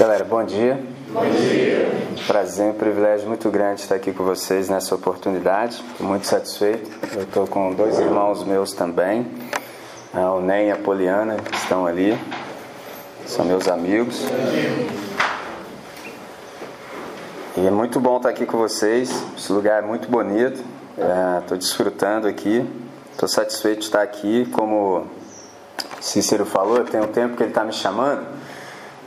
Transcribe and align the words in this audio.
Galera, 0.00 0.24
bom 0.24 0.42
dia. 0.42 0.82
Bom 1.10 1.28
dia. 1.28 1.90
Prazer, 2.26 2.70
um 2.70 2.72
privilégio 2.72 3.28
muito 3.28 3.50
grande 3.50 3.82
estar 3.82 3.96
aqui 3.96 4.14
com 4.14 4.24
vocês 4.24 4.66
nessa 4.66 4.94
oportunidade. 4.94 5.84
Estou 5.92 6.06
muito 6.06 6.26
satisfeito. 6.26 6.90
Eu 7.14 7.24
estou 7.24 7.46
com 7.46 7.74
dois 7.74 7.98
irmãos 7.98 8.42
meus 8.42 8.72
também, 8.72 9.30
o 10.14 10.40
Nen 10.40 10.68
e 10.68 10.70
a 10.70 10.76
Poliana, 10.76 11.36
que 11.36 11.54
estão 11.54 11.84
ali. 11.84 12.18
São 13.26 13.44
meus 13.44 13.68
amigos. 13.68 14.24
E 17.58 17.66
é 17.66 17.70
muito 17.70 18.00
bom 18.00 18.16
estar 18.16 18.30
aqui 18.30 18.46
com 18.46 18.56
vocês. 18.56 19.12
Esse 19.36 19.52
lugar 19.52 19.82
é 19.82 19.86
muito 19.86 20.10
bonito. 20.10 20.64
Estou 21.42 21.56
é, 21.56 21.58
desfrutando 21.58 22.26
aqui. 22.26 22.66
Estou 23.12 23.28
satisfeito 23.28 23.80
de 23.80 23.84
estar 23.84 24.00
aqui. 24.00 24.46
Como 24.46 25.06
Cícero 26.00 26.46
falou, 26.46 26.84
tem 26.84 27.02
um 27.02 27.08
tempo 27.08 27.36
que 27.36 27.42
ele 27.42 27.50
está 27.50 27.64
me 27.64 27.72
chamando. 27.74 28.39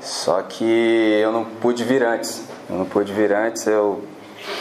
Só 0.04 0.42
que 0.42 1.20
eu 1.22 1.32
não 1.32 1.44
pude 1.44 1.84
vir 1.84 2.04
antes. 2.04 2.44
Eu 2.70 2.78
não 2.78 2.86
pude 2.86 3.12
vir 3.12 3.34
antes. 3.34 3.66
Eu 3.66 4.04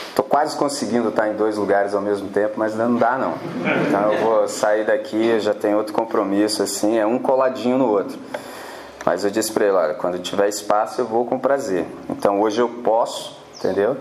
estou 0.09 0.25
quase 0.25 0.57
conseguindo 0.57 1.09
estar 1.09 1.29
em 1.29 1.35
dois 1.35 1.57
lugares 1.57 1.93
ao 1.93 2.01
mesmo 2.01 2.29
tempo, 2.29 2.53
mas 2.57 2.75
não 2.75 2.95
dá 2.95 3.17
não. 3.17 3.33
Então 3.87 4.11
eu 4.11 4.19
vou 4.23 4.47
sair 4.47 4.85
daqui. 4.85 5.39
Já 5.39 5.53
tenho 5.53 5.77
outro 5.77 5.93
compromisso 5.93 6.63
assim. 6.63 6.97
É 6.97 7.05
um 7.05 7.19
coladinho 7.19 7.77
no 7.77 7.89
outro. 7.89 8.17
Mas 9.05 9.23
eu 9.23 9.29
disse 9.29 9.51
para 9.51 9.65
ele, 9.65 9.75
olha, 9.75 9.93
quando 9.93 10.17
tiver 10.19 10.47
espaço 10.47 11.01
eu 11.01 11.05
vou 11.05 11.25
com 11.25 11.37
prazer. 11.37 11.85
Então 12.09 12.41
hoje 12.41 12.61
eu 12.61 12.69
posso 12.69 13.43
entendeu? 13.63 13.97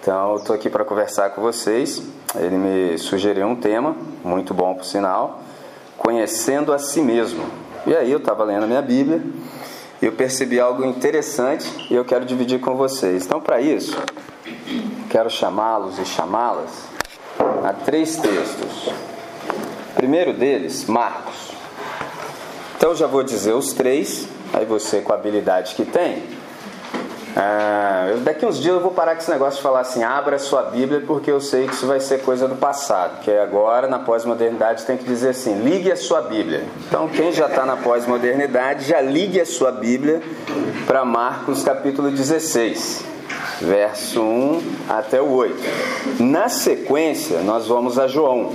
Então, 0.00 0.32
eu 0.32 0.36
estou 0.36 0.54
aqui 0.54 0.68
para 0.68 0.84
conversar 0.84 1.30
com 1.30 1.40
vocês. 1.40 2.02
Ele 2.36 2.56
me 2.56 2.98
sugeriu 2.98 3.46
um 3.46 3.56
tema, 3.56 3.96
muito 4.22 4.54
bom 4.54 4.74
por 4.74 4.84
sinal, 4.84 5.40
conhecendo 5.96 6.72
a 6.72 6.78
si 6.78 7.00
mesmo. 7.00 7.44
E 7.86 7.96
aí 7.96 8.12
eu 8.12 8.18
estava 8.18 8.44
lendo 8.44 8.64
a 8.64 8.66
minha 8.66 8.82
Bíblia 8.82 9.22
eu 10.00 10.12
percebi 10.12 10.58
algo 10.58 10.84
interessante 10.84 11.68
e 11.90 11.94
eu 11.94 12.04
quero 12.04 12.24
dividir 12.24 12.60
com 12.60 12.74
vocês. 12.74 13.26
Então, 13.26 13.40
para 13.40 13.60
isso, 13.60 13.96
quero 15.10 15.28
chamá-los 15.28 15.98
e 15.98 16.04
chamá-las 16.04 16.70
a 17.64 17.72
três 17.72 18.16
textos. 18.16 18.88
O 19.90 19.94
primeiro 19.94 20.32
deles, 20.32 20.86
Marcos. 20.86 21.50
Então, 22.76 22.94
já 22.94 23.06
vou 23.06 23.22
dizer 23.22 23.52
os 23.52 23.74
três, 23.74 24.26
aí 24.54 24.64
você, 24.64 25.02
com 25.02 25.12
a 25.12 25.16
habilidade 25.16 25.74
que 25.74 25.84
tem, 25.84 26.22
ah, 27.36 28.16
daqui 28.24 28.44
uns 28.44 28.60
dias 28.60 28.74
eu 28.74 28.80
vou 28.80 28.90
parar 28.90 29.14
com 29.14 29.20
esse 29.20 29.30
negócio 29.30 29.58
de 29.58 29.62
falar 29.62 29.80
assim, 29.80 30.02
abra 30.02 30.38
sua 30.38 30.62
Bíblia, 30.62 31.02
porque 31.06 31.30
eu 31.30 31.40
sei 31.40 31.66
que 31.66 31.74
isso 31.74 31.86
vai 31.86 32.00
ser 32.00 32.22
coisa 32.22 32.48
do 32.48 32.56
passado, 32.56 33.20
que 33.20 33.30
agora 33.30 33.86
na 33.86 34.00
pós-modernidade 34.00 34.84
tem 34.84 34.96
que 34.96 35.04
dizer 35.04 35.30
assim, 35.30 35.60
ligue 35.62 35.92
a 35.92 35.96
sua 35.96 36.22
Bíblia. 36.22 36.64
Então 36.88 37.08
quem 37.08 37.32
já 37.32 37.46
está 37.46 37.64
na 37.64 37.76
pós-modernidade, 37.76 38.86
já 38.86 39.00
ligue 39.00 39.40
a 39.40 39.46
sua 39.46 39.70
Bíblia 39.70 40.20
para 40.86 41.04
Marcos 41.04 41.62
capítulo 41.62 42.10
16, 42.10 43.04
verso 43.60 44.20
1 44.20 44.62
até 44.88 45.20
o 45.20 45.30
8. 45.30 45.56
Na 46.20 46.48
sequência, 46.48 47.40
nós 47.40 47.68
vamos 47.68 47.98
a 47.98 48.08
João. 48.08 48.52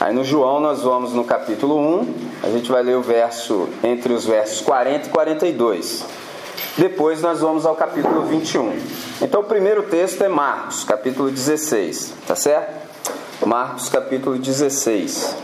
Aí 0.00 0.14
no 0.14 0.24
João 0.24 0.60
nós 0.60 0.82
vamos 0.82 1.12
no 1.12 1.24
capítulo 1.24 1.78
1, 1.78 2.14
a 2.44 2.48
gente 2.48 2.72
vai 2.72 2.82
ler 2.82 2.96
o 2.96 3.02
verso 3.02 3.68
entre 3.84 4.14
os 4.14 4.24
versos 4.24 4.62
40 4.62 5.08
e 5.08 5.10
42. 5.10 6.19
Depois 6.78 7.20
nós 7.20 7.40
vamos 7.40 7.66
ao 7.66 7.74
capítulo 7.74 8.22
21. 8.26 8.78
Então 9.22 9.40
o 9.40 9.44
primeiro 9.44 9.82
texto 9.84 10.22
é 10.22 10.28
Marcos, 10.28 10.84
capítulo 10.84 11.30
16, 11.30 12.14
tá 12.26 12.36
certo? 12.36 12.88
Marcos, 13.44 13.88
capítulo 13.88 14.38
16. 14.38 15.36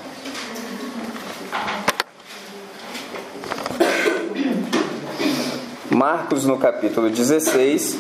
Marcos, 5.90 6.44
no 6.44 6.58
capítulo 6.58 7.08
16, 7.08 7.98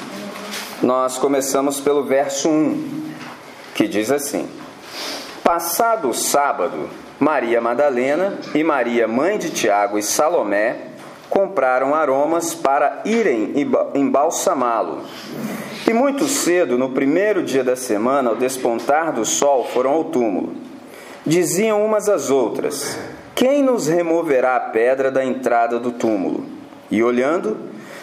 nós 0.82 1.16
começamos 1.16 1.80
pelo 1.80 2.04
verso 2.04 2.48
1, 2.48 3.12
que 3.74 3.88
diz 3.88 4.10
assim: 4.10 4.48
Passado 5.42 6.10
o 6.10 6.14
sábado, 6.14 6.90
Maria 7.18 7.60
Madalena 7.60 8.38
e 8.54 8.62
Maria, 8.62 9.08
mãe 9.08 9.38
de 9.38 9.50
Tiago 9.50 9.98
e 9.98 10.02
Salomé, 10.02 10.76
compraram 11.28 11.94
aromas 11.94 12.54
para 12.54 13.02
irem 13.04 13.52
embalsamá-lo. 13.94 15.02
E 15.88 15.92
muito 15.92 16.26
cedo, 16.26 16.76
no 16.76 16.90
primeiro 16.90 17.42
dia 17.42 17.62
da 17.62 17.76
semana, 17.76 18.30
ao 18.30 18.36
despontar 18.36 19.12
do 19.12 19.24
sol, 19.24 19.64
foram 19.72 19.92
ao 19.92 20.04
túmulo. 20.04 20.54
Diziam 21.24 21.84
umas 21.84 22.08
às 22.08 22.30
outras: 22.30 22.98
Quem 23.34 23.62
nos 23.62 23.86
removerá 23.86 24.56
a 24.56 24.60
pedra 24.60 25.10
da 25.10 25.24
entrada 25.24 25.78
do 25.78 25.92
túmulo? 25.92 26.44
E 26.90 27.02
olhando, 27.02 27.56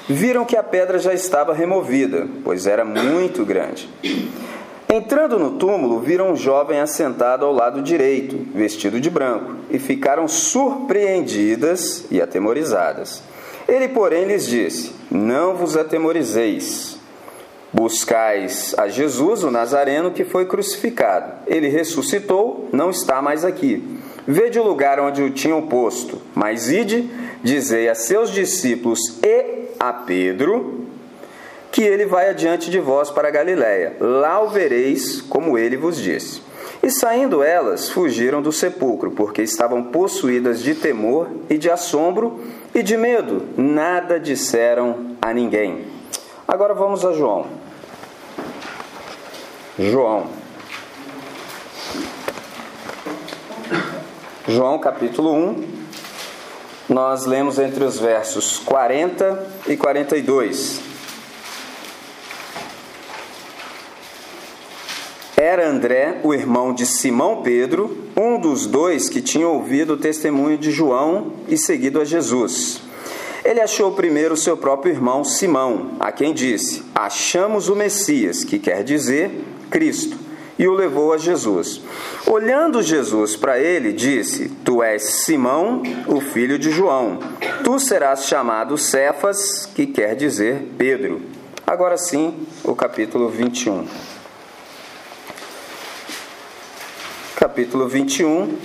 viram 0.08 0.46
que 0.46 0.56
a 0.56 0.64
pedra 0.64 1.00
já 1.00 1.14
estava 1.14 1.54
removida, 1.54 2.28
pois 2.44 2.68
era 2.68 2.86
muito 2.86 3.46
grande. 3.46 3.90
Entrando 4.96 5.40
no 5.40 5.58
túmulo, 5.58 6.02
viram 6.02 6.34
um 6.34 6.36
jovem 6.36 6.80
assentado 6.80 7.48
ao 7.48 7.52
lado 7.52 7.82
direito, 7.82 8.38
vestido 8.54 9.02
de 9.02 9.10
branco, 9.10 9.56
e 9.72 9.80
ficaram 9.80 10.28
surpreendidas 10.28 12.06
e 12.12 12.22
atemorizadas. 12.22 13.24
Ele, 13.68 13.88
porém, 13.88 14.26
lhes 14.26 14.46
disse: 14.46 14.94
Não 15.10 15.56
vos 15.56 15.76
atemorizeis. 15.76 17.00
Buscais 17.74 18.76
a 18.78 18.88
Jesus, 18.88 19.44
o 19.44 19.50
Nazareno, 19.50 20.12
que 20.12 20.24
foi 20.24 20.46
crucificado. 20.46 21.40
Ele 21.48 21.70
ressuscitou, 21.70 22.70
não 22.72 22.92
está 22.92 23.20
mais 23.20 23.44
aqui. 23.44 24.00
Vede 24.28 24.60
o 24.60 24.64
lugar 24.64 25.00
onde 25.00 25.24
o 25.24 25.32
tinham 25.32 25.64
posto. 25.64 26.22
Mas 26.36 26.70
ide, 26.70 27.10
dizei 27.42 27.90
a 27.90 27.96
seus 27.96 28.30
discípulos 28.30 29.00
e 29.24 29.70
a 29.80 29.92
Pedro 29.92 30.86
que 31.74 31.82
ele 31.82 32.06
vai 32.06 32.30
adiante 32.30 32.70
de 32.70 32.80
vós 32.80 33.10
para 33.10 33.32
Galiléia. 33.32 33.98
Lá 34.00 34.40
o 34.40 34.48
vereis, 34.48 35.22
como 35.22 35.58
ele 35.58 35.76
vos 35.76 35.98
disse. 35.98 36.40
E 36.84 36.92
saindo 36.92 37.42
elas, 37.42 37.90
fugiram 37.90 38.44
do 38.44 38.52
sepulcro, 38.52 39.10
porque 39.10 39.42
estavam 39.42 39.86
possuídas 39.86 40.62
de 40.62 40.76
temor 40.76 41.32
e 41.50 41.58
de 41.58 41.72
assombro 41.72 42.42
e 42.76 42.84
de 42.84 42.96
medo. 42.96 43.48
Nada 43.58 44.20
disseram 44.20 45.18
a 45.20 45.34
ninguém. 45.34 45.88
Agora 46.48 46.76
vamos 46.76 47.04
a 47.04 47.12
João. 47.12 47.48
João. 49.80 50.28
João 54.48 54.78
capítulo 54.78 55.34
1. 55.34 55.68
Nós 56.88 57.26
lemos 57.26 57.58
entre 57.58 57.84
os 57.84 57.98
versos 57.98 58.60
40 58.60 59.48
e 59.68 59.76
42. 59.76 60.93
Era 65.54 65.70
André, 65.70 66.20
o 66.24 66.34
irmão 66.34 66.74
de 66.74 66.84
Simão 66.84 67.44
Pedro, 67.44 67.96
um 68.18 68.40
dos 68.40 68.66
dois 68.66 69.08
que 69.08 69.22
tinha 69.22 69.48
ouvido 69.48 69.94
o 69.94 69.98
testemunho 69.98 70.58
de 70.58 70.72
João 70.72 71.32
e 71.48 71.56
seguido 71.60 72.02
a 72.02 72.04
Jesus. 72.04 72.82
Ele 73.46 73.62
achou 73.62 73.92
primeiro 73.92 74.36
seu 74.36 74.58
próprio 74.58 74.92
irmão 74.92 75.24
Simão, 75.24 75.92
a 76.00 76.12
quem 76.12 76.34
disse: 76.34 76.82
Achamos 76.96 77.70
o 77.70 77.76
Messias, 77.76 78.44
que 78.44 78.58
quer 78.58 78.84
dizer 78.84 79.30
Cristo, 79.70 80.18
e 80.58 80.68
o 80.68 80.74
levou 80.74 81.14
a 81.14 81.20
Jesus. 81.20 81.84
Olhando 82.26 82.82
Jesus 82.82 83.36
para 83.36 83.60
ele, 83.60 83.94
disse: 83.94 84.50
Tu 84.66 84.82
és 84.82 85.04
Simão, 85.04 85.84
o 86.08 86.20
filho 86.20 86.58
de 86.58 86.72
João. 86.72 87.20
Tu 87.64 87.80
serás 87.80 88.26
chamado 88.26 88.76
Cefas, 88.76 89.68
que 89.68 89.86
quer 89.86 90.16
dizer 90.16 90.74
Pedro. 90.80 91.22
Agora 91.68 91.96
sim, 91.96 92.34
o 92.64 92.74
capítulo 92.74 93.30
21. 93.30 93.86
Capítulo 97.54 97.88
21, 97.88 98.58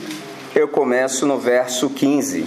eu 0.54 0.66
começo 0.66 1.26
no 1.26 1.37
verso 1.37 1.91
15. 1.91 2.47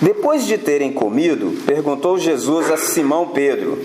Depois 0.00 0.46
de 0.46 0.56
terem 0.56 0.92
comido, 0.92 1.60
perguntou 1.66 2.16
Jesus 2.16 2.70
a 2.70 2.76
Simão 2.76 3.30
Pedro: 3.30 3.84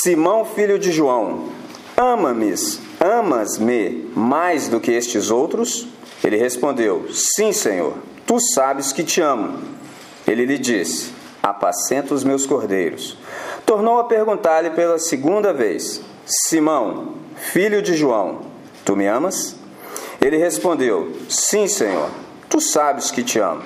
Simão, 0.00 0.44
filho 0.44 0.78
de 0.78 0.92
João, 0.92 1.48
ama-me, 1.96 2.54
amas-me 3.00 4.08
mais 4.14 4.68
do 4.68 4.78
que 4.78 4.92
estes 4.92 5.32
outros? 5.32 5.88
Ele 6.22 6.36
respondeu: 6.36 7.08
Sim, 7.12 7.52
Senhor, 7.52 7.94
tu 8.24 8.38
sabes 8.54 8.92
que 8.92 9.02
te 9.02 9.20
amo. 9.20 9.58
Ele 10.28 10.46
lhe 10.46 10.58
disse: 10.58 11.10
Apacenta 11.42 12.14
os 12.14 12.22
meus 12.22 12.46
cordeiros. 12.46 13.18
Tornou 13.66 13.98
a 13.98 14.04
perguntar-lhe 14.04 14.70
pela 14.70 15.00
segunda 15.00 15.52
vez: 15.52 16.00
Simão, 16.24 17.14
filho 17.34 17.82
de 17.82 17.96
João, 17.96 18.49
Tu 18.84 18.96
me 18.96 19.06
amas? 19.06 19.56
Ele 20.20 20.36
respondeu: 20.36 21.12
Sim, 21.28 21.66
Senhor, 21.66 22.10
tu 22.48 22.60
sabes 22.60 23.10
que 23.10 23.22
te 23.22 23.38
amo. 23.38 23.62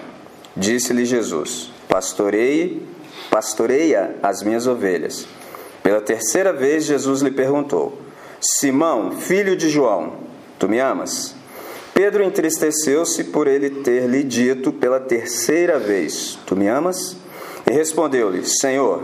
Disse-lhe 0.56 1.04
Jesus: 1.04 1.70
Pastorei, 1.88 2.82
pastoreia 3.30 4.16
as 4.22 4.42
minhas 4.42 4.66
ovelhas. 4.66 5.26
Pela 5.82 6.00
terceira 6.00 6.52
vez, 6.52 6.84
Jesus 6.84 7.20
lhe 7.20 7.30
perguntou: 7.30 7.98
Simão, 8.40 9.12
filho 9.12 9.56
de 9.56 9.68
João, 9.68 10.14
tu 10.58 10.68
me 10.68 10.78
amas? 10.80 11.34
Pedro 11.92 12.24
entristeceu-se 12.24 13.24
por 13.24 13.46
ele 13.46 13.70
ter 13.70 14.08
lhe 14.08 14.22
dito 14.22 14.72
pela 14.72 15.00
terceira 15.00 15.78
vez: 15.78 16.38
Tu 16.46 16.56
me 16.56 16.68
amas? 16.68 17.16
E 17.68 17.72
respondeu-lhe: 17.72 18.44
Senhor, 18.44 19.02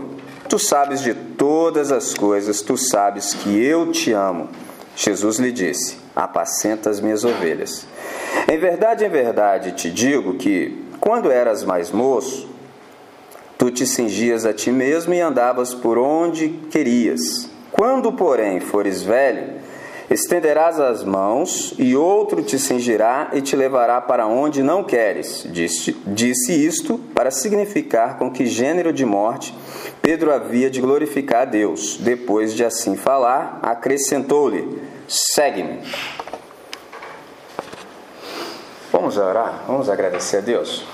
tu 0.49 0.57
sabes 0.57 1.01
de 1.01 1.13
todas 1.13 1.91
as 1.91 2.13
coisas, 2.13 2.61
tu 2.61 2.77
sabes 2.77 3.33
que 3.33 3.63
eu 3.63 3.91
te 3.91 4.11
amo. 4.11 4.49
Jesus 4.95 5.37
lhe 5.37 5.51
disse: 5.51 6.00
Apacenta 6.15 6.89
as 6.89 6.99
minhas 6.99 7.23
ovelhas. 7.23 7.87
Em 8.51 8.57
verdade, 8.57 9.05
em 9.05 9.09
verdade 9.09 9.71
te 9.73 9.89
digo 9.89 10.35
que, 10.35 10.85
quando 10.99 11.31
eras 11.31 11.63
mais 11.63 11.91
moço, 11.91 12.49
tu 13.57 13.71
te 13.71 13.85
cingias 13.85 14.45
a 14.45 14.53
ti 14.53 14.71
mesmo 14.71 15.13
e 15.13 15.21
andavas 15.21 15.73
por 15.73 15.97
onde 15.97 16.49
querias. 16.69 17.49
Quando, 17.71 18.11
porém, 18.11 18.59
fores 18.59 19.01
velho, 19.01 19.61
Estenderás 20.11 20.77
as 20.77 21.05
mãos, 21.05 21.73
e 21.79 21.95
outro 21.95 22.43
te 22.43 22.59
cingirá 22.59 23.29
e 23.31 23.41
te 23.41 23.55
levará 23.55 24.01
para 24.01 24.27
onde 24.27 24.61
não 24.61 24.83
queres. 24.83 25.47
Disse, 25.49 25.95
disse 26.05 26.51
isto 26.51 26.99
para 27.15 27.31
significar 27.31 28.17
com 28.17 28.29
que 28.29 28.45
gênero 28.45 28.91
de 28.91 29.05
morte 29.05 29.55
Pedro 30.01 30.33
havia 30.33 30.69
de 30.69 30.81
glorificar 30.81 31.43
a 31.43 31.45
Deus. 31.45 31.95
Depois 31.97 32.53
de 32.53 32.65
assim 32.65 32.97
falar, 32.97 33.59
acrescentou-lhe: 33.63 34.81
Segue-me. 35.11 35.81
Vamos 38.93 39.17
orar, 39.17 39.65
vamos 39.67 39.89
agradecer 39.89 40.37
a 40.37 40.41
Deus. 40.41 40.85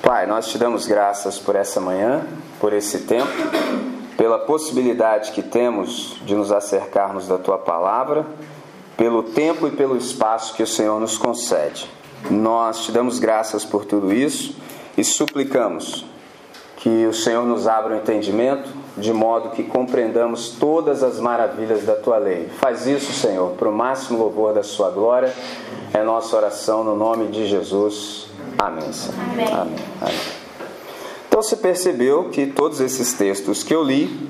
Pai, 0.00 0.26
nós 0.26 0.48
te 0.48 0.56
damos 0.56 0.86
graças 0.86 1.38
por 1.38 1.54
essa 1.54 1.78
manhã, 1.78 2.26
por 2.58 2.72
esse 2.72 3.00
tempo 3.00 3.30
pela 4.16 4.38
possibilidade 4.38 5.32
que 5.32 5.42
temos 5.42 6.16
de 6.26 6.34
nos 6.34 6.50
acercarmos 6.50 7.26
da 7.26 7.36
tua 7.36 7.58
palavra, 7.58 8.26
pelo 8.94 9.22
tempo 9.22 9.66
e 9.66 9.70
pelo 9.70 9.96
espaço 9.96 10.54
que 10.54 10.62
o 10.62 10.66
Senhor 10.66 10.98
nos 10.98 11.18
concede. 11.18 11.90
Nós 12.30 12.84
te 12.84 12.92
damos 12.92 13.18
graças 13.18 13.66
por 13.66 13.84
tudo 13.84 14.12
isso 14.12 14.54
e 14.96 15.04
suplicamos 15.04 16.06
que 16.76 17.06
o 17.06 17.12
Senhor 17.12 17.44
nos 17.44 17.66
abra 17.66 17.94
o 17.94 17.96
entendimento 17.98 18.70
de 18.96 19.12
modo 19.12 19.50
que 19.50 19.62
compreendamos 19.62 20.50
todas 20.50 21.02
as 21.02 21.18
maravilhas 21.18 21.84
da 21.84 21.94
tua 21.94 22.18
lei. 22.18 22.48
Faz 22.58 22.86
isso, 22.86 23.12
Senhor, 23.12 23.52
para 23.52 23.68
o 23.68 23.72
máximo 23.72 24.18
louvor 24.18 24.52
da 24.52 24.62
sua 24.62 24.90
glória. 24.90 25.32
É 25.92 26.02
nossa 26.02 26.36
oração 26.36 26.84
no 26.84 26.96
nome 26.96 27.28
de 27.28 27.46
Jesus. 27.46 28.28
Amém. 28.58 28.92
Senhor. 28.92 29.14
Amém. 29.32 29.46
Amém. 29.46 29.76
Amém. 30.00 30.40
Então 31.28 31.40
você 31.40 31.56
percebeu 31.56 32.28
que 32.30 32.46
todos 32.46 32.80
esses 32.80 33.12
textos 33.12 33.62
que 33.62 33.74
eu 33.74 33.82
li 33.82 34.28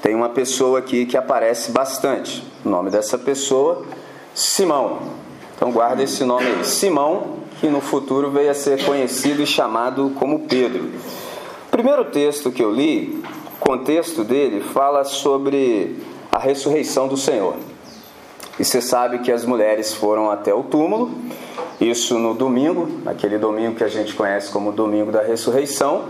tem 0.00 0.14
uma 0.14 0.28
pessoa 0.28 0.78
aqui 0.78 1.04
que 1.04 1.16
aparece 1.16 1.70
bastante. 1.70 2.44
O 2.64 2.68
nome 2.68 2.90
dessa 2.90 3.18
pessoa, 3.18 3.84
Simão. 4.34 4.98
Então 5.54 5.70
guarda 5.70 6.02
esse 6.02 6.24
nome 6.24 6.46
aí, 6.46 6.64
Simão, 6.64 7.38
que 7.60 7.68
no 7.68 7.80
futuro 7.80 8.30
veio 8.30 8.50
a 8.50 8.54
ser 8.54 8.84
conhecido 8.84 9.42
e 9.42 9.46
chamado 9.46 10.12
como 10.18 10.46
Pedro. 10.48 10.90
O 11.66 11.70
primeiro 11.70 12.06
texto 12.06 12.50
que 12.50 12.62
eu 12.62 12.72
li, 12.72 13.22
contexto 13.62 14.24
dele 14.24 14.60
fala 14.60 15.04
sobre 15.04 15.96
a 16.32 16.38
ressurreição 16.38 17.06
do 17.06 17.16
Senhor. 17.16 17.54
E 18.58 18.64
você 18.64 18.82
sabe 18.82 19.20
que 19.20 19.30
as 19.30 19.44
mulheres 19.44 19.94
foram 19.94 20.30
até 20.30 20.52
o 20.52 20.64
túmulo, 20.64 21.12
isso 21.80 22.18
no 22.18 22.34
domingo, 22.34 22.88
aquele 23.06 23.38
domingo 23.38 23.76
que 23.76 23.84
a 23.84 23.88
gente 23.88 24.14
conhece 24.14 24.50
como 24.50 24.72
domingo 24.72 25.12
da 25.12 25.22
ressurreição, 25.22 26.06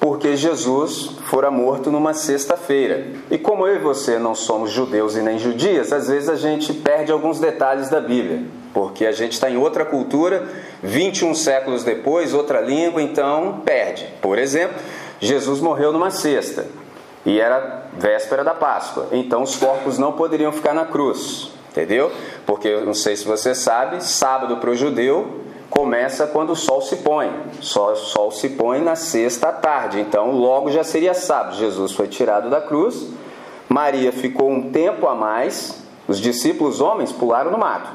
porque 0.00 0.36
Jesus 0.36 1.10
fora 1.26 1.50
morto 1.50 1.90
numa 1.90 2.14
sexta-feira. 2.14 3.08
E 3.30 3.36
como 3.36 3.66
eu 3.66 3.76
e 3.76 3.78
você 3.78 4.18
não 4.18 4.34
somos 4.34 4.70
judeus 4.70 5.16
e 5.16 5.20
nem 5.20 5.38
judias, 5.38 5.92
às 5.92 6.08
vezes 6.08 6.30
a 6.30 6.36
gente 6.36 6.72
perde 6.72 7.12
alguns 7.12 7.38
detalhes 7.38 7.90
da 7.90 8.00
Bíblia, 8.00 8.42
porque 8.72 9.04
a 9.04 9.12
gente 9.12 9.32
está 9.32 9.50
em 9.50 9.58
outra 9.58 9.84
cultura, 9.84 10.48
21 10.82 11.34
séculos 11.34 11.84
depois, 11.84 12.32
outra 12.32 12.60
língua, 12.60 13.02
então 13.02 13.60
perde. 13.64 14.08
Por 14.22 14.38
exemplo, 14.38 14.76
Jesus 15.20 15.60
morreu 15.60 15.92
numa 15.92 16.10
sexta 16.10 16.66
e 17.26 17.40
era 17.40 17.88
véspera 17.92 18.42
da 18.44 18.54
Páscoa, 18.54 19.08
então 19.12 19.42
os 19.42 19.56
corpos 19.56 19.98
não 19.98 20.12
poderiam 20.12 20.52
ficar 20.52 20.72
na 20.72 20.86
cruz. 20.86 21.50
Entendeu? 21.70 22.10
Porque 22.46 22.74
não 22.80 22.94
sei 22.94 23.16
se 23.16 23.26
você 23.26 23.54
sabe, 23.54 24.02
sábado 24.02 24.56
para 24.56 24.70
o 24.70 24.74
judeu 24.74 25.42
começa 25.68 26.26
quando 26.26 26.50
o 26.50 26.56
sol 26.56 26.80
se 26.80 26.96
põe. 26.96 27.30
O 27.58 27.62
sol 27.62 28.30
se 28.30 28.48
põe 28.50 28.80
na 28.80 28.96
sexta 28.96 29.52
tarde, 29.52 30.00
então 30.00 30.30
logo 30.30 30.70
já 30.70 30.82
seria 30.82 31.12
sábado. 31.12 31.56
Jesus 31.56 31.92
foi 31.92 32.06
tirado 32.08 32.48
da 32.48 32.62
cruz, 32.62 33.08
Maria 33.68 34.10
ficou 34.10 34.48
um 34.48 34.70
tempo 34.70 35.06
a 35.06 35.14
mais, 35.14 35.84
os 36.08 36.18
discípulos 36.18 36.80
homens 36.80 37.12
pularam 37.12 37.50
no 37.50 37.58
mato, 37.58 37.90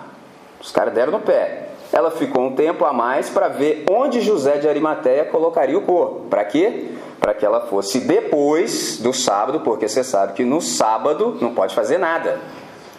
os 0.61 0.71
caras 0.71 0.93
deram 0.93 1.13
no 1.13 1.19
pé. 1.21 1.69
Ela 1.91 2.11
ficou 2.11 2.43
um 2.43 2.55
tempo 2.55 2.85
a 2.85 2.93
mais 2.93 3.29
para 3.29 3.47
ver 3.47 3.85
onde 3.89 4.21
José 4.21 4.57
de 4.57 4.67
Arimateia 4.67 5.25
colocaria 5.25 5.77
o 5.77 5.81
corpo. 5.81 6.27
Para 6.29 6.45
quê? 6.45 6.91
Para 7.21 7.35
que 7.35 7.45
ela 7.45 7.67
fosse 7.67 7.99
depois 7.99 8.97
do 8.97 9.13
sábado, 9.13 9.59
porque 9.59 9.87
você 9.87 10.03
sabe 10.03 10.33
que 10.33 10.43
no 10.43 10.59
sábado 10.59 11.37
não 11.39 11.53
pode 11.53 11.75
fazer 11.75 11.99
nada. 11.99 12.41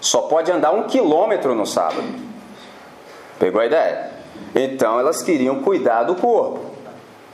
Só 0.00 0.22
pode 0.22 0.50
andar 0.50 0.70
um 0.70 0.84
quilômetro 0.84 1.56
no 1.56 1.66
sábado. 1.66 2.04
Pegou 3.36 3.60
a 3.60 3.66
ideia? 3.66 4.12
Então 4.54 5.00
elas 5.00 5.22
queriam 5.22 5.60
cuidar 5.62 6.04
do 6.04 6.14
corpo. 6.14 6.60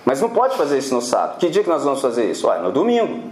Mas 0.03 0.23
não 0.23 0.31
pode 0.31 0.57
fazer 0.57 0.79
isso 0.79 0.95
no 0.95 1.03
sábado. 1.03 1.39
Que 1.39 1.51
dia 1.51 1.63
que 1.63 1.69
nós 1.69 1.85
vamos 1.85 2.01
fazer 2.01 2.25
isso? 2.31 2.49
Olha, 2.49 2.63
no 2.63 2.73
domingo. 2.73 3.31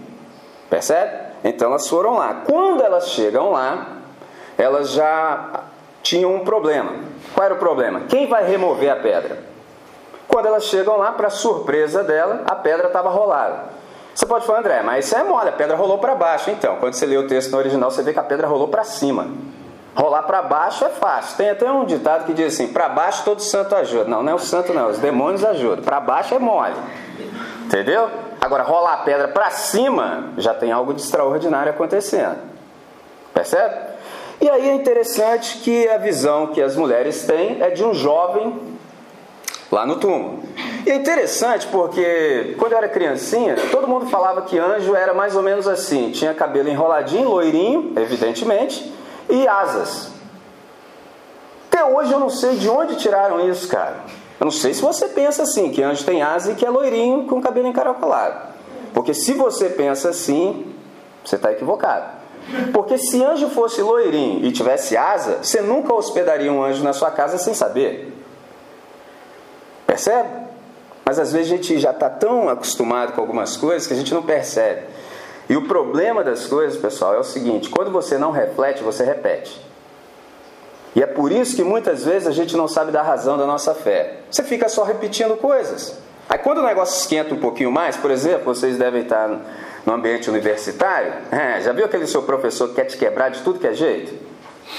Percebe? 0.69 1.33
Então 1.43 1.71
elas 1.71 1.89
foram 1.89 2.15
lá. 2.15 2.43
Quando 2.45 2.83
elas 2.83 3.09
chegam 3.09 3.53
lá, 3.53 3.97
elas 4.59 4.91
já 4.91 5.63
tinham 6.03 6.35
um 6.35 6.41
problema. 6.41 6.93
Qual 7.33 7.43
era 7.43 7.55
o 7.55 7.59
problema? 7.59 8.01
Quem 8.01 8.27
vai 8.27 8.47
remover 8.47 8.93
a 8.93 8.97
pedra? 8.97 9.56
Quando 10.29 10.47
elas 10.47 10.65
chegam 10.65 10.97
lá, 10.97 11.13
para 11.13 11.31
surpresa 11.31 12.03
dela, 12.03 12.43
a 12.47 12.55
pedra 12.55 12.89
estava 12.89 13.09
rolada. 13.09 13.77
Você 14.15 14.25
pode 14.25 14.47
falar, 14.47 14.61
André, 14.61 14.83
mas 14.83 15.07
isso 15.07 15.17
é 15.17 15.23
mole, 15.23 15.51
a 15.51 15.53
pedra 15.53 15.77
rolou 15.77 15.99
para 15.99 16.15
baixo. 16.15 16.51
Então, 16.51 16.77
quando 16.77 16.95
você 16.95 17.05
lê 17.05 17.19
o 17.19 17.27
texto 17.27 17.51
no 17.51 17.59
original, 17.59 17.91
você 17.91 18.03
vê 18.03 18.13
que 18.13 18.19
a 18.19 18.23
pedra 18.23 18.47
rolou 18.47 18.69
para 18.69 18.83
cima. 18.83 19.29
Rolar 19.95 20.23
para 20.23 20.43
baixo 20.43 20.85
é 20.85 20.89
fácil. 20.89 21.37
Tem 21.37 21.51
até 21.51 21.71
um 21.71 21.85
ditado 21.85 22.27
que 22.27 22.35
diz 22.35 22.55
assim: 22.55 22.69
para 22.69 22.89
baixo 22.89 23.25
todo 23.25 23.41
santo 23.41 23.75
ajuda. 23.75 24.05
Não, 24.05 24.23
não 24.23 24.33
é 24.33 24.35
o 24.35 24.39
santo, 24.39 24.75
não, 24.75 24.89
os 24.89 24.99
demônios 24.99 25.45
ajudam. 25.45 25.85
Para 25.85 26.01
baixo 26.01 26.35
é 26.35 26.39
mole. 26.39 26.75
Entendeu? 27.65 28.09
Agora, 28.41 28.63
rolar 28.63 28.95
a 28.95 28.97
pedra 28.99 29.29
para 29.29 29.51
cima 29.51 30.33
já 30.37 30.55
tem 30.55 30.71
algo 30.71 30.93
de 30.93 31.01
extraordinário 31.01 31.73
acontecendo. 31.73 32.39
Percebe? 33.33 33.75
E 34.41 34.49
aí 34.49 34.69
é 34.69 34.75
interessante 34.75 35.59
que 35.59 35.89
a 35.89 35.97
visão 35.97 36.49
que 36.49 36.63
as 36.63 36.77
mulheres 36.77 37.25
têm 37.27 37.63
é 37.63 37.71
de 37.71 37.83
um 37.83 37.95
jovem 37.95 38.76
lá 39.71 39.87
no 39.87 39.97
túmulo. 39.97 40.41
E 40.85 40.91
é 40.91 40.95
interessante 40.95 41.67
porque 41.69 42.55
quando 42.59 42.73
eu 42.73 42.79
era 42.79 42.89
criancinha, 42.89 43.57
todo 43.71 43.89
mundo 43.89 44.07
falava 44.07 44.43
que 44.43 44.59
anjo 44.59 44.95
era 44.95 45.13
mais 45.13 45.35
ou 45.35 45.43
menos 45.43 45.67
assim: 45.67 46.11
tinha 46.11 46.33
cabelo 46.35 46.69
enroladinho, 46.69 47.29
loirinho, 47.29 47.93
evidentemente, 47.97 48.93
e 49.29 49.47
asas. 49.49 50.11
Até 51.69 51.85
hoje 51.85 52.13
eu 52.13 52.21
não 52.21 52.31
sei 52.31 52.57
de 52.57 52.69
onde 52.69 52.97
tiraram 52.97 53.49
isso, 53.51 53.69
cara. 53.69 54.05
Eu 54.39 54.45
não 54.45 54.51
sei 54.51 54.75
se 54.75 54.83
você 54.83 55.09
pensa 55.09 55.43
assim, 55.43 55.71
que 55.71 55.83
anjo 55.83 56.05
tem 56.05 56.23
asa 56.23 56.53
e 56.53 56.55
que 56.55 56.65
é 56.65 56.71
loirinho 56.71 57.27
com 57.27 57.41
cabelo 57.41 57.67
encaracolado. 57.67 58.55
Porque 58.93 59.13
se 59.13 59.33
você 59.33 59.69
pensa 59.69 60.11
assim, 60.11 60.75
você 61.25 61.37
está 61.37 61.53
equivocado. 61.53 62.17
Porque 62.73 62.97
se 62.97 63.23
anjo 63.25 63.49
fosse 63.49 63.83
loirinho 63.83 64.45
e 64.45 64.53
tivesse 64.53 64.97
asa, 64.97 65.39
você 65.43 65.61
nunca 65.61 65.93
hospedaria 65.93 66.53
um 66.53 66.63
anjo 66.63 66.83
na 66.85 66.93
sua 66.93 67.11
casa 67.11 67.39
sem 67.39 67.55
saber. 67.55 68.16
Percebe? 69.87 70.29
Mas 71.05 71.19
às 71.19 71.33
vezes 71.33 71.53
a 71.53 71.57
gente 71.57 71.79
já 71.79 71.93
está 71.93 72.11
tão 72.11 72.49
acostumado 72.49 73.13
com 73.13 73.21
algumas 73.21 73.57
coisas 73.57 73.87
que 73.87 73.95
a 73.95 73.97
gente 73.97 74.13
não 74.13 74.23
percebe. 74.23 74.83
E 75.49 75.57
o 75.57 75.63
problema 75.63 76.25
das 76.25 76.47
coisas, 76.47 76.77
pessoal, 76.77 77.15
é 77.15 77.19
o 77.19 77.25
seguinte: 77.25 77.69
quando 77.69 77.91
você 77.91 78.19
não 78.19 78.33
reflete, 78.33 78.83
você 78.83 79.05
repete. 79.05 79.65
E 80.97 81.03
é 81.03 81.07
por 81.07 81.31
isso 81.31 81.55
que 81.55 81.63
muitas 81.63 82.05
vezes 82.05 82.27
a 82.27 82.33
gente 82.33 82.57
não 82.57 82.67
sabe 82.67 82.91
dar 82.91 83.03
razão 83.03 83.37
da 83.37 83.47
nossa 83.47 83.75
fé. 83.75 84.21
Você 84.31 84.43
fica 84.43 84.69
só 84.69 84.83
repetindo 84.83 85.37
coisas. 85.37 85.97
Aí 86.29 86.39
quando 86.39 86.59
o 86.59 86.65
negócio 86.65 86.99
esquenta 86.99 87.35
um 87.35 87.39
pouquinho 87.39 87.71
mais, 87.71 87.97
por 87.97 88.11
exemplo, 88.11 88.47
vocês 88.47 88.77
devem 88.77 89.03
estar 89.03 89.29
no 89.85 89.93
ambiente 89.93 90.29
universitário, 90.29 91.13
é, 91.31 91.61
já 91.63 91.73
viu 91.73 91.85
aquele 91.85 92.07
seu 92.07 92.23
professor 92.23 92.69
que 92.71 92.75
quer 92.77 92.87
te 92.87 92.97
quebrar 92.97 93.29
de 93.29 93.43
tudo 93.43 93.61
que 93.61 93.67
é 93.67 93.75
jeito? 93.75 94.26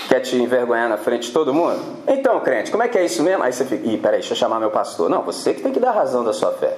Quer 0.09 0.19
te 0.19 0.35
envergonhar 0.35 0.89
na 0.89 0.97
frente 0.97 1.27
de 1.27 1.31
todo 1.31 1.53
mundo? 1.53 1.79
Então, 2.07 2.39
crente, 2.41 2.71
como 2.71 2.83
é 2.83 2.87
que 2.87 2.97
é 2.97 3.05
isso 3.05 3.23
mesmo? 3.23 3.43
Aí 3.43 3.53
você 3.53 3.65
fica, 3.65 3.87
ih, 3.87 3.97
peraí, 3.97 4.19
deixa 4.19 4.33
eu 4.33 4.37
chamar 4.37 4.59
meu 4.59 4.69
pastor. 4.69 5.09
Não, 5.09 5.21
você 5.21 5.53
que 5.53 5.61
tem 5.61 5.71
que 5.71 5.79
dar 5.79 5.91
razão 5.91 6.23
da 6.23 6.33
sua 6.33 6.51
fé. 6.51 6.77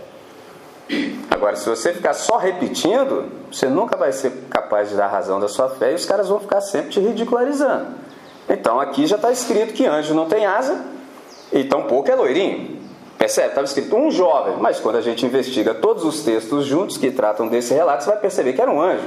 Agora, 1.30 1.56
se 1.56 1.70
você 1.70 1.94
ficar 1.94 2.14
só 2.14 2.38
repetindo, 2.38 3.26
você 3.52 3.68
nunca 3.68 3.96
vai 3.96 4.12
ser 4.12 4.32
capaz 4.50 4.90
de 4.90 4.96
dar 4.96 5.08
razão 5.08 5.40
da 5.40 5.48
sua 5.48 5.70
fé 5.70 5.92
e 5.92 5.96
os 5.96 6.06
caras 6.06 6.28
vão 6.28 6.40
ficar 6.40 6.62
sempre 6.62 6.90
te 6.90 7.00
ridicularizando. 7.00 7.88
Então, 8.50 8.80
aqui 8.80 9.06
já 9.06 9.16
está 9.16 9.32
escrito 9.32 9.74
que 9.74 9.86
anjo 9.86 10.14
não 10.14 10.26
tem 10.26 10.46
asa 10.46 10.84
e 11.52 11.64
tampouco 11.64 12.10
é 12.10 12.16
loirinho. 12.16 12.80
Percebe? 13.18 13.50
Estava 13.50 13.66
escrito 13.66 13.96
um 13.96 14.10
jovem, 14.10 14.56
mas 14.58 14.80
quando 14.80 14.96
a 14.96 15.02
gente 15.02 15.26
investiga 15.26 15.74
todos 15.74 16.04
os 16.04 16.24
textos 16.24 16.66
juntos 16.66 16.98
que 16.98 17.12
tratam 17.12 17.48
desse 17.48 17.74
relato, 17.74 18.04
você 18.04 18.10
vai 18.10 18.20
perceber 18.20 18.54
que 18.54 18.62
era 18.62 18.72
um 18.72 18.82
anjo. 18.82 19.06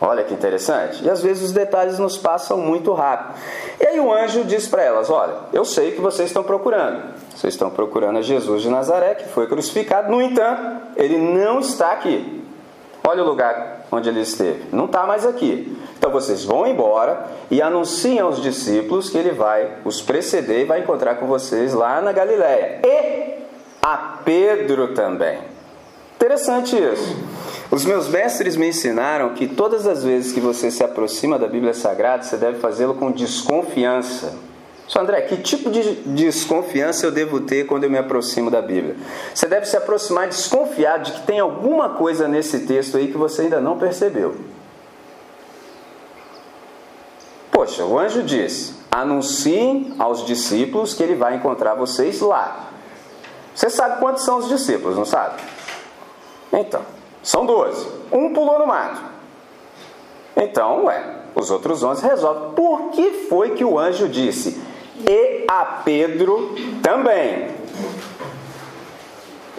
Olha 0.00 0.24
que 0.24 0.32
interessante. 0.32 1.04
E 1.04 1.10
às 1.10 1.20
vezes 1.20 1.42
os 1.42 1.52
detalhes 1.52 1.98
nos 1.98 2.16
passam 2.16 2.56
muito 2.56 2.92
rápido. 2.94 3.38
E 3.78 3.86
aí 3.86 4.00
o 4.00 4.10
anjo 4.10 4.44
diz 4.44 4.66
para 4.66 4.82
elas: 4.82 5.10
Olha, 5.10 5.34
eu 5.52 5.64
sei 5.64 5.92
que 5.92 6.00
vocês 6.00 6.30
estão 6.30 6.42
procurando. 6.42 7.02
Vocês 7.36 7.52
estão 7.52 7.68
procurando 7.68 8.18
a 8.18 8.22
Jesus 8.22 8.62
de 8.62 8.70
Nazaré, 8.70 9.14
que 9.14 9.28
foi 9.28 9.46
crucificado. 9.46 10.10
No 10.10 10.22
entanto, 10.22 10.62
ele 10.96 11.18
não 11.18 11.60
está 11.60 11.92
aqui. 11.92 12.42
Olha 13.06 13.22
o 13.22 13.26
lugar 13.26 13.86
onde 13.92 14.08
ele 14.08 14.20
esteve. 14.20 14.64
Não 14.72 14.86
está 14.86 15.04
mais 15.04 15.26
aqui. 15.26 15.76
Então 15.98 16.10
vocês 16.10 16.44
vão 16.44 16.66
embora 16.66 17.26
e 17.50 17.60
anunciem 17.60 18.20
aos 18.20 18.40
discípulos 18.40 19.10
que 19.10 19.18
ele 19.18 19.32
vai 19.32 19.70
os 19.84 20.00
preceder 20.00 20.60
e 20.60 20.64
vai 20.64 20.80
encontrar 20.80 21.16
com 21.16 21.26
vocês 21.26 21.74
lá 21.74 22.00
na 22.00 22.12
Galiléia. 22.12 22.80
E 22.84 23.34
a 23.82 24.18
Pedro 24.24 24.94
também. 24.94 25.40
Interessante 26.16 26.76
isso. 26.76 27.16
Os 27.70 27.84
meus 27.84 28.08
mestres 28.08 28.56
me 28.56 28.68
ensinaram 28.68 29.32
que 29.34 29.46
todas 29.46 29.86
as 29.86 30.02
vezes 30.02 30.32
que 30.32 30.40
você 30.40 30.72
se 30.72 30.82
aproxima 30.82 31.38
da 31.38 31.46
Bíblia 31.46 31.72
Sagrada, 31.72 32.24
você 32.24 32.36
deve 32.36 32.58
fazê-lo 32.58 32.94
com 32.94 33.12
desconfiança. 33.12 34.34
Só 34.88 35.00
André, 35.02 35.20
que 35.20 35.36
tipo 35.36 35.70
de 35.70 35.94
desconfiança 36.04 37.06
eu 37.06 37.12
devo 37.12 37.42
ter 37.42 37.66
quando 37.66 37.84
eu 37.84 37.90
me 37.90 37.96
aproximo 37.96 38.50
da 38.50 38.60
Bíblia? 38.60 38.96
Você 39.32 39.46
deve 39.46 39.66
se 39.66 39.76
aproximar 39.76 40.26
desconfiado 40.26 41.04
de 41.04 41.12
que 41.12 41.22
tem 41.22 41.38
alguma 41.38 41.90
coisa 41.90 42.26
nesse 42.26 42.66
texto 42.66 42.96
aí 42.96 43.06
que 43.06 43.16
você 43.16 43.42
ainda 43.42 43.60
não 43.60 43.78
percebeu. 43.78 44.34
Poxa, 47.52 47.84
o 47.84 47.96
anjo 47.96 48.24
disse: 48.24 48.74
anunciem 48.90 49.94
aos 49.96 50.26
discípulos 50.26 50.92
que 50.92 51.04
ele 51.04 51.14
vai 51.14 51.36
encontrar 51.36 51.74
vocês 51.74 52.20
lá. 52.20 52.70
Você 53.54 53.70
sabe 53.70 54.00
quantos 54.00 54.24
são 54.24 54.38
os 54.38 54.48
discípulos, 54.48 54.96
não 54.96 55.04
sabe? 55.04 55.40
Então, 56.52 56.82
são 57.22 57.44
12. 57.46 57.88
Um 58.12 58.32
pulou 58.32 58.58
no 58.58 58.66
mato. 58.66 59.00
Então, 60.36 60.84
ué, 60.86 61.02
os 61.34 61.50
outros 61.50 61.82
11 61.82 62.06
resolvem. 62.06 62.50
Por 62.52 62.90
que 62.90 63.26
foi 63.28 63.50
que 63.50 63.64
o 63.64 63.78
anjo 63.78 64.08
disse? 64.08 64.60
E 65.08 65.44
a 65.48 65.64
Pedro 65.84 66.54
também. 66.82 67.48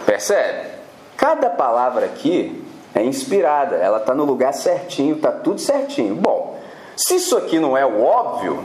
Percebe? 0.04 0.70
Cada 1.16 1.50
palavra 1.50 2.06
aqui 2.06 2.64
é 2.94 3.02
inspirada, 3.02 3.76
ela 3.76 3.98
está 3.98 4.14
no 4.14 4.24
lugar 4.24 4.52
certinho, 4.52 5.16
está 5.16 5.30
tudo 5.30 5.60
certinho. 5.60 6.14
Bom, 6.14 6.60
se 6.96 7.16
isso 7.16 7.36
aqui 7.36 7.58
não 7.58 7.76
é 7.76 7.86
o 7.86 8.02
óbvio, 8.02 8.64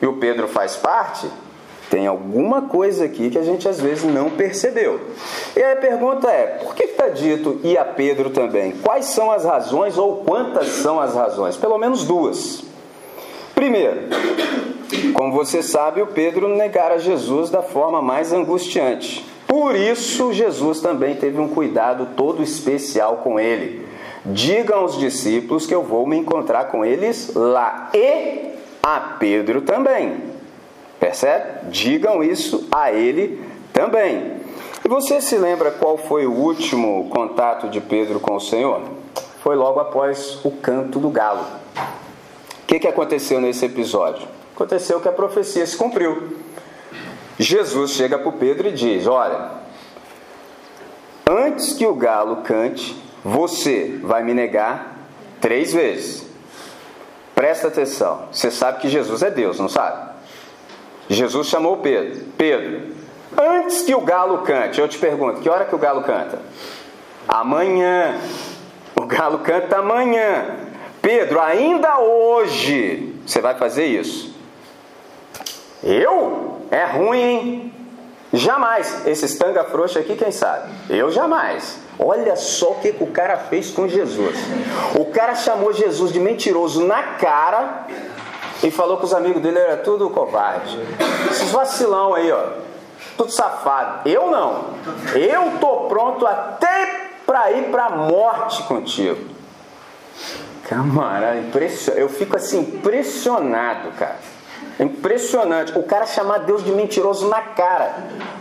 e 0.00 0.06
o 0.06 0.18
Pedro 0.18 0.48
faz 0.48 0.76
parte, 0.76 1.30
tem 1.90 2.06
alguma 2.06 2.62
coisa 2.62 3.04
aqui 3.04 3.30
que 3.30 3.38
a 3.38 3.42
gente 3.42 3.68
às 3.68 3.80
vezes 3.80 4.04
não 4.04 4.30
percebeu. 4.30 5.00
E 5.56 5.62
a 5.62 5.76
pergunta 5.76 6.28
é: 6.28 6.58
por 6.62 6.74
que 6.74 6.84
está 6.84 7.08
dito 7.08 7.60
e 7.62 7.78
a 7.78 7.84
Pedro 7.84 8.30
também? 8.30 8.72
Quais 8.82 9.06
são 9.06 9.30
as 9.30 9.44
razões 9.44 9.96
ou 9.96 10.16
quantas 10.24 10.68
são 10.68 11.00
as 11.00 11.14
razões? 11.14 11.56
Pelo 11.56 11.78
menos 11.78 12.04
duas. 12.04 12.64
Primeiro, 13.54 14.02
como 15.14 15.32
você 15.32 15.62
sabe, 15.62 16.02
o 16.02 16.08
Pedro 16.08 16.48
negara 16.48 16.98
Jesus 16.98 17.50
da 17.50 17.62
forma 17.62 18.02
mais 18.02 18.32
angustiante. 18.32 19.24
Por 19.46 19.76
isso, 19.76 20.32
Jesus 20.32 20.80
também 20.80 21.14
teve 21.14 21.40
um 21.40 21.48
cuidado 21.48 22.08
todo 22.16 22.42
especial 22.42 23.18
com 23.18 23.38
ele. 23.38 23.86
Digam 24.24 24.80
aos 24.80 24.98
discípulos 24.98 25.66
que 25.66 25.74
eu 25.74 25.84
vou 25.84 26.04
me 26.04 26.16
encontrar 26.16 26.64
com 26.64 26.84
eles 26.84 27.32
lá. 27.34 27.90
E 27.94 28.50
a 28.82 28.98
Pedro 29.18 29.62
também. 29.62 30.35
Percebe? 30.98 31.70
Digam 31.70 32.22
isso 32.22 32.66
a 32.72 32.92
ele 32.92 33.44
também. 33.72 34.36
E 34.84 34.88
você 34.88 35.20
se 35.20 35.36
lembra 35.36 35.70
qual 35.70 35.98
foi 35.98 36.26
o 36.26 36.32
último 36.32 37.08
contato 37.10 37.68
de 37.68 37.80
Pedro 37.80 38.20
com 38.20 38.36
o 38.36 38.40
Senhor? 38.40 38.82
Foi 39.42 39.54
logo 39.56 39.80
após 39.80 40.38
o 40.44 40.50
canto 40.50 40.98
do 40.98 41.10
galo. 41.10 41.44
O 42.62 42.66
que, 42.66 42.78
que 42.78 42.88
aconteceu 42.88 43.40
nesse 43.40 43.64
episódio? 43.64 44.26
Aconteceu 44.54 45.00
que 45.00 45.08
a 45.08 45.12
profecia 45.12 45.66
se 45.66 45.76
cumpriu. 45.76 46.36
Jesus 47.38 47.90
chega 47.92 48.18
para 48.18 48.32
Pedro 48.32 48.68
e 48.68 48.72
diz: 48.72 49.06
Olha, 49.06 49.50
antes 51.28 51.74
que 51.74 51.86
o 51.86 51.94
galo 51.94 52.36
cante, 52.36 52.96
você 53.22 53.98
vai 54.02 54.22
me 54.22 54.32
negar 54.32 54.96
três 55.40 55.72
vezes. 55.72 56.26
Presta 57.34 57.68
atenção, 57.68 58.28
você 58.32 58.50
sabe 58.50 58.80
que 58.80 58.88
Jesus 58.88 59.22
é 59.22 59.30
Deus, 59.30 59.60
não 59.60 59.68
sabe? 59.68 60.15
Jesus 61.08 61.46
chamou 61.46 61.78
Pedro: 61.78 62.24
Pedro, 62.36 62.94
antes 63.36 63.82
que 63.82 63.94
o 63.94 64.00
galo 64.00 64.38
cante, 64.38 64.80
eu 64.80 64.88
te 64.88 64.98
pergunto: 64.98 65.40
que 65.40 65.48
hora 65.48 65.64
que 65.64 65.74
o 65.74 65.78
galo 65.78 66.02
canta? 66.02 66.40
Amanhã. 67.28 68.18
O 68.94 69.04
galo 69.04 69.40
canta 69.40 69.78
amanhã. 69.78 70.56
Pedro, 71.02 71.40
ainda 71.40 71.98
hoje 71.98 73.14
você 73.24 73.40
vai 73.40 73.54
fazer 73.54 73.86
isso. 73.86 74.34
Eu? 75.82 76.62
É 76.70 76.84
ruim, 76.84 77.20
hein? 77.20 77.72
Jamais. 78.32 79.06
Esses 79.06 79.36
tanga 79.36 79.64
frouxa 79.64 80.00
aqui, 80.00 80.16
quem 80.16 80.32
sabe? 80.32 80.72
Eu 80.90 81.10
jamais. 81.12 81.78
Olha 81.98 82.36
só 82.36 82.72
o 82.72 82.74
que 82.76 82.94
o 83.00 83.06
cara 83.08 83.36
fez 83.36 83.70
com 83.70 83.86
Jesus. 83.86 84.36
O 84.98 85.06
cara 85.06 85.34
chamou 85.34 85.72
Jesus 85.72 86.12
de 86.12 86.20
mentiroso 86.20 86.84
na 86.84 87.02
cara 87.02 87.86
e 88.62 88.70
falou 88.70 88.96
que 88.96 89.04
os 89.04 89.14
amigos 89.14 89.42
dele 89.42 89.58
era 89.58 89.76
tudo 89.78 90.10
covarde. 90.10 90.78
Esses 91.30 91.50
vacilão 91.50 92.14
aí, 92.14 92.30
ó. 92.32 92.44
Tudo 93.16 93.30
safado. 93.30 94.08
Eu 94.08 94.30
não. 94.30 94.64
Eu 95.14 95.58
tô 95.60 95.86
pronto 95.88 96.26
até 96.26 97.10
para 97.24 97.50
ir 97.52 97.70
para 97.70 97.90
morte 97.90 98.62
contigo. 98.64 99.36
Camarada, 100.68 101.38
impressionante. 101.38 102.00
Eu 102.00 102.08
fico 102.08 102.36
assim 102.36 102.60
impressionado, 102.60 103.90
cara. 103.92 104.16
Impressionante. 104.78 105.76
O 105.78 105.82
cara 105.82 106.06
chamar 106.06 106.38
Deus 106.38 106.64
de 106.64 106.72
mentiroso 106.72 107.28
na 107.28 107.40
cara. 107.40 107.94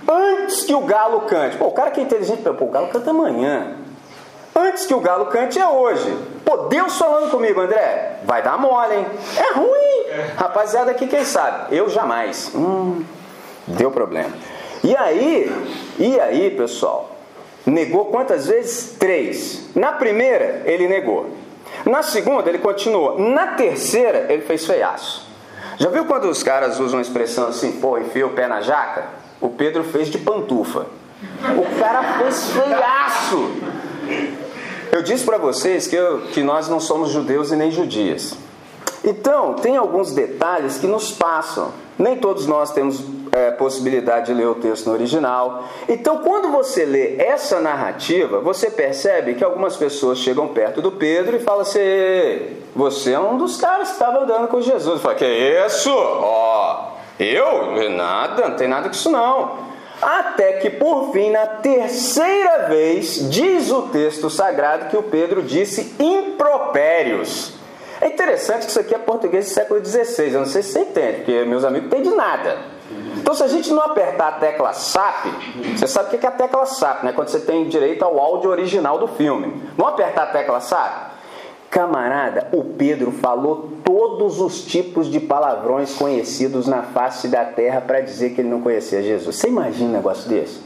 Antes 0.07 0.63
que 0.63 0.73
o 0.73 0.81
galo 0.81 1.21
cante. 1.21 1.57
Pô, 1.57 1.67
o 1.67 1.71
cara 1.71 1.91
que 1.91 1.99
é 1.99 2.03
inteligente, 2.03 2.43
pô, 2.43 2.65
o 2.65 2.71
galo 2.71 2.87
canta 2.87 3.11
amanhã. 3.11 3.77
Antes 4.57 4.85
que 4.85 4.93
o 4.93 5.01
galo 5.01 5.25
cante 5.25 5.59
é 5.59 5.67
hoje. 5.67 6.17
Pô, 6.45 6.55
Deus 6.69 6.97
falando 6.97 7.29
comigo, 7.29 7.59
André, 7.59 8.19
vai 8.23 8.41
dar 8.41 8.57
mole, 8.57 8.95
hein? 8.95 9.05
É 9.37 9.53
ruim. 9.53 10.07
É. 10.07 10.31
Rapaziada 10.37 10.91
aqui, 10.91 11.07
quem 11.07 11.25
sabe? 11.25 11.75
Eu 11.75 11.89
jamais. 11.89 12.51
Hum, 12.55 13.03
deu 13.67 13.91
problema. 13.91 14.31
E 14.81 14.95
aí, 14.95 15.51
e 15.99 16.19
aí, 16.21 16.51
pessoal? 16.51 17.11
Negou 17.65 18.05
quantas 18.05 18.47
vezes? 18.47 18.95
Três. 18.97 19.75
Na 19.75 19.91
primeira, 19.91 20.61
ele 20.65 20.87
negou. 20.87 21.31
Na 21.85 22.01
segunda, 22.01 22.47
ele 22.47 22.59
continuou. 22.59 23.19
Na 23.19 23.47
terceira, 23.47 24.27
ele 24.29 24.43
fez 24.43 24.65
feiaço. 24.65 25.27
Já 25.77 25.89
viu 25.89 26.05
quando 26.05 26.29
os 26.29 26.41
caras 26.43 26.79
usam 26.79 26.99
a 26.99 27.01
expressão 27.01 27.47
assim, 27.47 27.73
pô, 27.73 27.97
enfia 27.97 28.25
o 28.25 28.29
pé 28.29 28.47
na 28.47 28.61
jaca? 28.61 29.05
O 29.41 29.49
Pedro 29.49 29.83
fez 29.83 30.07
de 30.07 30.17
pantufa. 30.17 30.85
O 31.57 31.79
cara 31.79 32.19
fez 32.19 32.51
feiaço. 32.51 33.51
Eu 34.95 35.01
disse 35.01 35.25
para 35.25 35.37
vocês 35.37 35.87
que, 35.87 35.95
eu, 35.97 36.21
que 36.31 36.41
nós 36.41 36.69
não 36.69 36.79
somos 36.79 37.09
judeus 37.09 37.51
e 37.51 37.57
nem 37.57 37.69
judias. 37.69 38.33
Então, 39.03 39.55
tem 39.55 39.75
alguns 39.75 40.13
detalhes 40.13 40.77
que 40.77 40.87
nos 40.87 41.11
passam. 41.11 41.73
Nem 41.99 42.15
todos 42.15 42.47
nós 42.47 42.71
temos 42.71 43.03
é, 43.33 43.51
possibilidade 43.51 44.27
de 44.27 44.33
ler 44.33 44.47
o 44.47 44.55
texto 44.55 44.87
no 44.87 44.93
original. 44.93 45.65
Então, 45.89 46.19
quando 46.19 46.49
você 46.49 46.85
lê 46.85 47.17
essa 47.17 47.59
narrativa, 47.59 48.39
você 48.39 48.71
percebe 48.71 49.33
que 49.33 49.43
algumas 49.43 49.75
pessoas 49.75 50.19
chegam 50.19 50.47
perto 50.47 50.81
do 50.81 50.93
Pedro 50.93 51.35
e 51.35 51.39
falam 51.39 51.63
assim: 51.63 51.79
Você 52.73 53.11
é 53.11 53.19
um 53.19 53.35
dos 53.35 53.57
caras 53.57 53.89
que 53.89 53.95
estava 53.95 54.23
andando 54.23 54.47
com 54.47 54.61
Jesus. 54.61 55.01
Fala: 55.01 55.15
Que 55.15 55.27
isso? 55.27 55.91
Ó, 55.93 56.93
oh, 57.19 57.21
eu? 57.21 57.89
Nada, 57.89 58.47
não 58.47 58.55
tem 58.55 58.69
nada 58.69 58.87
com 58.87 58.95
isso 58.95 59.11
não. 59.11 59.74
Até 60.05 60.53
que 60.53 60.69
por 60.69 61.11
fim, 61.11 61.31
na 61.31 61.47
terceira 61.47 62.67
vez, 62.67 63.27
diz 63.27 63.71
o 63.71 63.87
texto 63.87 64.29
sagrado 64.29 64.85
que 64.85 64.95
o 64.95 65.01
Pedro 65.01 65.41
disse 65.41 65.95
impropérios. 65.99 67.53
É 67.99 68.09
interessante 68.09 68.65
que 68.65 68.69
isso 68.69 68.79
aqui 68.79 68.93
é 68.93 68.99
português 68.99 69.45
do 69.45 69.51
século 69.51 69.83
XVI, 69.83 70.33
eu 70.33 70.39
não 70.41 70.45
sei 70.45 70.61
se 70.61 70.73
você 70.73 70.81
entende, 70.81 71.17
porque 71.17 71.43
meus 71.45 71.63
amigos 71.63 71.89
não 71.89 71.97
entendem 71.97 72.15
nada. 72.15 72.59
Então, 73.17 73.33
se 73.33 73.41
a 73.41 73.47
gente 73.47 73.71
não 73.73 73.81
apertar 73.81 74.27
a 74.27 74.31
tecla 74.33 74.73
SAP, 74.73 75.25
você 75.75 75.87
sabe 75.87 76.15
o 76.15 76.19
que 76.19 76.23
é 76.23 76.29
a 76.29 76.31
tecla 76.31 76.67
SAP, 76.67 77.03
né? 77.03 77.11
Quando 77.11 77.29
você 77.29 77.39
tem 77.39 77.67
direito 77.67 78.05
ao 78.05 78.19
áudio 78.19 78.51
original 78.51 78.99
do 78.99 79.07
filme. 79.07 79.59
Vamos 79.75 79.93
apertar 79.93 80.23
a 80.23 80.27
tecla 80.27 80.59
SAP? 80.59 81.14
Camarada, 81.69 82.47
o 82.53 82.63
Pedro 82.63 83.11
falou 83.11 83.69
todos 83.83 84.39
os 84.39 84.63
tipos 84.63 85.07
de 85.07 85.19
palavrões 85.19 85.93
conhecidos 85.93 86.67
na 86.67 86.83
face 86.83 87.27
da 87.27 87.43
terra 87.43 87.81
para 87.81 87.99
dizer 87.99 88.31
que 88.31 88.41
ele 88.41 88.49
não 88.49 88.61
conhecia 88.61 89.03
Jesus. 89.03 89.35
Você 89.35 89.47
imagina 89.47 89.89
um 89.89 89.93
negócio 89.93 90.29
desse? 90.29 90.61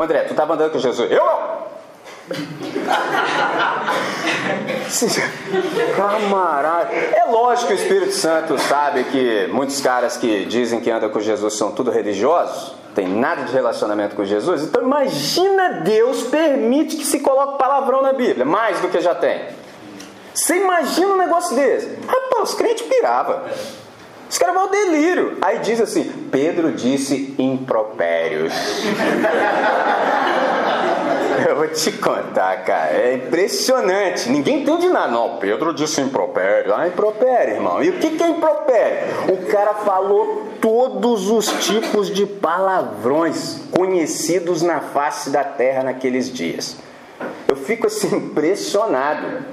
André, 0.00 0.22
tu 0.22 0.30
estava 0.30 0.54
andando 0.54 0.72
com 0.72 0.78
Jesus? 0.78 1.10
Eu 1.10 1.24
não! 1.24 1.60
Camarada, 5.96 6.92
é 6.92 7.24
lógico 7.28 7.68
que 7.68 7.74
o 7.74 7.76
Espírito 7.76 8.12
Santo 8.12 8.58
sabe 8.58 9.04
que 9.04 9.48
muitos 9.52 9.80
caras 9.80 10.16
que 10.16 10.44
dizem 10.46 10.80
que 10.80 10.90
andam 10.90 11.10
com 11.10 11.20
Jesus 11.20 11.54
são 11.54 11.72
tudo 11.72 11.90
religiosos, 11.90 12.74
tem 12.94 13.08
nada 13.08 13.44
de 13.44 13.52
relacionamento 13.52 14.16
com 14.16 14.24
Jesus. 14.24 14.62
Então 14.62 14.82
imagina 14.82 15.80
Deus 15.84 16.22
permite 16.24 16.96
que 16.96 17.04
se 17.04 17.20
coloque 17.20 17.58
palavrão 17.58 18.02
na 18.02 18.12
Bíblia, 18.12 18.44
mais 18.44 18.80
do 18.80 18.88
que 18.88 19.00
já 19.00 19.14
tem. 19.14 19.59
Você 20.34 20.56
imagina 20.56 21.08
um 21.08 21.18
negócio 21.18 21.56
desse? 21.56 21.98
Rapaz, 22.06 22.50
os 22.50 22.54
crentes 22.54 22.86
piravam. 22.86 23.42
Os 24.28 24.38
caras 24.38 24.54
vão 24.54 24.64
ao 24.64 24.70
delírio. 24.70 25.38
Aí 25.42 25.58
diz 25.58 25.80
assim: 25.80 26.04
Pedro 26.30 26.72
disse 26.72 27.34
impropérios. 27.38 28.52
Eu 31.48 31.56
vou 31.56 31.68
te 31.68 31.90
contar, 31.92 32.64
cara. 32.64 32.92
É 32.92 33.14
impressionante. 33.14 34.28
Ninguém 34.28 34.62
entende 34.62 34.88
nada. 34.88 35.10
Não, 35.10 35.38
Pedro 35.38 35.72
disse 35.74 36.00
impropério. 36.00 36.74
Ah, 36.74 36.86
impropério, 36.86 37.54
irmão. 37.54 37.82
E 37.82 37.88
o 37.88 37.94
que 37.94 38.22
é 38.22 38.28
impropério? 38.28 39.32
O 39.32 39.46
cara 39.46 39.74
falou 39.74 40.46
todos 40.60 41.28
os 41.28 41.46
tipos 41.64 42.08
de 42.10 42.26
palavrões 42.26 43.62
conhecidos 43.70 44.62
na 44.62 44.80
face 44.80 45.30
da 45.30 45.42
terra 45.42 45.82
naqueles 45.82 46.30
dias. 46.30 46.76
Eu 47.48 47.56
fico 47.56 47.86
assim 47.86 48.14
impressionado. 48.14 49.44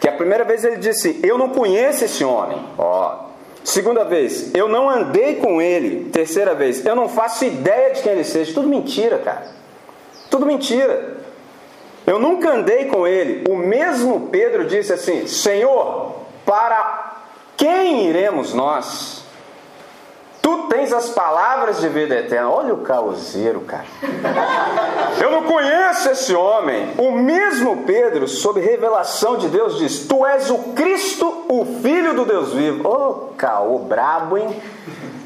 Que 0.00 0.08
a 0.08 0.12
primeira 0.12 0.44
vez 0.44 0.64
ele 0.64 0.78
disse: 0.78 1.20
Eu 1.22 1.36
não 1.36 1.50
conheço 1.50 2.04
esse 2.04 2.24
homem. 2.24 2.58
Ó. 2.78 3.28
Segunda 3.62 4.04
vez, 4.04 4.54
eu 4.54 4.66
não 4.66 4.88
andei 4.88 5.36
com 5.36 5.60
ele. 5.60 6.08
Terceira 6.10 6.54
vez, 6.54 6.84
eu 6.84 6.96
não 6.96 7.08
faço 7.08 7.44
ideia 7.44 7.92
de 7.92 8.00
quem 8.00 8.12
ele 8.12 8.24
seja. 8.24 8.54
Tudo 8.54 8.68
mentira, 8.68 9.18
cara. 9.18 9.48
Tudo 10.30 10.46
mentira. 10.46 11.18
Eu 12.06 12.18
nunca 12.18 12.50
andei 12.50 12.86
com 12.86 13.06
ele. 13.06 13.44
O 13.50 13.56
mesmo 13.56 14.28
Pedro 14.28 14.66
disse 14.66 14.92
assim: 14.92 15.26
Senhor, 15.26 16.16
para 16.46 17.22
quem 17.56 18.08
iremos 18.08 18.54
nós? 18.54 19.19
Tu 20.42 20.68
tens 20.68 20.92
as 20.92 21.10
palavras 21.10 21.80
de 21.80 21.88
vida 21.88 22.14
eterna. 22.14 22.50
Olha 22.50 22.72
o 22.72 22.78
causeiro, 22.78 23.60
cara. 23.60 23.84
Eu 25.20 25.30
não 25.30 25.42
conheço 25.42 26.10
esse 26.10 26.34
homem. 26.34 26.94
O 26.96 27.12
mesmo 27.12 27.84
Pedro, 27.84 28.26
sob 28.26 28.60
revelação 28.60 29.36
de 29.36 29.48
Deus, 29.48 29.76
diz: 29.78 30.06
Tu 30.06 30.26
és 30.26 30.50
o 30.50 30.58
Cristo, 30.74 31.44
o 31.48 31.64
Filho 31.82 32.14
do 32.14 32.24
Deus 32.24 32.52
vivo. 32.52 32.88
Ô, 32.88 32.92
oh, 32.92 33.14
caô 33.36 33.78
brabo, 33.80 34.38
hein? 34.38 34.60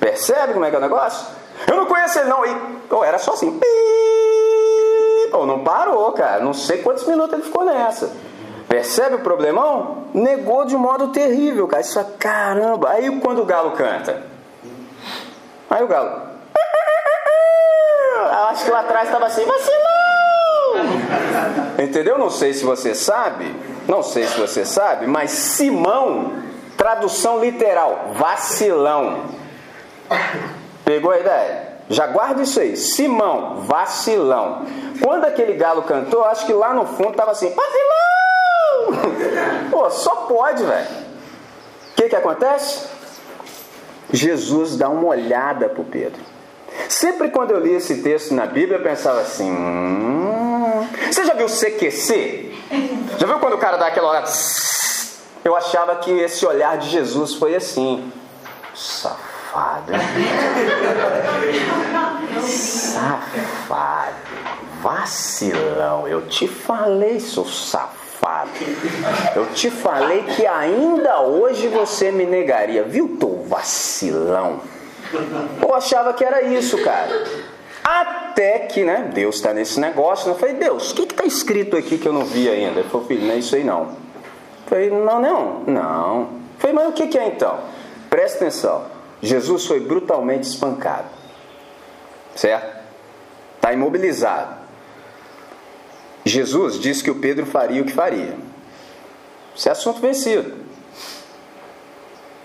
Percebe 0.01 0.53
como 0.53 0.65
é 0.65 0.71
que 0.71 0.77
é 0.77 0.79
o 0.79 0.83
negócio? 0.83 1.27
Eu 1.69 1.77
não 1.77 1.87
conheço 1.87 2.19
ele, 2.19 2.29
não. 2.29 2.45
E 2.45 2.57
oh, 2.91 3.05
era 3.05 3.19
só 3.19 3.35
assim. 3.35 3.61
Oh, 5.33 5.47
não 5.47 5.63
parou, 5.63 6.11
cara. 6.13 6.43
Não 6.43 6.53
sei 6.53 6.79
quantos 6.83 7.07
minutos 7.07 7.33
ele 7.33 7.43
ficou 7.43 7.65
nessa. 7.65 8.11
Percebe 8.69 9.17
o 9.17 9.21
problemão? 9.21 10.05
Negou 10.13 10.65
de 10.65 10.75
um 10.75 10.81
modo 10.81 11.09
terrível, 11.09 11.69
cara. 11.69 11.83
Isso 11.83 11.99
é 11.99 12.05
caramba. 12.19 12.91
Aí 12.91 13.21
quando 13.21 13.43
o 13.43 13.45
galo 13.45 13.73
canta. 13.73 14.34
Aí 15.71 15.83
o 15.83 15.89
galo. 15.89 16.23
Acho 18.51 18.65
que 18.65 18.71
lá 18.71 18.81
atrás 18.81 19.07
estava 19.07 19.27
assim, 19.27 19.45
vacilão! 19.45 19.85
Entendeu? 21.79 22.19
Não 22.19 22.31
sei 22.31 22.53
se 22.53 22.65
você 22.65 22.95
sabe, 22.95 23.55
não 23.89 24.03
sei 24.03 24.27
se 24.27 24.39
você 24.39 24.65
sabe, 24.65 25.07
mas 25.07 25.31
Simão, 25.31 26.33
tradução 26.77 27.41
literal, 27.41 28.13
vacilão. 28.15 29.25
Pegou 30.85 31.11
a 31.11 31.19
ideia? 31.19 31.75
Já 31.89 32.07
guarda 32.07 32.43
isso 32.43 32.61
aí. 32.61 32.77
Simão, 32.77 33.61
vacilão. 33.63 34.67
Quando 35.03 35.25
aquele 35.25 35.55
galo 35.55 35.83
cantou, 35.83 36.25
acho 36.25 36.47
que 36.47 36.53
lá 36.53 36.73
no 36.73 36.87
fundo 36.87 37.11
estava 37.11 37.33
assim, 37.33 37.53
vacilão! 37.55 37.95
Pô, 39.71 39.91
só 39.91 40.15
pode, 40.27 40.65
velho. 40.65 40.87
O 40.87 41.95
que 41.97 42.09
que 42.09 42.17
acontece? 42.17 42.89
Jesus 44.15 44.77
dá 44.77 44.89
uma 44.89 45.09
olhada 45.09 45.69
para 45.69 45.83
o 45.83 45.85
Pedro. 45.85 46.21
Sempre 46.89 47.31
quando 47.31 47.51
eu 47.51 47.59
li 47.59 47.75
esse 47.75 48.01
texto 48.03 48.33
na 48.33 48.47
Bíblia, 48.47 48.79
eu 48.79 48.83
pensava 48.83 49.21
assim: 49.21 49.51
hum... 49.51 50.87
você 51.11 51.25
já 51.25 51.35
viu 51.35 51.47
CQC? 51.47 52.55
Já 53.19 53.27
viu 53.27 53.39
quando 53.41 53.55
o 53.55 53.59
cara 53.59 53.77
dá 53.77 53.89
aquela 53.89 54.11
olhada? 54.11 54.31
Eu 55.45 55.57
achava 55.57 55.97
que 55.97 56.11
esse 56.13 56.47
olhar 56.47 56.79
de 56.79 56.91
Jesus 56.91 57.35
foi 57.35 57.57
assim: 57.57 58.13
safado, 58.75 59.93
safado, 62.47 64.15
vacilão. 64.81 66.07
Eu 66.07 66.27
te 66.29 66.47
falei, 66.47 67.19
seu 67.19 67.45
safado 67.45 68.04
safado. 68.25 68.51
Eu 69.37 69.47
te 69.53 69.71
falei 69.71 70.23
que 70.23 70.47
ainda 70.47 71.21
hoje 71.21 71.69
você 71.69 72.11
me 72.11 72.25
negaria. 72.25 72.83
Viu, 72.83 73.17
teu 73.19 73.45
vacilão? 73.47 74.61
Eu 75.61 75.75
achava 75.75 76.13
que 76.15 76.25
era 76.25 76.43
isso, 76.43 76.83
cara. 76.83 77.25
Até 77.85 78.61
que, 78.61 78.83
né, 78.83 79.11
Deus 79.13 79.37
está 79.37 79.53
nesse 79.53 79.79
negócio. 79.79 80.27
Né? 80.27 80.35
Eu 80.35 80.39
falei, 80.39 80.55
Deus, 80.55 80.91
o 80.91 80.95
que 80.95 81.03
está 81.03 81.25
escrito 81.25 81.77
aqui 81.77 81.99
que 81.99 82.09
eu 82.09 82.13
não 82.13 82.25
vi 82.25 82.49
ainda? 82.49 82.81
Ele 82.81 82.89
falou, 82.89 83.07
filho, 83.07 83.27
não 83.27 83.35
é 83.35 83.39
isso 83.39 83.55
aí 83.55 83.63
não. 83.63 83.83
Eu 83.83 83.97
falei, 84.67 84.91
não, 84.91 85.21
não, 85.21 85.61
não. 85.67 86.21
Eu 86.21 86.29
falei, 86.59 86.75
mas 86.75 86.89
o 86.89 86.93
que, 86.93 87.07
que 87.09 87.19
é 87.19 87.27
então? 87.27 87.59
Presta 88.09 88.39
atenção. 88.39 88.87
Jesus 89.21 89.67
foi 89.67 89.81
brutalmente 89.81 90.49
espancado. 90.49 91.07
Certo? 92.35 92.83
Está 93.57 93.73
imobilizado. 93.73 94.64
Jesus 96.25 96.79
disse 96.81 97.03
que 97.05 97.11
o 97.11 97.17
Pedro 97.17 97.45
faria 97.45 97.83
o 97.83 97.85
que 97.85 97.93
faria. 97.93 98.35
Isso 99.55 99.69
é 99.69 99.73
assunto 99.73 100.01
vencido. 100.01 100.55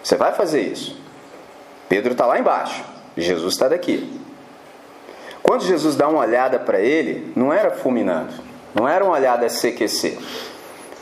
Você 0.03 0.15
vai 0.15 0.33
fazer 0.33 0.61
isso. 0.61 0.97
Pedro 1.87 2.11
está 2.11 2.25
lá 2.25 2.39
embaixo. 2.39 2.83
Jesus 3.15 3.53
está 3.53 3.67
daqui. 3.67 4.19
Quando 5.41 5.63
Jesus 5.63 5.95
dá 5.95 6.07
uma 6.07 6.19
olhada 6.19 6.59
para 6.59 6.79
ele, 6.79 7.31
não 7.35 7.51
era 7.51 7.71
fulminando, 7.71 8.33
não 8.75 8.87
era 8.87 9.03
uma 9.03 9.13
olhada 9.13 9.47
CQC. 9.47 10.19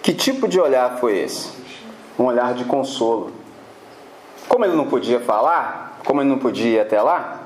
Que 0.02 0.14
tipo 0.14 0.48
de 0.48 0.60
olhar 0.60 1.00
foi 1.00 1.18
esse? 1.18 1.50
Um 2.18 2.26
olhar 2.26 2.54
de 2.54 2.64
consolo. 2.64 3.34
Como 4.48 4.64
ele 4.64 4.76
não 4.76 4.88
podia 4.88 5.20
falar, 5.20 6.00
como 6.06 6.22
ele 6.22 6.30
não 6.30 6.40
podia 6.40 6.78
ir 6.78 6.80
até 6.80 7.02
lá, 7.02 7.42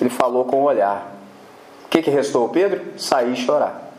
ele 0.00 0.08
falou 0.08 0.46
com 0.46 0.62
o 0.62 0.64
olhar. 0.64 1.14
O 1.84 1.88
que, 1.88 2.00
que 2.00 2.10
restou 2.10 2.44
ao 2.44 2.48
Pedro? 2.48 2.98
Sair 2.98 3.32
e 3.32 3.36
chorar. 3.36 3.89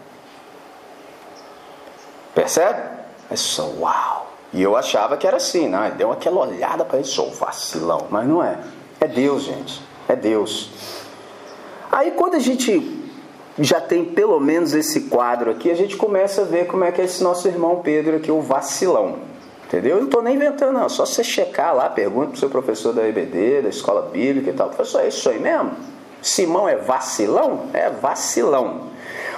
Percebe? 2.34 2.80
É 3.30 3.36
só 3.36 3.70
uau. 3.80 4.32
E 4.54 4.62
eu 4.62 4.76
achava 4.76 5.16
que 5.16 5.26
era 5.26 5.38
assim, 5.38 5.70
né? 5.70 5.94
Deu 5.98 6.12
aquela 6.12 6.42
olhada 6.42 6.84
para 6.84 6.98
ele, 6.98 7.08
sou 7.08 7.32
vacilão. 7.32 8.08
Mas 8.10 8.28
não 8.28 8.44
é. 8.44 8.58
É 9.00 9.08
Deus, 9.08 9.44
gente. 9.44 9.82
É 10.08 10.16
Deus. 10.16 10.70
Aí 11.92 12.12
quando 12.12 12.36
a 12.36 12.40
gente 12.40 13.00
já 13.60 13.80
tem 13.80 14.06
pelo 14.06 14.40
menos 14.40 14.74
esse 14.74 15.02
quadro 15.02 15.52
aqui, 15.52 15.70
a 15.70 15.76
gente 15.76 15.96
começa 15.96 16.42
a 16.42 16.46
ver 16.46 16.68
como 16.68 16.84
é 16.84 16.92
que 16.92 17.02
é 17.02 17.06
esse 17.06 17.24
nosso 17.24 17.48
irmão 17.48 17.82
Pedro 17.82 18.18
aqui, 18.18 18.32
o 18.32 18.42
vacilão. 18.42 19.20
Entendeu? 19.66 19.92
Eu 19.92 19.98
não 20.00 20.06
estou 20.06 20.22
nem 20.22 20.36
inventando, 20.36 20.74
não. 20.74 20.90
Só 20.90 21.06
você 21.06 21.24
checar 21.24 21.74
lá, 21.74 21.90
pergunta 21.90 22.28
para 22.28 22.36
o 22.36 22.40
seu 22.40 22.50
professor 22.50 22.94
da 22.94 23.08
EBD, 23.08 23.62
da 23.62 23.70
escola 23.70 24.02
bíblica 24.02 24.50
e 24.50 24.54
tal. 24.54 24.68
Professor, 24.68 25.02
é 25.02 25.08
isso 25.08 25.30
aí 25.30 25.40
mesmo? 25.40 25.72
Simão 26.22 26.68
é 26.68 26.76
vacilão? 26.76 27.68
É 27.74 27.90
vacilão. 27.90 28.92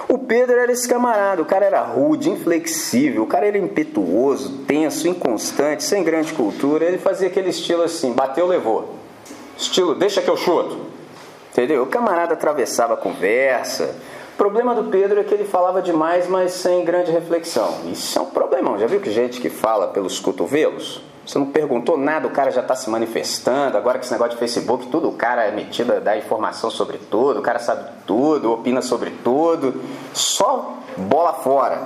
O 0.08 0.18
Pedro 0.18 0.58
era 0.58 0.70
esse 0.70 0.88
camarada, 0.88 1.40
o 1.40 1.46
cara 1.46 1.64
era 1.64 1.80
rude, 1.80 2.30
inflexível, 2.30 3.22
o 3.22 3.26
cara 3.26 3.46
era 3.46 3.56
impetuoso, 3.56 4.64
tenso, 4.66 5.08
inconstante, 5.08 5.82
sem 5.82 6.04
grande 6.04 6.32
cultura. 6.34 6.84
Ele 6.84 6.98
fazia 6.98 7.28
aquele 7.28 7.50
estilo 7.50 7.82
assim: 7.82 8.12
bateu, 8.12 8.46
levou. 8.46 8.94
Estilo, 9.56 9.94
deixa 9.94 10.20
que 10.20 10.28
eu 10.28 10.36
chuto. 10.36 10.78
Entendeu? 11.52 11.84
O 11.84 11.86
camarada 11.86 12.34
atravessava 12.34 12.94
a 12.94 12.96
conversa. 12.96 13.94
O 14.34 14.36
problema 14.36 14.74
do 14.74 14.90
Pedro 14.90 15.20
é 15.20 15.24
que 15.24 15.32
ele 15.32 15.44
falava 15.44 15.80
demais, 15.80 16.26
mas 16.26 16.52
sem 16.52 16.84
grande 16.84 17.12
reflexão. 17.12 17.82
Isso 17.86 18.18
é 18.18 18.22
um 18.22 18.26
problemão. 18.26 18.76
Já 18.78 18.86
viu 18.86 19.00
que 19.00 19.10
gente 19.10 19.40
que 19.40 19.48
fala 19.48 19.86
pelos 19.88 20.18
cotovelos? 20.18 21.00
Você 21.26 21.38
não 21.38 21.46
perguntou 21.46 21.96
nada, 21.96 22.26
o 22.26 22.30
cara 22.30 22.50
já 22.50 22.60
está 22.60 22.76
se 22.76 22.88
manifestando. 22.90 23.78
Agora 23.78 23.98
que 23.98 24.04
esse 24.04 24.12
negócio 24.12 24.34
de 24.34 24.38
Facebook, 24.38 24.86
tudo, 24.88 25.08
o 25.08 25.12
cara 25.12 25.44
é 25.44 25.50
metido 25.50 25.92
a 25.92 25.98
dar 25.98 26.18
informação 26.18 26.70
sobre 26.70 26.98
tudo, 26.98 27.40
o 27.40 27.42
cara 27.42 27.58
sabe 27.58 27.90
tudo, 28.06 28.52
opina 28.52 28.82
sobre 28.82 29.10
tudo. 29.22 29.80
Só 30.12 30.78
bola 30.96 31.32
fora. 31.32 31.82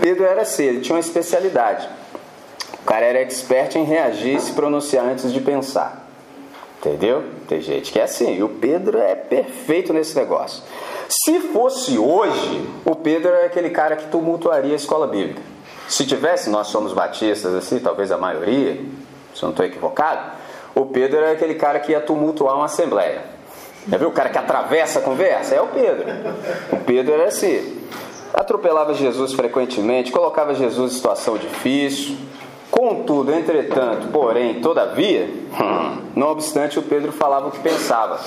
Pedro 0.00 0.24
era 0.24 0.42
assim, 0.42 0.64
ele 0.64 0.80
tinha 0.80 0.94
uma 0.94 1.00
especialidade. 1.00 1.88
O 2.82 2.84
cara 2.84 3.06
era 3.06 3.20
expert 3.20 3.76
em 3.76 3.84
reagir 3.84 4.36
e 4.36 4.40
se 4.40 4.52
pronunciar 4.52 5.06
antes 5.06 5.32
de 5.32 5.40
pensar. 5.40 6.04
Entendeu? 6.78 7.24
Tem 7.48 7.62
gente 7.62 7.90
que 7.90 7.98
é 7.98 8.02
assim. 8.02 8.36
E 8.36 8.42
o 8.42 8.48
Pedro 8.48 8.98
é 8.98 9.14
perfeito 9.14 9.90
nesse 9.94 10.14
negócio. 10.14 10.62
Se 11.08 11.40
fosse 11.40 11.96
hoje, 11.96 12.68
o 12.84 12.94
Pedro 12.94 13.30
é 13.30 13.46
aquele 13.46 13.70
cara 13.70 13.96
que 13.96 14.08
tumultuaria 14.08 14.74
a 14.74 14.76
escola 14.76 15.06
bíblica. 15.06 15.53
Se 15.88 16.06
tivesse, 16.06 16.50
nós 16.50 16.68
somos 16.68 16.92
batistas 16.92 17.54
assim, 17.54 17.78
talvez 17.78 18.10
a 18.10 18.18
maioria, 18.18 18.74
se 19.34 19.42
eu 19.42 19.46
não 19.46 19.50
estou 19.50 19.66
equivocado, 19.66 20.32
o 20.74 20.86
Pedro 20.86 21.18
era 21.18 21.32
aquele 21.32 21.54
cara 21.54 21.78
que 21.78 21.92
ia 21.92 22.00
tumultuar 22.00 22.56
uma 22.56 22.64
assembleia. 22.64 23.22
Já 23.88 23.98
viu 23.98 24.08
o 24.08 24.12
cara 24.12 24.30
que 24.30 24.38
atravessa 24.38 24.98
a 24.98 25.02
conversa? 25.02 25.54
É 25.54 25.60
o 25.60 25.66
Pedro. 25.66 26.06
O 26.72 26.76
Pedro 26.78 27.12
era 27.12 27.26
assim. 27.26 27.82
Atropelava 28.32 28.94
Jesus 28.94 29.34
frequentemente, 29.34 30.10
colocava 30.10 30.54
Jesus 30.54 30.92
em 30.92 30.94
situação 30.96 31.36
difícil. 31.36 32.16
Contudo, 32.70 33.32
entretanto, 33.32 34.08
porém, 34.08 34.60
todavia, 34.60 35.30
não 36.16 36.28
obstante, 36.28 36.78
o 36.78 36.82
Pedro 36.82 37.12
falava 37.12 37.46
o 37.46 37.50
que 37.52 37.60
pensava. 37.60 38.18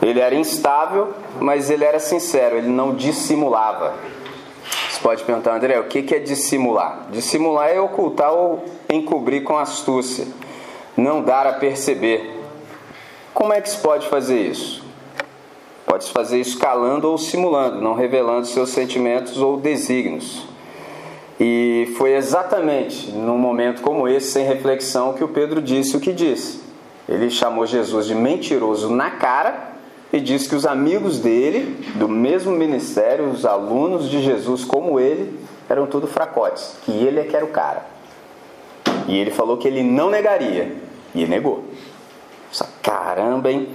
Ele 0.00 0.20
era 0.20 0.34
instável, 0.34 1.12
mas 1.40 1.68
ele 1.68 1.84
era 1.84 1.98
sincero, 1.98 2.56
ele 2.56 2.68
não 2.68 2.94
dissimulava 2.94 3.92
pode 5.04 5.22
perguntar, 5.22 5.54
André, 5.54 5.78
o 5.78 5.84
que 5.84 6.14
é 6.14 6.18
dissimular? 6.18 7.08
Dissimular 7.10 7.68
é 7.68 7.78
ocultar 7.78 8.32
ou 8.32 8.64
encobrir 8.88 9.44
com 9.44 9.58
astúcia, 9.58 10.26
não 10.96 11.22
dar 11.22 11.46
a 11.46 11.52
perceber. 11.52 12.40
Como 13.34 13.52
é 13.52 13.60
que 13.60 13.68
se 13.68 13.76
pode 13.76 14.08
fazer 14.08 14.40
isso? 14.40 14.82
Pode-se 15.84 16.10
fazer 16.10 16.40
isso 16.40 16.58
calando 16.58 17.10
ou 17.10 17.18
simulando, 17.18 17.82
não 17.82 17.92
revelando 17.92 18.46
seus 18.46 18.70
sentimentos 18.70 19.36
ou 19.36 19.58
desígnios. 19.58 20.46
E 21.38 21.92
foi 21.98 22.14
exatamente 22.14 23.10
num 23.10 23.36
momento 23.36 23.82
como 23.82 24.08
esse, 24.08 24.28
sem 24.28 24.46
reflexão, 24.46 25.12
que 25.12 25.22
o 25.22 25.28
Pedro 25.28 25.60
disse 25.60 25.94
o 25.98 26.00
que 26.00 26.14
disse. 26.14 26.62
Ele 27.06 27.28
chamou 27.28 27.66
Jesus 27.66 28.06
de 28.06 28.14
mentiroso 28.14 28.88
na 28.88 29.10
cara 29.10 29.73
e 30.14 30.20
disse 30.20 30.48
que 30.48 30.54
os 30.54 30.64
amigos 30.64 31.18
dele, 31.18 31.76
do 31.96 32.08
mesmo 32.08 32.52
ministério, 32.52 33.30
os 33.30 33.44
alunos 33.44 34.08
de 34.08 34.22
Jesus 34.22 34.64
como 34.64 35.00
ele, 35.00 35.40
eram 35.68 35.88
tudo 35.88 36.06
fracotes, 36.06 36.76
que 36.84 36.92
ele 36.92 37.18
é 37.18 37.24
que 37.24 37.34
era 37.34 37.44
o 37.44 37.48
cara. 37.48 37.84
E 39.08 39.18
ele 39.18 39.32
falou 39.32 39.56
que 39.56 39.66
ele 39.66 39.82
não 39.82 40.08
negaria, 40.08 40.76
e 41.12 41.26
negou. 41.26 41.64
Nossa, 42.46 42.68
caramba, 42.80 43.50
hein? 43.50 43.68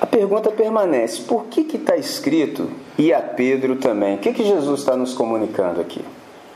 A 0.00 0.06
pergunta 0.06 0.50
permanece: 0.50 1.24
por 1.24 1.44
que 1.44 1.60
está 1.76 1.98
escrito 1.98 2.70
e 2.96 3.12
a 3.12 3.20
Pedro 3.20 3.76
também? 3.76 4.14
O 4.14 4.18
que, 4.18 4.32
que 4.32 4.44
Jesus 4.44 4.80
está 4.80 4.96
nos 4.96 5.12
comunicando 5.12 5.78
aqui? 5.78 6.02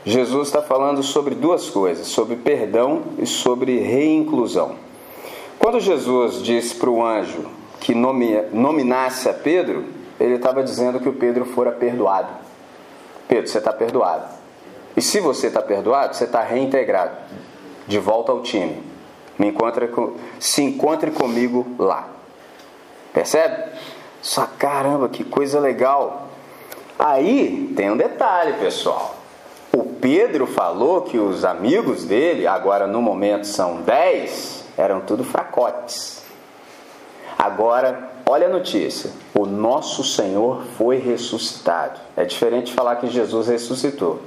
Jesus 0.03 0.47
está 0.47 0.63
falando 0.63 1.03
sobre 1.03 1.35
duas 1.35 1.69
coisas: 1.69 2.07
sobre 2.07 2.37
perdão 2.37 3.03
e 3.19 3.27
sobre 3.27 3.77
reinclusão. 3.77 4.77
Quando 5.59 5.79
Jesus 5.79 6.41
disse 6.41 6.73
para 6.73 6.89
o 6.89 7.05
anjo 7.05 7.64
que 7.85 7.93
nominasse 7.93 9.29
a 9.29 9.33
Pedro, 9.33 9.85
ele 10.19 10.37
estava 10.37 10.63
dizendo 10.63 10.99
que 10.99 11.07
o 11.07 11.13
Pedro 11.13 11.45
fora 11.45 11.71
perdoado. 11.71 12.29
Pedro, 13.27 13.47
você 13.47 13.59
está 13.59 13.71
perdoado. 13.71 14.25
E 14.97 15.03
se 15.03 15.19
você 15.19 15.47
está 15.47 15.61
perdoado, 15.61 16.15
você 16.15 16.23
está 16.23 16.41
reintegrado 16.41 17.15
de 17.85 17.99
volta 17.99 18.31
ao 18.31 18.41
time. 18.41 18.81
Me 19.37 19.49
encontra 19.49 19.87
com, 19.87 20.15
se 20.39 20.63
encontre 20.63 21.11
comigo 21.11 21.75
lá. 21.77 22.07
Percebe? 23.13 23.73
Só 24.19 24.47
caramba, 24.57 25.07
que 25.07 25.23
coisa 25.23 25.59
legal. 25.59 26.29
Aí 26.97 27.71
tem 27.75 27.91
um 27.91 27.97
detalhe, 27.97 28.53
pessoal. 28.53 29.15
O 29.71 29.83
Pedro 29.83 30.47
falou 30.47 31.03
que 31.03 31.19
os 31.19 31.45
amigos 31.45 32.03
dele, 32.03 32.47
agora 32.47 32.87
no 32.87 32.99
momento 32.99 33.45
são 33.45 33.83
dez, 33.83 34.65
eram 34.75 35.01
tudo 35.01 35.23
fracotes. 35.23 36.24
Agora, 37.45 38.09
olha 38.25 38.47
a 38.47 38.49
notícia: 38.49 39.11
o 39.35 39.45
nosso 39.45 40.03
Senhor 40.03 40.63
foi 40.79 40.97
ressuscitado. 40.97 41.99
É 42.17 42.25
diferente 42.25 42.73
falar 42.73 42.95
que 42.95 43.05
Jesus 43.05 43.47
ressuscitou. 43.47 44.19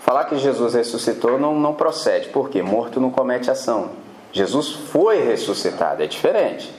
Falar 0.00 0.24
que 0.24 0.38
Jesus 0.38 0.72
ressuscitou 0.72 1.38
não, 1.38 1.54
não 1.54 1.74
procede, 1.74 2.30
porque 2.30 2.62
morto 2.62 2.98
não 2.98 3.10
comete 3.10 3.50
ação. 3.50 3.90
Jesus 4.32 4.72
foi 4.72 5.22
ressuscitado, 5.22 6.02
é 6.02 6.06
diferente. 6.06 6.72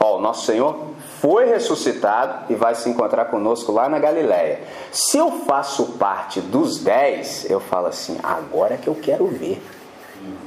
Ó, 0.00 0.16
o 0.16 0.20
nosso 0.22 0.46
Senhor 0.46 0.74
foi 1.20 1.44
ressuscitado 1.50 2.50
e 2.50 2.54
vai 2.54 2.74
se 2.74 2.88
encontrar 2.88 3.26
conosco 3.26 3.72
lá 3.72 3.90
na 3.90 3.98
Galiléia. 3.98 4.62
Se 4.90 5.18
eu 5.18 5.30
faço 5.40 5.98
parte 5.98 6.40
dos 6.40 6.78
dez, 6.78 7.44
eu 7.50 7.60
falo 7.60 7.88
assim: 7.88 8.18
agora 8.22 8.72
é 8.72 8.78
que 8.78 8.88
eu 8.88 8.94
quero 8.94 9.26
ver. 9.26 9.62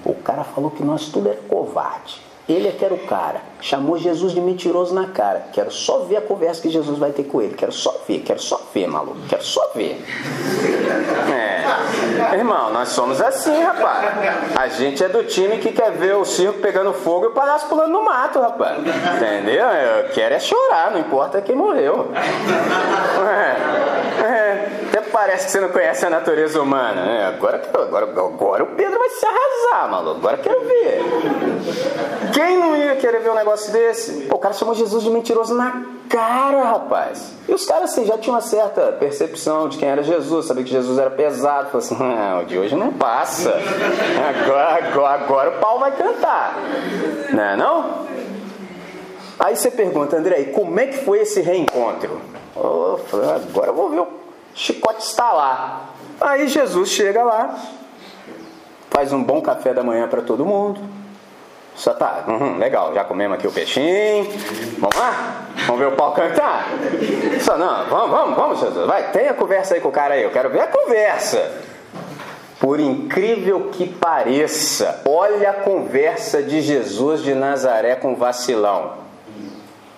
O 0.03 0.15
cara 0.15 0.43
falou 0.43 0.71
que 0.71 0.83
nós 0.83 1.09
tudo 1.09 1.29
é 1.29 1.35
covarde. 1.47 2.26
Ele 2.47 2.69
é 2.69 2.71
que 2.71 2.85
era 2.85 2.93
o 2.93 2.99
cara. 2.99 3.41
Chamou 3.59 3.97
Jesus 3.97 4.33
de 4.33 4.39
mentiroso 4.39 4.93
na 4.93 5.07
cara. 5.07 5.47
Quero 5.51 5.69
só 5.69 5.99
ver 5.99 6.17
a 6.17 6.21
conversa 6.21 6.61
que 6.61 6.69
Jesus 6.69 6.97
vai 6.97 7.11
ter 7.11 7.23
com 7.23 7.41
ele. 7.41 7.55
Quero 7.55 7.73
só 7.73 7.93
ver, 8.07 8.19
quero 8.19 8.39
só 8.39 8.61
ver, 8.73 8.87
maluco. 8.87 9.17
Quero 9.27 9.43
só 9.43 9.71
ver. 9.75 10.01
É. 11.29 12.35
Irmão, 12.37 12.71
nós 12.71 12.89
somos 12.89 13.19
assim, 13.21 13.61
rapaz. 13.61 14.05
A 14.55 14.67
gente 14.69 15.03
é 15.03 15.09
do 15.09 15.23
time 15.25 15.57
que 15.57 15.71
quer 15.71 15.91
ver 15.91 16.15
o 16.15 16.23
circo 16.23 16.59
pegando 16.59 16.93
fogo 16.93 17.25
e 17.25 17.27
o 17.27 17.31
palhaço 17.31 17.67
pulando 17.67 17.91
no 17.91 18.05
mato, 18.05 18.39
rapaz. 18.39 18.79
Entendeu? 18.79 19.65
Eu 19.65 20.09
quero 20.09 20.35
é 20.35 20.39
chorar, 20.39 20.91
não 20.91 20.99
importa 20.99 21.41
quem 21.41 21.55
morreu. 21.55 22.11
É. 22.13 23.96
É. 24.23 24.87
Até 24.87 25.01
parece 25.01 25.45
que 25.45 25.51
você 25.51 25.59
não 25.59 25.69
conhece 25.69 26.05
a 26.05 26.09
natureza 26.09 26.61
humana. 26.61 27.05
Né? 27.05 27.25
Agora, 27.27 27.61
agora, 27.73 28.05
agora 28.05 28.63
o 28.63 28.67
Pedro 28.67 28.97
vai 28.97 29.09
se 29.09 29.25
arrasar, 29.25 29.91
maluco. 29.91 30.17
Agora 30.17 30.37
quero 30.37 30.61
ver. 30.61 31.01
Quem 32.33 32.57
não 32.57 32.75
ia 32.75 32.95
querer 32.95 33.19
ver 33.19 33.31
um 33.31 33.35
negócio 33.35 33.71
desse? 33.71 34.21
Pô, 34.27 34.35
o 34.35 34.39
cara 34.39 34.53
chamou 34.53 34.73
Jesus 34.73 35.03
de 35.03 35.09
mentiroso 35.09 35.53
na 35.53 35.83
cara, 36.09 36.63
rapaz. 36.63 37.33
E 37.47 37.53
os 37.53 37.65
caras 37.65 37.91
assim, 37.91 38.05
já 38.05 38.17
tinham 38.17 38.35
uma 38.35 38.41
certa 38.41 38.91
percepção 38.93 39.67
de 39.69 39.77
quem 39.77 39.89
era 39.89 40.03
Jesus, 40.03 40.45
sabia 40.45 40.63
que 40.63 40.71
Jesus 40.71 40.97
era 40.97 41.09
pesado. 41.09 41.69
Falou 41.69 41.85
assim: 41.85 41.97
não, 41.97 42.45
de 42.45 42.57
hoje 42.57 42.75
não 42.75 42.93
passa. 42.93 43.53
Agora, 44.29 44.87
agora, 44.87 45.23
agora 45.23 45.49
o 45.49 45.59
pau 45.59 45.79
vai 45.79 45.91
cantar. 45.91 46.55
Não 47.31 47.43
é 47.43 47.55
não? 47.55 48.07
Aí 49.39 49.55
você 49.55 49.69
pergunta, 49.69 50.17
André, 50.17 50.45
como 50.45 50.79
é 50.79 50.87
que 50.87 50.97
foi 50.97 51.19
esse 51.19 51.41
reencontro? 51.41 52.19
Oh, 52.59 52.97
agora 53.13 53.67
eu 53.67 53.75
vou 53.75 53.89
ver 53.89 54.01
o 54.01 54.07
chicote 54.53 55.03
está 55.03 55.31
lá. 55.31 55.89
Aí 56.19 56.47
Jesus 56.47 56.89
chega 56.89 57.23
lá, 57.23 57.55
faz 58.89 59.13
um 59.13 59.23
bom 59.23 59.41
café 59.41 59.73
da 59.73 59.83
manhã 59.83 60.07
para 60.07 60.21
todo 60.21 60.45
mundo 60.45 60.81
só 61.77 61.93
tá, 61.93 62.23
uhum, 62.27 62.57
legal, 62.57 62.91
já 62.91 63.03
comemos 63.03 63.37
aqui 63.37 63.47
o 63.47 63.51
peixinho. 63.51 64.27
Vamos 64.79 64.95
lá? 64.95 65.45
Vamos 65.67 65.79
ver 65.79 65.87
o 65.87 65.91
pau 65.91 66.11
cantar? 66.11 66.69
Só 67.39 67.55
não, 67.55 67.85
vamos, 67.85 68.09
vamos, 68.09 68.35
vamos, 68.35 68.59
Jesus. 68.59 68.87
Vai, 68.87 69.11
tenha 69.11 69.31
conversa 69.35 69.75
aí 69.75 69.79
com 69.79 69.89
o 69.89 69.91
cara 69.91 70.15
aí, 70.15 70.23
eu 70.23 70.31
quero 70.31 70.49
ver 70.49 70.61
a 70.61 70.67
conversa. 70.67 71.51
Por 72.59 72.79
incrível 72.79 73.69
que 73.71 73.85
pareça, 73.87 75.03
olha 75.07 75.51
a 75.51 75.53
conversa 75.53 76.41
de 76.41 76.61
Jesus 76.61 77.21
de 77.21 77.35
Nazaré 77.35 77.95
com 77.95 78.15
vacilão. 78.15 78.93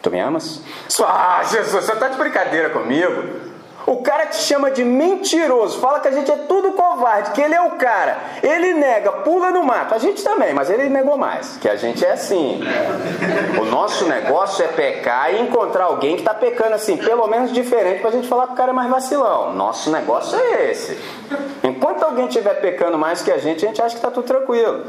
Tu 0.01 0.09
me 0.09 0.19
amas? 0.19 0.61
Ah, 1.03 1.41
Jesus, 1.43 1.85
você 1.85 1.95
tá 1.95 2.07
de 2.07 2.17
brincadeira 2.17 2.69
comigo? 2.69 3.49
O 3.85 4.03
cara 4.03 4.27
te 4.27 4.35
chama 4.35 4.69
de 4.69 4.83
mentiroso, 4.83 5.79
fala 5.79 5.99
que 5.99 6.07
a 6.07 6.11
gente 6.11 6.29
é 6.29 6.35
tudo 6.35 6.73
covarde, 6.73 7.31
que 7.31 7.41
ele 7.41 7.55
é 7.55 7.61
o 7.61 7.71
cara. 7.71 8.17
Ele 8.43 8.73
nega, 8.73 9.11
pula 9.11 9.49
no 9.49 9.63
mato. 9.63 9.95
A 9.95 9.97
gente 9.97 10.23
também, 10.23 10.53
mas 10.53 10.69
ele 10.69 10.89
negou 10.89 11.17
mais, 11.17 11.57
que 11.57 11.67
a 11.67 11.75
gente 11.75 12.05
é 12.05 12.11
assim. 12.11 12.61
O 13.59 13.65
nosso 13.65 14.05
negócio 14.05 14.63
é 14.63 14.67
pecar 14.67 15.33
e 15.33 15.41
encontrar 15.41 15.85
alguém 15.85 16.15
que 16.15 16.21
está 16.21 16.35
pecando 16.35 16.75
assim, 16.75 16.97
pelo 16.97 17.25
menos 17.27 17.51
diferente, 17.51 18.01
para 18.01 18.09
a 18.09 18.13
gente 18.13 18.27
falar 18.27 18.47
que 18.47 18.53
o 18.53 18.55
cara 18.55 18.69
é 18.69 18.75
mais 18.75 18.91
vacilão. 18.91 19.53
Nosso 19.53 19.89
negócio 19.89 20.37
é 20.37 20.69
esse. 20.69 20.95
Enquanto 21.63 22.03
alguém 22.03 22.27
estiver 22.27 22.61
pecando 22.61 22.97
mais 22.97 23.23
que 23.23 23.31
a 23.31 23.39
gente, 23.39 23.65
a 23.65 23.69
gente 23.69 23.81
acha 23.81 23.95
que 23.95 23.99
está 23.99 24.11
tudo 24.11 24.27
tranquilo. 24.27 24.85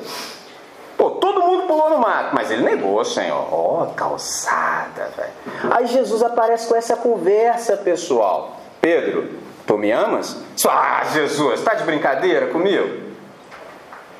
Pô, 1.00 1.12
todo 1.12 1.40
mundo 1.40 1.62
pulou 1.62 1.88
no 1.88 1.96
mato, 1.96 2.34
mas 2.34 2.50
ele 2.50 2.62
negou, 2.62 3.02
Senhor. 3.06 3.48
Ó, 3.50 3.84
oh, 3.84 3.94
calçada, 3.94 5.10
velho. 5.16 5.72
Aí 5.74 5.86
Jesus 5.86 6.22
aparece 6.22 6.68
com 6.68 6.76
essa 6.76 6.94
conversa, 6.94 7.74
pessoal. 7.78 8.60
Pedro, 8.82 9.30
tu 9.66 9.78
me 9.78 9.90
amas? 9.90 10.36
Ah, 10.68 11.02
Jesus, 11.10 11.60
está 11.60 11.72
de 11.72 11.84
brincadeira 11.84 12.48
comigo? 12.48 13.14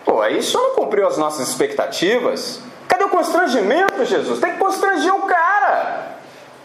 Pô, 0.07 0.23
aí 0.23 0.43
só 0.43 0.59
não 0.59 0.75
cumpriu 0.75 1.07
as 1.07 1.19
nossas 1.19 1.51
expectativas. 1.51 2.63
Cadê 2.89 3.05
o 3.05 3.11
constrangimento, 3.11 4.03
Jesus? 4.07 4.41
Tem 4.41 4.53
que 4.53 4.59
constranger 4.59 5.15
o 5.15 5.27
cara. 5.27 6.17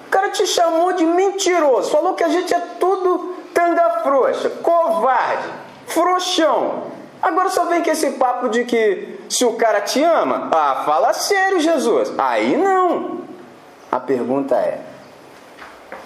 O 0.08 0.10
cara 0.10 0.30
te 0.30 0.48
chamou 0.48 0.94
de 0.94 1.06
mentiroso, 1.06 1.92
falou 1.92 2.14
que 2.14 2.24
a 2.24 2.30
gente 2.30 2.54
é 2.54 2.60
tudo 2.80 3.36
tanga 3.54 4.00
frouxa, 4.02 4.50
covarde, 4.50 5.50
frouxão. 5.88 6.95
Agora 7.26 7.50
só 7.50 7.66
vem 7.66 7.82
com 7.82 7.90
esse 7.90 8.12
papo 8.12 8.50
de 8.50 8.66
que 8.66 9.18
se 9.28 9.44
o 9.44 9.54
cara 9.54 9.82
te 9.82 10.04
ama, 10.04 10.48
ah, 10.52 10.84
fala 10.86 11.12
sério, 11.12 11.60
Jesus. 11.60 12.14
Aí 12.20 12.56
não. 12.56 13.22
A 13.92 14.00
pergunta 14.00 14.54
é: 14.54 14.80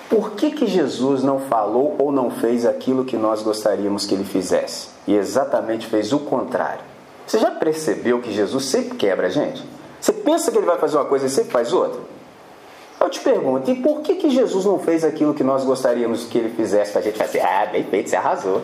por 0.10 0.32
que, 0.32 0.52
que 0.52 0.66
Jesus 0.66 1.22
não 1.22 1.42
falou 1.42 1.98
ou 2.00 2.10
não 2.10 2.32
fez 2.32 2.66
aquilo 2.66 3.04
que 3.04 3.18
nós 3.18 3.44
gostaríamos 3.44 4.06
que 4.06 4.16
ele 4.16 4.24
fizesse? 4.24 4.88
E 5.06 5.14
exatamente 5.14 5.88
fez 5.88 6.14
o 6.14 6.20
contrário. 6.20 6.86
Você 7.28 7.38
já 7.38 7.52
percebeu 7.52 8.22
que 8.22 8.32
Jesus 8.32 8.64
sempre 8.68 8.96
quebra 8.96 9.28
a 9.28 9.30
gente? 9.30 9.62
Você 10.00 10.14
pensa 10.14 10.50
que 10.50 10.58
ele 10.58 10.66
vai 10.66 10.78
fazer 10.78 10.96
uma 10.96 11.06
coisa 11.06 11.26
e 11.26 11.30
sempre 11.30 11.52
faz 11.52 11.74
outra? 11.74 12.00
Eu 12.98 13.10
te 13.10 13.20
pergunto, 13.20 13.70
e 13.70 13.76
por 13.76 14.00
que, 14.00 14.16
que 14.16 14.30
Jesus 14.30 14.64
não 14.64 14.80
fez 14.80 15.04
aquilo 15.04 15.34
que 15.34 15.44
nós 15.44 15.66
gostaríamos 15.66 16.24
que 16.24 16.38
ele 16.38 16.56
fizesse 16.56 16.94
para 16.94 17.02
a 17.02 17.04
gente 17.04 17.18
fazer? 17.18 17.42
Ah, 17.42 17.66
bem 17.66 17.84
feito, 17.84 18.10
você 18.10 18.16
arrasou. 18.16 18.62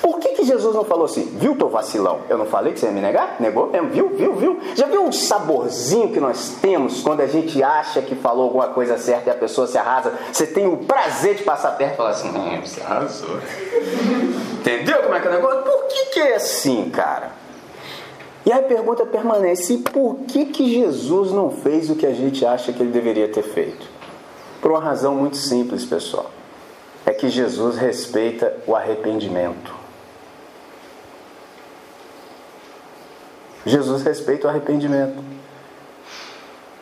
Por 0.00 0.18
que, 0.18 0.30
que 0.30 0.44
Jesus 0.44 0.74
não 0.74 0.84
falou 0.84 1.04
assim, 1.04 1.24
viu 1.38 1.56
teu 1.56 1.68
vacilão? 1.68 2.20
Eu 2.28 2.38
não 2.38 2.46
falei 2.46 2.72
que 2.72 2.80
você 2.80 2.86
ia 2.86 2.92
me 2.92 3.00
negar? 3.00 3.36
Negou 3.38 3.66
mesmo, 3.66 3.90
viu, 3.90 4.08
viu, 4.10 4.34
viu? 4.34 4.60
Já 4.74 4.86
viu 4.86 5.06
o 5.06 5.12
saborzinho 5.12 6.10
que 6.10 6.20
nós 6.20 6.56
temos 6.60 7.02
quando 7.02 7.20
a 7.20 7.26
gente 7.26 7.62
acha 7.62 8.00
que 8.00 8.14
falou 8.14 8.44
alguma 8.44 8.68
coisa 8.68 8.96
certa 8.96 9.30
e 9.30 9.32
a 9.32 9.36
pessoa 9.36 9.66
se 9.66 9.76
arrasa? 9.76 10.12
Você 10.32 10.46
tem 10.46 10.66
o 10.66 10.78
prazer 10.78 11.34
de 11.34 11.42
passar 11.42 11.72
perto 11.72 11.94
e 11.94 11.96
falar 11.96 12.10
assim, 12.10 12.28
hum, 12.28 12.60
você 12.64 12.80
arrasou. 12.80 13.38
Entendeu 14.60 15.02
como 15.02 15.14
é 15.14 15.20
que 15.20 15.26
é 15.26 15.30
o 15.30 15.34
negócio? 15.34 15.62
Por 15.62 15.84
que, 15.84 16.06
que 16.06 16.20
é 16.20 16.36
assim, 16.36 16.90
cara? 16.90 17.32
E 18.46 18.52
aí 18.52 18.60
a 18.60 18.62
pergunta 18.62 19.06
permanece: 19.06 19.78
por 19.78 20.16
que, 20.28 20.46
que 20.46 20.72
Jesus 20.72 21.30
não 21.30 21.50
fez 21.50 21.90
o 21.90 21.94
que 21.94 22.06
a 22.06 22.12
gente 22.12 22.44
acha 22.44 22.72
que 22.72 22.82
ele 22.82 22.90
deveria 22.90 23.28
ter 23.28 23.42
feito? 23.42 23.86
Por 24.60 24.70
uma 24.70 24.80
razão 24.80 25.14
muito 25.14 25.36
simples, 25.36 25.84
pessoal 25.84 26.33
é 27.06 27.12
que 27.12 27.28
Jesus 27.28 27.76
respeita 27.76 28.56
o 28.66 28.74
arrependimento. 28.74 29.74
Jesus 33.66 34.02
respeita 34.02 34.46
o 34.46 34.50
arrependimento. 34.50 35.22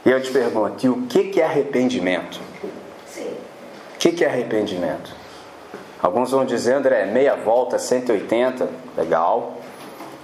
E 0.04 0.10
eu 0.10 0.20
te 0.20 0.30
pergunto, 0.30 0.84
e 0.84 0.88
o 0.88 1.06
que 1.06 1.40
é 1.40 1.44
arrependimento? 1.44 2.40
Sim. 3.06 3.36
O 3.94 3.98
que 3.98 4.24
é 4.24 4.28
arrependimento? 4.28 5.14
Alguns 6.02 6.32
vão 6.32 6.44
dizer, 6.44 6.74
André, 6.74 7.06
meia 7.06 7.36
volta, 7.36 7.78
180, 7.78 8.68
legal. 8.96 9.58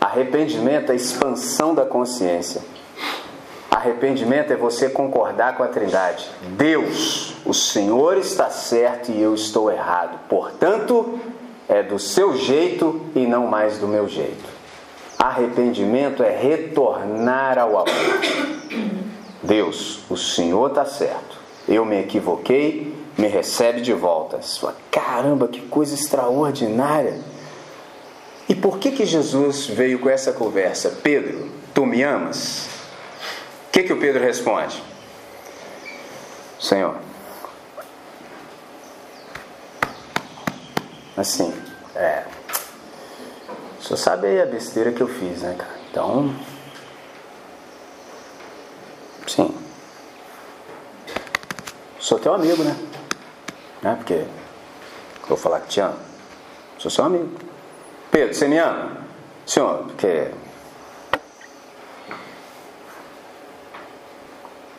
Arrependimento 0.00 0.90
é 0.90 0.96
expansão 0.96 1.72
da 1.74 1.86
consciência. 1.86 2.60
Arrependimento 3.78 4.52
é 4.52 4.56
você 4.56 4.88
concordar 4.88 5.56
com 5.56 5.62
a 5.62 5.68
Trindade. 5.68 6.28
Deus, 6.56 7.34
o 7.46 7.54
Senhor 7.54 8.18
está 8.18 8.50
certo 8.50 9.12
e 9.12 9.22
eu 9.22 9.32
estou 9.36 9.70
errado. 9.70 10.18
Portanto, 10.28 11.20
é 11.68 11.80
do 11.80 11.96
seu 11.96 12.36
jeito 12.36 13.00
e 13.14 13.24
não 13.24 13.46
mais 13.46 13.78
do 13.78 13.86
meu 13.86 14.08
jeito. 14.08 14.44
Arrependimento 15.16 16.24
é 16.24 16.36
retornar 16.36 17.56
ao 17.56 17.78
amor. 17.78 18.20
Deus, 19.44 20.00
o 20.10 20.16
Senhor 20.16 20.70
está 20.70 20.84
certo. 20.84 21.38
Eu 21.68 21.84
me 21.84 22.00
equivoquei, 22.00 22.92
me 23.16 23.28
recebe 23.28 23.80
de 23.80 23.92
volta. 23.92 24.40
Fala, 24.42 24.76
caramba, 24.90 25.46
que 25.46 25.60
coisa 25.60 25.94
extraordinária. 25.94 27.20
E 28.48 28.56
por 28.56 28.80
que 28.80 28.90
que 28.90 29.06
Jesus 29.06 29.68
veio 29.68 30.00
com 30.00 30.10
essa 30.10 30.32
conversa? 30.32 30.98
Pedro, 31.00 31.48
tu 31.72 31.86
me 31.86 32.02
amas? 32.02 32.76
O 33.68 33.70
que, 33.70 33.82
que 33.82 33.92
o 33.92 34.00
Pedro 34.00 34.24
responde? 34.24 34.82
Senhor, 36.58 36.96
assim, 41.16 41.54
é. 41.94 42.24
O 43.78 43.82
senhor 43.82 43.96
sabe 43.96 44.26
aí 44.26 44.40
a 44.40 44.46
besteira 44.46 44.90
que 44.90 45.00
eu 45.00 45.06
fiz, 45.06 45.42
né, 45.42 45.54
cara? 45.56 45.78
Então. 45.90 46.34
Sim. 49.26 49.54
Sou 52.00 52.18
teu 52.18 52.34
amigo, 52.34 52.64
né? 52.64 52.74
Né? 53.82 53.94
Porque 53.96 54.24
vou 55.28 55.36
falar 55.36 55.60
que 55.60 55.68
te 55.68 55.80
amo. 55.80 55.98
Sou 56.78 56.90
seu 56.90 57.04
amigo. 57.04 57.30
Pedro, 58.10 58.34
você 58.34 58.48
me 58.48 58.58
ama? 58.58 58.96
Senhor, 59.46 59.84
porque 59.84 60.30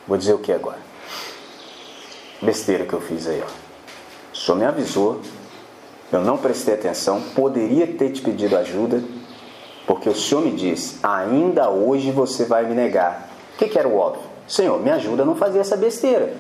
Vou 0.09 0.17
dizer 0.17 0.33
o 0.33 0.39
que 0.39 0.51
agora? 0.51 0.79
Besteira 2.41 2.83
que 2.83 2.93
eu 2.93 2.99
fiz 2.99 3.27
aí, 3.27 3.43
ó. 3.45 4.33
O 4.33 4.35
senhor 4.35 4.57
me 4.57 4.65
avisou, 4.65 5.21
eu 6.11 6.21
não 6.21 6.35
prestei 6.35 6.73
atenção, 6.73 7.21
poderia 7.35 7.85
ter 7.85 8.11
te 8.11 8.19
pedido 8.19 8.57
ajuda, 8.57 9.03
porque 9.85 10.09
o 10.09 10.15
senhor 10.15 10.43
me 10.43 10.51
disse: 10.51 10.97
ainda 11.03 11.69
hoje 11.69 12.09
você 12.09 12.43
vai 12.45 12.65
me 12.65 12.73
negar. 12.73 13.29
O 13.53 13.59
que, 13.59 13.67
que 13.67 13.77
era 13.77 13.87
o 13.87 13.95
óbvio? 13.95 14.23
Senhor, 14.47 14.81
me 14.81 14.89
ajuda 14.89 15.21
a 15.21 15.25
não 15.27 15.35
fazer 15.35 15.59
essa 15.59 15.77
besteira. 15.77 16.33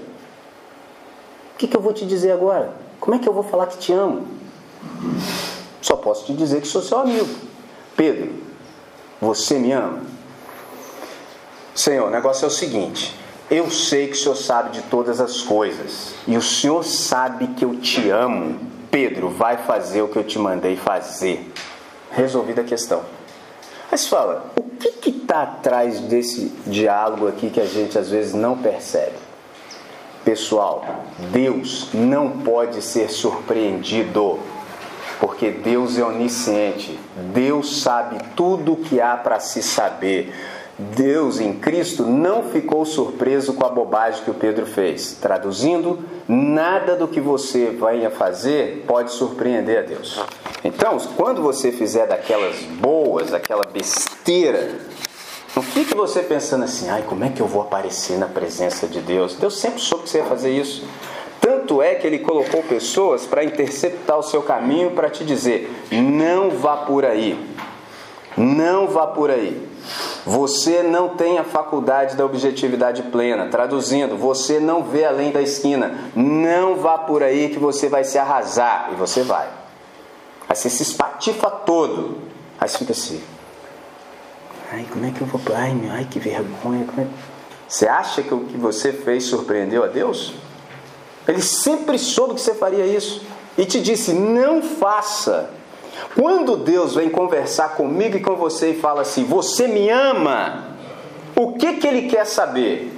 O 1.53 1.57
que, 1.59 1.67
que 1.67 1.77
eu 1.77 1.81
vou 1.81 1.93
te 1.93 2.07
dizer 2.07 2.31
agora? 2.31 2.73
Como 2.99 3.15
é 3.15 3.19
que 3.19 3.29
eu 3.29 3.33
vou 3.33 3.43
falar 3.43 3.67
que 3.67 3.77
te 3.77 3.93
amo? 3.93 4.25
Só 5.79 5.95
posso 5.95 6.25
te 6.25 6.33
dizer 6.33 6.61
que 6.61 6.67
sou 6.67 6.81
seu 6.81 6.97
amigo. 6.97 7.29
Pedro, 7.95 8.33
você 9.21 9.59
me 9.59 9.71
ama? 9.71 10.01
Senhor, 11.75 12.07
o 12.07 12.09
negócio 12.09 12.45
é 12.45 12.47
o 12.47 12.51
seguinte: 12.51 13.15
eu 13.49 13.69
sei 13.71 14.07
que 14.07 14.13
o 14.13 14.15
Senhor 14.15 14.35
sabe 14.35 14.71
de 14.71 14.81
todas 14.83 15.19
as 15.19 15.41
coisas, 15.41 16.13
e 16.27 16.37
o 16.37 16.41
Senhor 16.41 16.83
sabe 16.83 17.47
que 17.47 17.65
eu 17.65 17.75
te 17.75 18.09
amo. 18.09 18.59
Pedro, 18.91 19.29
vai 19.29 19.57
fazer 19.57 20.01
o 20.01 20.07
que 20.07 20.17
eu 20.17 20.23
te 20.23 20.37
mandei 20.39 20.75
fazer. 20.75 21.51
Resolvida 22.11 22.61
a 22.61 22.63
questão. 22.63 23.01
Mas 23.91 24.07
fala, 24.07 24.51
o 24.55 24.63
que 24.63 25.09
está 25.09 25.43
atrás 25.43 25.99
desse 25.99 26.51
diálogo 26.65 27.27
aqui 27.27 27.49
que 27.49 27.59
a 27.59 27.65
gente 27.65 27.97
às 27.97 28.09
vezes 28.09 28.33
não 28.33 28.57
percebe? 28.57 29.15
Pessoal, 30.23 30.85
Deus 31.31 31.89
não 31.93 32.29
pode 32.29 32.81
ser 32.81 33.09
surpreendido, 33.09 34.39
porque 35.19 35.49
Deus 35.49 35.97
é 35.97 36.03
onisciente, 36.03 36.99
Deus 37.33 37.81
sabe 37.81 38.17
tudo 38.35 38.73
o 38.73 38.77
que 38.77 39.01
há 39.01 39.17
para 39.17 39.39
se 39.39 39.63
saber. 39.63 40.33
Deus 40.79 41.41
em 41.41 41.53
Cristo 41.53 42.03
não 42.03 42.43
ficou 42.43 42.85
surpreso 42.85 43.53
com 43.53 43.65
a 43.65 43.69
bobagem 43.69 44.23
que 44.23 44.31
o 44.31 44.33
Pedro 44.33 44.65
fez. 44.65 45.17
Traduzindo, 45.21 45.99
nada 46.25 46.95
do 46.95 47.05
que 47.05 47.19
você 47.19 47.67
venha 47.67 48.09
fazer 48.09 48.85
pode 48.87 49.11
surpreender 49.11 49.79
a 49.79 49.81
Deus. 49.81 50.21
Então, 50.63 50.97
quando 51.17 51.41
você 51.41 51.73
fizer 51.73 52.07
daquelas 52.07 52.55
boas, 52.79 53.33
aquela 53.33 53.63
besteira, 53.65 54.79
não 55.53 55.61
fique 55.61 55.93
você 55.93 56.21
pensando 56.21 56.63
assim, 56.63 56.87
ai, 56.89 57.03
como 57.05 57.25
é 57.25 57.29
que 57.29 57.41
eu 57.41 57.47
vou 57.47 57.61
aparecer 57.61 58.17
na 58.17 58.27
presença 58.27 58.87
de 58.87 59.01
Deus? 59.01 59.35
Deus 59.35 59.59
sempre 59.59 59.81
soube 59.81 60.05
que 60.05 60.09
você 60.09 60.19
ia 60.19 60.25
fazer 60.25 60.51
isso. 60.51 60.87
Tanto 61.41 61.81
é 61.81 61.95
que 61.95 62.07
ele 62.07 62.19
colocou 62.19 62.63
pessoas 62.63 63.25
para 63.25 63.43
interceptar 63.43 64.17
o 64.17 64.23
seu 64.23 64.41
caminho 64.41 64.91
para 64.91 65.09
te 65.09 65.25
dizer: 65.25 65.69
não 65.91 66.49
vá 66.51 66.77
por 66.77 67.03
aí. 67.03 67.37
Não 68.37 68.87
vá 68.87 69.07
por 69.07 69.29
aí. 69.29 69.67
Você 70.25 70.83
não 70.83 71.09
tem 71.09 71.37
a 71.37 71.43
faculdade 71.43 72.15
da 72.15 72.25
objetividade 72.25 73.03
plena. 73.03 73.47
Traduzindo, 73.47 74.17
você 74.17 74.59
não 74.59 74.83
vê 74.83 75.05
além 75.05 75.31
da 75.31 75.41
esquina. 75.41 76.11
Não 76.15 76.75
vá 76.75 76.97
por 76.97 77.23
aí 77.23 77.49
que 77.49 77.59
você 77.59 77.89
vai 77.89 78.03
se 78.03 78.17
arrasar. 78.17 78.89
E 78.91 78.95
você 78.95 79.23
vai. 79.23 79.47
Aí 80.47 80.55
você 80.55 80.69
se 80.69 80.83
espatifa 80.83 81.49
todo. 81.49 82.17
Aí 82.59 82.67
você 82.67 82.77
fica 82.77 82.91
assim. 82.91 83.21
Ai, 84.71 84.85
como 84.91 85.05
é 85.05 85.11
que 85.11 85.21
eu 85.21 85.27
vou. 85.27 85.41
Ai, 85.55 85.73
meu, 85.73 85.91
ai 85.91 86.05
que 86.09 86.19
vergonha. 86.19 86.85
É... 86.97 87.07
Você 87.67 87.87
acha 87.87 88.21
que 88.21 88.33
o 88.33 88.41
que 88.41 88.57
você 88.57 88.91
fez 88.91 89.23
surpreendeu 89.25 89.83
a 89.83 89.87
Deus? 89.87 90.33
Ele 91.27 91.41
sempre 91.41 91.97
soube 91.97 92.35
que 92.35 92.41
você 92.41 92.55
faria 92.55 92.85
isso. 92.85 93.21
E 93.57 93.65
te 93.65 93.81
disse: 93.81 94.13
não 94.13 94.61
faça. 94.61 95.51
Quando 96.15 96.57
Deus 96.57 96.95
vem 96.95 97.09
conversar 97.09 97.75
comigo 97.75 98.17
e 98.17 98.21
com 98.21 98.35
você 98.35 98.71
e 98.71 98.79
fala 98.79 99.01
assim: 99.01 99.25
Você 99.25 99.67
me 99.67 99.89
ama? 99.89 100.75
O 101.35 101.53
que, 101.53 101.73
que 101.73 101.87
Ele 101.87 102.09
quer 102.09 102.25
saber? 102.25 102.93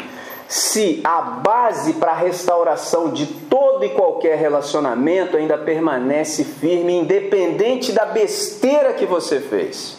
Se 0.47 0.99
a 1.03 1.21
base 1.21 1.93
para 1.93 2.11
a 2.11 2.15
restauração 2.15 3.11
de 3.11 3.25
todo 3.25 3.85
e 3.85 3.89
qualquer 3.89 4.37
relacionamento 4.37 5.37
ainda 5.37 5.57
permanece 5.57 6.43
firme, 6.43 6.93
independente 6.93 7.91
da 7.91 8.05
besteira 8.05 8.93
que 8.93 9.05
você 9.05 9.39
fez. 9.39 9.97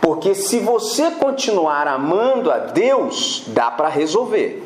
Porque 0.00 0.34
se 0.34 0.58
você 0.60 1.10
continuar 1.12 1.86
amando 1.86 2.50
a 2.50 2.58
Deus, 2.58 3.44
dá 3.48 3.70
para 3.70 3.88
resolver. 3.88 4.62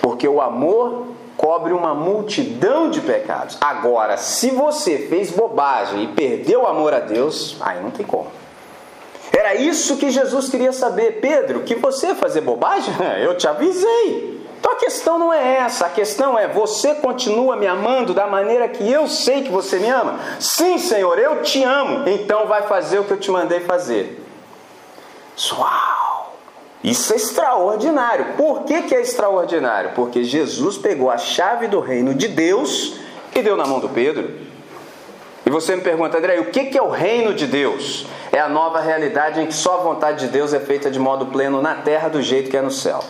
Porque 0.00 0.26
o 0.26 0.40
amor 0.40 1.06
cobre 1.38 1.72
uma 1.72 1.94
multidão 1.94 2.90
de 2.90 3.00
pecados. 3.00 3.56
Agora, 3.60 4.16
se 4.16 4.50
você 4.50 4.98
fez 4.98 5.30
bobagem 5.30 6.02
e 6.02 6.08
perdeu 6.08 6.62
o 6.62 6.66
amor 6.66 6.92
a 6.92 6.98
Deus, 6.98 7.56
aí 7.60 7.80
não 7.80 7.92
tem 7.92 8.04
como. 8.04 8.26
Era 9.32 9.54
isso 9.54 9.96
que 9.96 10.10
Jesus 10.10 10.48
queria 10.48 10.72
saber. 10.72 11.20
Pedro, 11.20 11.60
que 11.60 11.76
você 11.76 12.12
fazer 12.14 12.40
bobagem? 12.40 12.92
Eu 13.22 13.36
te 13.36 13.46
avisei. 13.46 14.36
Então 14.58 14.72
a 14.72 14.76
questão 14.76 15.16
não 15.20 15.32
é 15.32 15.58
essa, 15.58 15.86
a 15.86 15.88
questão 15.88 16.36
é: 16.36 16.48
você 16.48 16.96
continua 16.96 17.54
me 17.54 17.68
amando 17.68 18.12
da 18.12 18.26
maneira 18.26 18.66
que 18.66 18.90
eu 18.90 19.06
sei 19.06 19.44
que 19.44 19.52
você 19.52 19.78
me 19.78 19.88
ama? 19.88 20.18
Sim, 20.40 20.78
Senhor, 20.78 21.16
eu 21.16 21.42
te 21.42 21.62
amo, 21.62 22.08
então 22.08 22.48
vai 22.48 22.62
fazer 22.62 22.98
o 22.98 23.04
que 23.04 23.12
eu 23.12 23.20
te 23.20 23.30
mandei 23.30 23.60
fazer. 23.60 24.20
Uau! 25.56 25.97
Isso 26.82 27.12
é 27.12 27.16
extraordinário. 27.16 28.34
Por 28.36 28.62
que, 28.62 28.82
que 28.82 28.94
é 28.94 29.00
extraordinário? 29.00 29.90
Porque 29.94 30.22
Jesus 30.22 30.78
pegou 30.78 31.10
a 31.10 31.18
chave 31.18 31.66
do 31.66 31.80
reino 31.80 32.14
de 32.14 32.28
Deus 32.28 32.94
e 33.34 33.42
deu 33.42 33.56
na 33.56 33.66
mão 33.66 33.80
do 33.80 33.88
Pedro. 33.88 34.30
E 35.44 35.50
você 35.50 35.74
me 35.74 35.82
pergunta, 35.82 36.18
André, 36.18 36.38
o 36.40 36.46
que, 36.46 36.66
que 36.66 36.78
é 36.78 36.82
o 36.82 36.90
reino 36.90 37.34
de 37.34 37.46
Deus? 37.46 38.06
É 38.30 38.38
a 38.38 38.48
nova 38.48 38.80
realidade 38.80 39.40
em 39.40 39.46
que 39.46 39.54
só 39.54 39.80
a 39.80 39.82
vontade 39.82 40.26
de 40.26 40.32
Deus 40.32 40.52
é 40.52 40.60
feita 40.60 40.90
de 40.90 40.98
modo 40.98 41.26
pleno 41.26 41.62
na 41.62 41.74
terra 41.76 42.08
do 42.08 42.20
jeito 42.20 42.50
que 42.50 42.56
é 42.56 42.62
no 42.62 42.70
céu. 42.70 43.02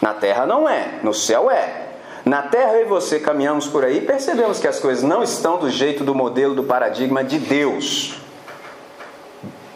Na 0.00 0.14
terra 0.14 0.46
não 0.46 0.68
é, 0.68 0.98
no 1.02 1.12
céu 1.12 1.50
é. 1.50 1.82
Na 2.24 2.42
terra 2.42 2.72
eu 2.72 2.82
e 2.82 2.84
você 2.84 3.20
caminhamos 3.20 3.66
por 3.66 3.84
aí 3.84 3.98
e 3.98 4.00
percebemos 4.00 4.58
que 4.58 4.66
as 4.66 4.80
coisas 4.80 5.04
não 5.04 5.22
estão 5.22 5.58
do 5.58 5.70
jeito 5.70 6.02
do 6.02 6.14
modelo, 6.14 6.54
do 6.54 6.64
paradigma 6.64 7.22
de 7.22 7.38
Deus. 7.38 8.18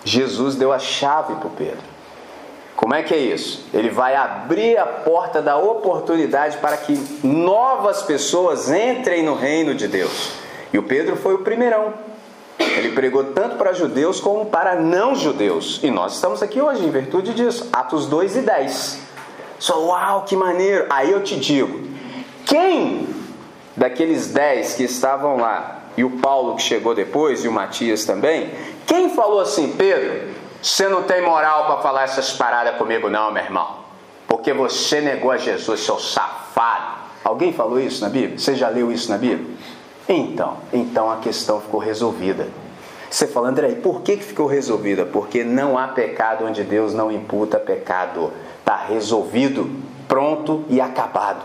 Jesus 0.02 0.54
deu 0.56 0.72
a 0.72 0.78
chave 0.78 1.34
para 1.34 1.46
o 1.46 1.50
Pedro. 1.50 1.87
Como 2.78 2.94
é 2.94 3.02
que 3.02 3.12
é 3.12 3.18
isso? 3.18 3.64
Ele 3.74 3.90
vai 3.90 4.14
abrir 4.14 4.78
a 4.78 4.86
porta 4.86 5.42
da 5.42 5.58
oportunidade 5.58 6.58
para 6.58 6.76
que 6.76 6.96
novas 7.24 8.02
pessoas 8.02 8.70
entrem 8.70 9.24
no 9.24 9.34
reino 9.34 9.74
de 9.74 9.88
Deus. 9.88 10.30
E 10.72 10.78
o 10.78 10.84
Pedro 10.84 11.16
foi 11.16 11.34
o 11.34 11.40
primeirão. 11.40 11.92
Ele 12.56 12.92
pregou 12.92 13.24
tanto 13.32 13.56
para 13.56 13.72
judeus 13.72 14.20
como 14.20 14.46
para 14.46 14.76
não 14.76 15.16
judeus. 15.16 15.80
E 15.82 15.90
nós 15.90 16.14
estamos 16.14 16.40
aqui 16.40 16.62
hoje 16.62 16.84
em 16.84 16.90
virtude 16.92 17.34
disso. 17.34 17.68
Atos 17.72 18.06
2 18.06 18.36
e 18.36 18.40
10. 18.42 19.00
Só, 19.58 19.84
uau, 19.84 20.22
que 20.22 20.36
maneiro! 20.36 20.86
Aí 20.88 21.10
eu 21.10 21.20
te 21.24 21.34
digo: 21.34 21.80
quem 22.46 23.08
daqueles 23.76 24.28
10 24.28 24.74
que 24.74 24.84
estavam 24.84 25.36
lá, 25.38 25.80
e 25.96 26.04
o 26.04 26.10
Paulo 26.10 26.54
que 26.54 26.62
chegou 26.62 26.94
depois, 26.94 27.44
e 27.44 27.48
o 27.48 27.52
Matias 27.52 28.04
também, 28.04 28.52
quem 28.86 29.10
falou 29.10 29.40
assim, 29.40 29.74
Pedro, 29.76 30.28
você 30.62 30.88
não 30.88 31.04
tem 31.04 31.22
moral 31.22 31.66
para 31.66 31.82
falar 31.82 32.02
essas 32.04 32.32
paradas 32.32 32.76
comigo, 32.76 33.08
não, 33.08 33.30
meu 33.30 33.42
irmão. 33.42 33.78
porque 34.26 34.52
você 34.52 35.00
negou 35.00 35.30
a 35.30 35.38
Jesus, 35.38 35.80
seu 35.80 35.98
safado. 35.98 36.98
Alguém 37.24 37.52
falou 37.52 37.80
isso 37.80 38.02
na 38.02 38.10
Bíblia? 38.10 38.38
Você 38.38 38.54
já 38.54 38.68
leu 38.68 38.92
isso 38.92 39.10
na 39.10 39.16
Bíblia? 39.18 39.56
Então, 40.08 40.58
então 40.72 41.10
a 41.10 41.16
questão 41.16 41.60
ficou 41.60 41.80
resolvida. 41.80 42.48
Você 43.10 43.26
fala, 43.26 43.48
André, 43.48 43.74
por 43.76 44.02
que, 44.02 44.18
que 44.18 44.24
ficou 44.24 44.46
resolvida? 44.46 45.06
Porque 45.06 45.42
não 45.42 45.78
há 45.78 45.88
pecado 45.88 46.44
onde 46.44 46.62
Deus 46.62 46.92
não 46.92 47.10
imputa 47.10 47.58
pecado. 47.58 48.32
Está 48.60 48.76
resolvido, 48.76 49.70
pronto 50.06 50.64
e 50.68 50.78
acabado. 50.80 51.42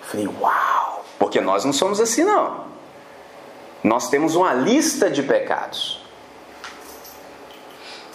Eu 0.00 0.06
falei, 0.06 0.28
uau! 0.40 1.04
Porque 1.18 1.40
nós 1.40 1.64
não 1.64 1.72
somos 1.72 2.00
assim, 2.00 2.22
não. 2.22 2.64
Nós 3.82 4.08
temos 4.08 4.36
uma 4.36 4.54
lista 4.54 5.10
de 5.10 5.22
pecados. 5.22 6.03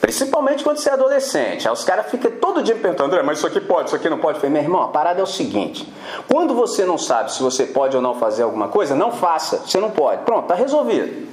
Principalmente 0.02 0.64
quando 0.64 0.78
você 0.78 0.90
é 0.90 0.94
adolescente. 0.94 1.68
Aí 1.68 1.74
os 1.74 1.84
caras 1.84 2.10
ficam 2.10 2.32
todo 2.32 2.64
dia 2.64 2.76
perguntando, 2.76 3.08
André, 3.08 3.24
mas 3.24 3.38
isso 3.38 3.48
aqui 3.48 3.60
pode, 3.60 3.88
isso 3.88 3.96
aqui 3.96 4.10
não 4.10 4.18
pode. 4.18 4.38
Eu 4.38 4.42
falei, 4.42 4.54
meu 4.54 4.64
irmão, 4.64 4.84
a 4.84 4.88
parada 4.88 5.20
é 5.20 5.24
o 5.24 5.28
seguinte: 5.28 5.92
quando 6.28 6.54
você 6.54 6.86
não 6.86 6.98
sabe 6.98 7.34
se 7.34 7.42
você 7.42 7.66
pode 7.66 7.96
ou 7.96 8.02
não 8.02 8.16
fazer 8.16 8.44
alguma 8.44 8.70
coisa, 8.70 8.96
não 8.96 9.12
faça. 9.12 9.58
Você 9.58 9.78
não 9.78 9.92
pode. 9.92 10.24
Pronto, 10.24 10.44
está 10.44 10.56
resolvido. 10.56 11.28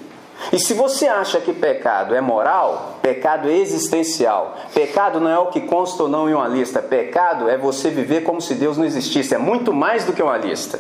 E 0.53 0.59
se 0.59 0.75
você 0.75 1.07
acha 1.07 1.41
que 1.41 1.53
pecado 1.53 2.15
é 2.15 2.21
moral, 2.21 2.99
pecado 3.01 3.49
é 3.49 3.57
existencial. 3.57 4.55
Pecado 4.75 5.19
não 5.19 5.31
é 5.31 5.39
o 5.39 5.47
que 5.47 5.63
consta 5.63 6.03
ou 6.03 6.09
não 6.09 6.29
em 6.29 6.35
uma 6.35 6.47
lista. 6.47 6.83
Pecado 6.83 7.49
é 7.49 7.57
você 7.57 7.89
viver 7.91 8.23
como 8.23 8.41
se 8.41 8.55
Deus 8.55 8.77
não 8.77 8.85
existisse. 8.85 9.35
É 9.35 9.39
muito 9.39 9.73
mais 9.73 10.05
do 10.05 10.13
que 10.13 10.23
uma 10.23 10.37
lista. 10.37 10.79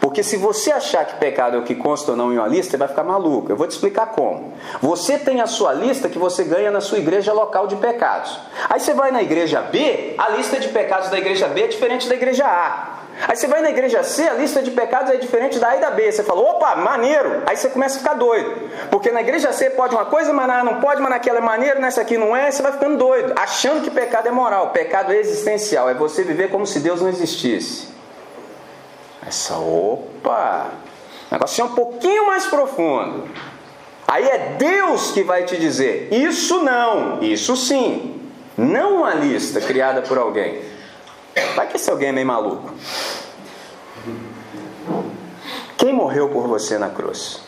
Porque 0.00 0.22
se 0.22 0.36
você 0.36 0.72
achar 0.72 1.04
que 1.04 1.16
pecado 1.16 1.56
é 1.56 1.58
o 1.58 1.62
que 1.62 1.74
consta 1.74 2.12
ou 2.12 2.16
não 2.16 2.32
em 2.32 2.38
uma 2.38 2.48
lista, 2.48 2.72
você 2.72 2.76
vai 2.76 2.88
ficar 2.88 3.04
maluco. 3.04 3.50
Eu 3.50 3.56
vou 3.56 3.66
te 3.66 3.72
explicar 3.72 4.06
como. 4.06 4.52
Você 4.80 5.18
tem 5.18 5.40
a 5.40 5.46
sua 5.46 5.72
lista 5.72 6.08
que 6.08 6.18
você 6.18 6.44
ganha 6.44 6.70
na 6.70 6.80
sua 6.80 6.98
igreja 6.98 7.32
local 7.32 7.66
de 7.66 7.76
pecados. 7.76 8.38
Aí 8.68 8.80
você 8.80 8.94
vai 8.94 9.10
na 9.10 9.22
igreja 9.22 9.60
B, 9.60 10.14
a 10.18 10.30
lista 10.30 10.58
de 10.58 10.68
pecados 10.68 11.10
da 11.10 11.18
igreja 11.18 11.48
B 11.48 11.62
é 11.62 11.66
diferente 11.66 12.08
da 12.08 12.14
igreja 12.14 12.46
A. 12.46 12.96
Aí 13.28 13.34
você 13.34 13.46
vai 13.46 13.62
na 13.62 13.70
igreja 13.70 14.02
C, 14.02 14.28
a 14.28 14.34
lista 14.34 14.62
de 14.62 14.70
pecados 14.70 15.10
é 15.10 15.16
diferente 15.16 15.58
da 15.58 15.68
A 15.68 15.76
e 15.76 15.80
da 15.80 15.90
B. 15.90 16.12
Você 16.12 16.22
fala, 16.22 16.40
opa, 16.42 16.76
maneiro. 16.76 17.42
Aí 17.46 17.56
você 17.56 17.68
começa 17.68 17.96
a 17.96 17.98
ficar 17.98 18.14
doido. 18.14 18.70
Porque 18.90 19.10
na 19.10 19.22
igreja 19.22 19.52
C 19.52 19.70
pode 19.70 19.94
uma 19.94 20.04
coisa, 20.04 20.32
mas 20.32 20.46
na 20.46 20.62
não 20.62 20.80
pode, 20.80 21.00
mas 21.00 21.10
naquela 21.10 21.38
é 21.38 21.40
maneiro, 21.40 21.80
nessa 21.80 22.02
aqui 22.02 22.18
não 22.18 22.36
é. 22.36 22.50
Você 22.50 22.62
vai 22.62 22.72
ficando 22.72 22.98
doido, 22.98 23.32
achando 23.36 23.82
que 23.82 23.90
pecado 23.90 24.28
é 24.28 24.30
moral. 24.30 24.70
Pecado 24.70 25.12
é 25.12 25.16
existencial, 25.16 25.88
é 25.88 25.94
você 25.94 26.22
viver 26.22 26.50
como 26.50 26.66
se 26.66 26.78
Deus 26.78 27.00
não 27.00 27.08
existisse. 27.08 27.95
Essa, 29.26 29.56
opa, 29.58 30.70
o 31.30 31.34
negócio 31.34 31.60
é 31.60 31.64
um 31.64 31.74
pouquinho 31.74 32.26
mais 32.26 32.46
profundo. 32.46 33.28
Aí 34.06 34.24
é 34.24 34.54
Deus 34.56 35.10
que 35.10 35.22
vai 35.24 35.44
te 35.44 35.56
dizer: 35.56 36.08
isso 36.12 36.62
não, 36.62 37.22
isso 37.22 37.56
sim. 37.56 38.22
Não 38.56 38.98
uma 38.98 39.12
lista 39.12 39.60
criada 39.60 40.00
por 40.00 40.16
alguém. 40.16 40.62
Vai 41.54 41.66
que 41.68 41.76
esse 41.76 41.90
alguém 41.90 42.08
é 42.08 42.12
meio 42.12 42.26
maluco. 42.26 42.72
Quem 45.76 45.92
morreu 45.92 46.28
por 46.30 46.46
você 46.46 46.78
na 46.78 46.88
cruz? 46.88 47.40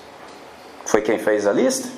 Foi 0.85 1.01
quem 1.01 1.19
fez 1.19 1.47
a 1.47 1.53
lista? 1.53 1.89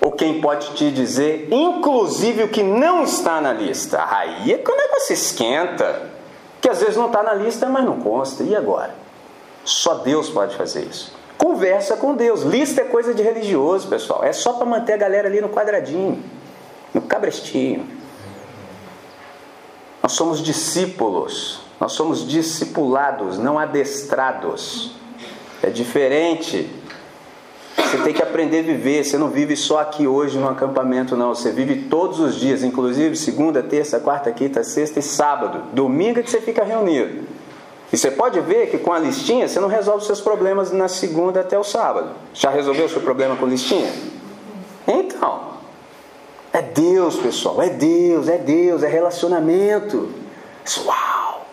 Ou 0.00 0.12
quem 0.12 0.40
pode 0.40 0.74
te 0.74 0.90
dizer, 0.90 1.48
inclusive, 1.50 2.44
o 2.44 2.48
que 2.48 2.62
não 2.62 3.02
está 3.02 3.40
na 3.40 3.52
lista? 3.52 4.06
Aí 4.08 4.52
é 4.52 4.58
que 4.58 4.70
o 4.70 4.76
negócio 4.76 5.14
esquenta 5.14 6.13
que 6.64 6.70
às 6.70 6.80
vezes 6.80 6.96
não 6.96 7.08
está 7.08 7.22
na 7.22 7.34
lista, 7.34 7.68
mas 7.68 7.84
não 7.84 8.00
consta. 8.00 8.42
E 8.42 8.56
agora? 8.56 8.94
Só 9.66 9.96
Deus 9.96 10.30
pode 10.30 10.56
fazer 10.56 10.86
isso. 10.86 11.12
Conversa 11.36 11.94
com 11.94 12.14
Deus. 12.14 12.40
Lista 12.40 12.80
é 12.80 12.84
coisa 12.84 13.12
de 13.12 13.22
religioso, 13.22 13.86
pessoal. 13.86 14.24
É 14.24 14.32
só 14.32 14.54
para 14.54 14.64
manter 14.64 14.94
a 14.94 14.96
galera 14.96 15.28
ali 15.28 15.42
no 15.42 15.50
quadradinho, 15.50 16.24
no 16.94 17.02
cabrestinho. 17.02 17.86
Nós 20.02 20.12
somos 20.12 20.42
discípulos, 20.42 21.60
nós 21.78 21.92
somos 21.92 22.26
discipulados, 22.26 23.36
não 23.36 23.58
adestrados. 23.58 24.92
É 25.62 25.68
diferente 25.68 26.70
você 27.96 28.02
tem 28.02 28.12
que 28.12 28.22
aprender 28.22 28.60
a 28.60 28.62
viver. 28.62 29.04
Você 29.04 29.16
não 29.16 29.28
vive 29.28 29.56
só 29.56 29.78
aqui 29.78 30.06
hoje 30.06 30.38
no 30.38 30.48
acampamento, 30.48 31.16
não. 31.16 31.34
Você 31.34 31.50
vive 31.50 31.82
todos 31.88 32.18
os 32.18 32.34
dias, 32.34 32.62
inclusive 32.62 33.16
segunda, 33.16 33.62
terça, 33.62 34.00
quarta, 34.00 34.32
quinta, 34.32 34.64
sexta 34.64 34.98
e 34.98 35.02
sábado. 35.02 35.62
Domingo 35.72 36.18
é 36.18 36.22
que 36.22 36.30
você 36.30 36.40
fica 36.40 36.64
reunido. 36.64 37.24
E 37.92 37.96
você 37.96 38.10
pode 38.10 38.40
ver 38.40 38.70
que 38.70 38.78
com 38.78 38.92
a 38.92 38.98
listinha 38.98 39.46
você 39.46 39.60
não 39.60 39.68
resolve 39.68 40.00
os 40.00 40.06
seus 40.06 40.20
problemas 40.20 40.72
na 40.72 40.88
segunda 40.88 41.40
até 41.40 41.56
o 41.58 41.62
sábado. 41.62 42.10
Já 42.32 42.50
resolveu 42.50 42.86
o 42.86 42.88
seu 42.88 43.00
problema 43.00 43.36
com 43.36 43.46
listinha? 43.46 43.92
Então, 44.86 45.54
é 46.52 46.60
Deus, 46.60 47.16
pessoal. 47.16 47.62
É 47.62 47.68
Deus, 47.68 48.28
é 48.28 48.38
Deus, 48.38 48.82
é 48.82 48.88
relacionamento. 48.88 50.10
Uau! 50.84 51.46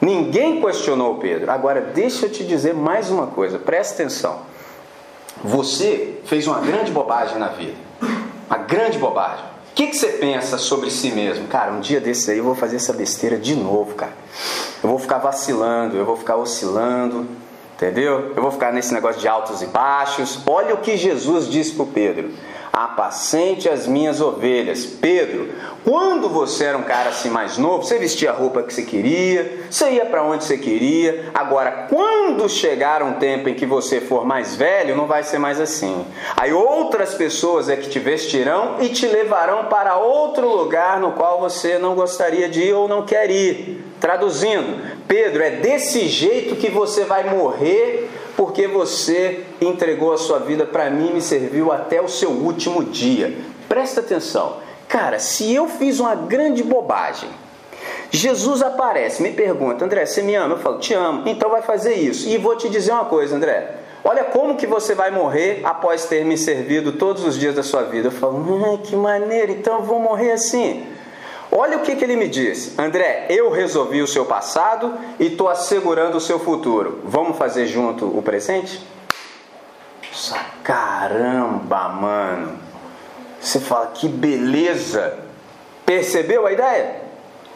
Ninguém 0.00 0.60
questionou 0.60 1.16
Pedro. 1.16 1.50
Agora, 1.50 1.80
deixa 1.80 2.26
eu 2.26 2.30
te 2.30 2.44
dizer 2.44 2.74
mais 2.74 3.10
uma 3.10 3.28
coisa, 3.28 3.58
presta 3.58 3.94
atenção. 3.94 4.49
Você 5.42 6.20
fez 6.24 6.46
uma 6.46 6.60
grande 6.60 6.92
bobagem 6.92 7.38
na 7.38 7.48
vida. 7.48 7.74
Uma 8.48 8.58
grande 8.58 8.98
bobagem. 8.98 9.44
O 9.70 9.74
que, 9.74 9.86
que 9.86 9.96
você 9.96 10.08
pensa 10.08 10.58
sobre 10.58 10.90
si 10.90 11.10
mesmo? 11.12 11.46
Cara, 11.48 11.72
um 11.72 11.80
dia 11.80 12.00
desse 12.00 12.30
aí 12.30 12.38
eu 12.38 12.44
vou 12.44 12.54
fazer 12.54 12.76
essa 12.76 12.92
besteira 12.92 13.38
de 13.38 13.54
novo, 13.54 13.94
cara. 13.94 14.12
Eu 14.82 14.90
vou 14.90 14.98
ficar 14.98 15.18
vacilando, 15.18 15.96
eu 15.96 16.04
vou 16.04 16.16
ficar 16.16 16.36
oscilando, 16.36 17.26
entendeu? 17.74 18.32
Eu 18.36 18.42
vou 18.42 18.50
ficar 18.50 18.72
nesse 18.72 18.92
negócio 18.92 19.20
de 19.20 19.28
altos 19.28 19.62
e 19.62 19.66
baixos. 19.66 20.40
Olha 20.46 20.74
o 20.74 20.78
que 20.78 20.96
Jesus 20.96 21.48
disse 21.48 21.72
para 21.72 21.86
Pedro: 21.86 22.30
apacente 22.72 23.68
as 23.68 23.86
minhas 23.86 24.20
ovelhas. 24.20 24.86
Pedro, 24.86 25.48
quando 25.84 26.28
você 26.28 26.64
era 26.64 26.78
um 26.78 26.82
cara 26.82 27.10
assim 27.10 27.30
mais 27.30 27.58
novo, 27.58 27.84
você 27.84 27.98
vestia 27.98 28.30
a 28.30 28.34
roupa 28.34 28.62
que 28.62 28.72
você 28.72 28.82
queria, 28.82 29.60
você 29.70 29.90
ia 29.90 30.06
para 30.06 30.22
onde 30.22 30.44
você 30.44 30.56
queria. 30.56 31.30
Agora, 31.34 31.86
quando 31.88 32.48
chegar 32.48 33.02
um 33.02 33.14
tempo 33.14 33.48
em 33.48 33.54
que 33.54 33.66
você 33.66 34.00
for 34.00 34.24
mais 34.24 34.54
velho, 34.54 34.96
não 34.96 35.06
vai 35.06 35.22
ser 35.22 35.38
mais 35.38 35.60
assim. 35.60 36.04
Aí 36.36 36.52
outras 36.52 37.14
pessoas 37.14 37.68
é 37.68 37.76
que 37.76 37.88
te 37.88 37.98
vestirão 37.98 38.76
e 38.80 38.88
te 38.88 39.06
levarão 39.06 39.64
para 39.64 39.96
outro 39.96 40.48
lugar 40.48 41.00
no 41.00 41.12
qual 41.12 41.40
você 41.40 41.78
não 41.78 41.94
gostaria 41.94 42.48
de 42.48 42.62
ir 42.62 42.74
ou 42.74 42.86
não 42.86 43.02
quer 43.04 43.30
ir. 43.30 43.84
Traduzindo, 44.00 44.80
Pedro, 45.06 45.42
é 45.42 45.50
desse 45.50 46.08
jeito 46.08 46.56
que 46.56 46.70
você 46.70 47.04
vai 47.04 47.28
morrer 47.34 48.08
porque 48.40 48.66
você 48.66 49.44
entregou 49.60 50.14
a 50.14 50.16
sua 50.16 50.38
vida 50.38 50.64
para 50.64 50.88
mim 50.88 51.10
e 51.10 51.12
me 51.12 51.20
serviu 51.20 51.70
até 51.70 52.00
o 52.00 52.08
seu 52.08 52.30
último 52.30 52.82
dia. 52.82 53.36
Presta 53.68 54.00
atenção. 54.00 54.56
Cara, 54.88 55.18
se 55.18 55.54
eu 55.54 55.68
fiz 55.68 56.00
uma 56.00 56.14
grande 56.14 56.62
bobagem, 56.62 57.28
Jesus 58.10 58.62
aparece, 58.62 59.22
me 59.22 59.30
pergunta, 59.30 59.84
André, 59.84 60.06
você 60.06 60.22
me 60.22 60.34
ama? 60.36 60.54
Eu 60.54 60.58
falo, 60.58 60.78
te 60.78 60.94
amo, 60.94 61.28
então 61.28 61.50
vai 61.50 61.60
fazer 61.60 61.92
isso. 61.92 62.30
E 62.30 62.38
vou 62.38 62.56
te 62.56 62.70
dizer 62.70 62.92
uma 62.92 63.04
coisa, 63.04 63.36
André. 63.36 63.74
Olha 64.02 64.24
como 64.24 64.56
que 64.56 64.66
você 64.66 64.94
vai 64.94 65.10
morrer 65.10 65.60
após 65.62 66.06
ter 66.06 66.24
me 66.24 66.38
servido 66.38 66.92
todos 66.92 67.22
os 67.26 67.38
dias 67.38 67.54
da 67.54 67.62
sua 67.62 67.82
vida. 67.82 68.08
Eu 68.08 68.12
falo, 68.12 68.78
que 68.78 68.96
maneiro, 68.96 69.52
então 69.52 69.80
eu 69.80 69.82
vou 69.82 70.00
morrer 70.00 70.32
assim. 70.32 70.86
Olha 71.52 71.78
o 71.78 71.80
que, 71.80 71.96
que 71.96 72.04
ele 72.04 72.16
me 72.16 72.28
disse: 72.28 72.80
André, 72.80 73.26
eu 73.28 73.50
resolvi 73.50 74.00
o 74.02 74.06
seu 74.06 74.24
passado 74.24 74.98
e 75.18 75.26
estou 75.26 75.48
assegurando 75.48 76.16
o 76.16 76.20
seu 76.20 76.38
futuro. 76.38 77.00
Vamos 77.04 77.36
fazer 77.36 77.66
junto 77.66 78.06
o 78.06 78.22
presente? 78.22 78.80
Caramba, 80.62 81.88
mano. 81.88 82.58
Você 83.40 83.58
fala, 83.58 83.88
que 83.88 84.06
beleza. 84.06 85.18
Percebeu 85.84 86.46
a 86.46 86.52
ideia? 86.52 87.02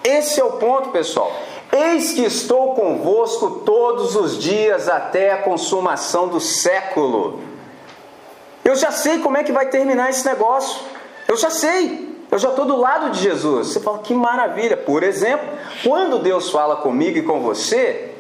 Esse 0.03 0.41
é 0.41 0.45
o 0.45 0.53
ponto, 0.53 0.89
pessoal. 0.89 1.33
Eis 1.71 2.13
que 2.13 2.23
estou 2.23 2.75
convosco 2.75 3.63
todos 3.65 4.17
os 4.17 4.39
dias 4.39 4.89
até 4.89 5.33
a 5.33 5.39
consumação 5.39 6.29
do 6.29 6.41
século. 6.41 7.41
Eu 8.65 8.75
já 8.77 8.91
sei 8.91 9.19
como 9.19 9.37
é 9.37 9.45
que 9.45 9.53
vai 9.53 9.69
terminar 9.69 10.11
esse 10.11 10.25
negócio. 10.25 10.81
Eu 11.29 11.37
já 11.37 11.51
sei. 11.51 12.14
Eu 12.35 12.39
já 12.41 12.49
estou 12.49 12.65
do 12.65 12.75
lado 12.75 13.11
de 13.13 13.21
Jesus. 13.21 13.69
Você 13.69 13.79
fala, 13.79 14.01
que 14.01 14.13
maravilha. 14.13 14.77
Por 14.77 15.05
exemplo, 15.05 15.47
quando 15.85 16.19
Deus 16.19 16.51
fala 16.51 16.75
comigo 16.75 17.17
e 17.17 17.23
com 17.23 17.39
você, 17.39 18.13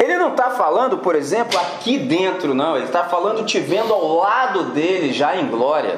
Ele 0.00 0.18
não 0.18 0.32
está 0.32 0.50
falando, 0.50 0.98
por 0.98 1.14
exemplo, 1.14 1.56
aqui 1.60 1.96
dentro, 1.96 2.54
não. 2.54 2.74
Ele 2.74 2.86
está 2.86 3.04
falando 3.04 3.46
te 3.46 3.60
vendo 3.60 3.94
ao 3.94 4.16
lado 4.16 4.64
dele, 4.72 5.12
já 5.12 5.36
em 5.36 5.46
glória. 5.46 5.96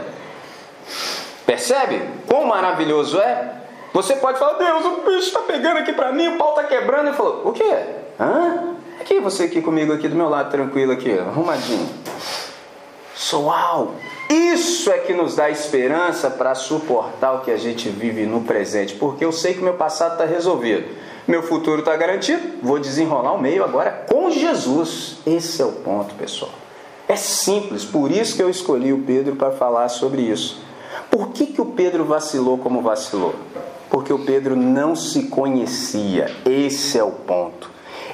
Percebe? 1.47 2.03
Quão 2.29 2.45
maravilhoso 2.45 3.19
é? 3.19 3.55
Você 3.95 4.17
pode 4.17 4.39
falar, 4.39 4.59
Deus, 4.59 4.85
o 4.85 4.97
bicho 4.99 5.29
está 5.29 5.41
pegando 5.41 5.79
aqui 5.79 5.95
para 5.95 6.13
mim, 6.13 6.35
o 6.35 6.37
pau 6.37 6.51
está 6.51 6.65
quebrando. 6.65 7.07
Ele 7.07 7.17
falou, 7.17 7.49
o 7.49 7.53
quê? 7.53 7.79
Hã? 8.21 8.75
Aqui, 9.01 9.21
você 9.21 9.45
aqui 9.45 9.63
comigo, 9.63 9.91
aqui 9.91 10.07
do 10.07 10.17
meu 10.17 10.29
lado, 10.29 10.51
tranquilo 10.51 10.93
aqui, 10.93 11.19
arrumadinho. 11.19 11.89
Uau! 13.33 13.95
Isso 14.55 14.89
é 14.93 14.99
que 14.99 15.13
nos 15.13 15.35
dá 15.35 15.51
esperança 15.51 16.31
para 16.31 16.55
suportar 16.55 17.33
o 17.33 17.41
que 17.41 17.51
a 17.51 17.57
gente 17.57 17.89
vive 17.89 18.25
no 18.25 18.43
presente, 18.43 18.95
porque 18.95 19.25
eu 19.25 19.33
sei 19.33 19.55
que 19.55 19.61
meu 19.61 19.75
passado 19.75 20.13
está 20.13 20.25
resolvido, 20.25 20.87
meu 21.27 21.43
futuro 21.43 21.81
está 21.81 21.97
garantido, 21.97 22.41
vou 22.63 22.79
desenrolar 22.79 23.33
o 23.33 23.43
meio 23.43 23.65
agora 23.65 24.05
com 24.09 24.31
Jesus. 24.31 25.17
Esse 25.27 25.61
é 25.61 25.65
o 25.65 25.73
ponto, 25.73 26.15
pessoal. 26.15 26.53
É 27.09 27.17
simples, 27.17 27.85
por 27.85 28.13
isso 28.13 28.37
que 28.37 28.43
eu 28.45 28.49
escolhi 28.49 28.93
o 28.93 29.03
Pedro 29.03 29.35
para 29.35 29.51
falar 29.51 29.89
sobre 29.89 30.23
isso. 30.23 30.63
Por 31.11 31.31
que, 31.31 31.47
que 31.47 31.61
o 31.61 31.67
Pedro 31.67 32.05
vacilou 32.05 32.57
como 32.57 32.81
vacilou? 32.81 33.35
Porque 33.91 34.13
o 34.13 34.21
Pedro 34.21 34.55
não 34.55 34.95
se 34.95 35.25
conhecia. 35.25 36.31
Esse 36.47 36.97
é 36.97 37.03
o 37.03 37.11
ponto. 37.11 37.69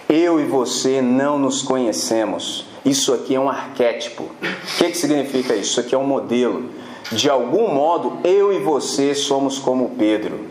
Eu 0.09 0.41
e 0.41 0.45
você 0.45 1.03
não 1.03 1.39
nos 1.39 1.61
conhecemos. 1.61 2.70
Isso 2.85 3.13
aqui 3.13 3.35
é 3.35 3.41
um 3.41 3.49
arquétipo. 3.49 4.25
O 4.25 4.79
que, 4.79 4.91
que 4.91 4.97
significa 4.97 5.55
isso? 5.55 5.73
Isso 5.73 5.81
aqui 5.81 5.95
é 5.95 5.99
um 5.99 6.07
modelo. 6.07 6.71
De 7.13 7.29
algum 7.29 7.75
modo, 7.75 8.19
eu 8.25 8.53
e 8.53 8.59
você 8.59 9.15
somos 9.15 9.59
como 9.59 9.91
Pedro. 9.99 10.47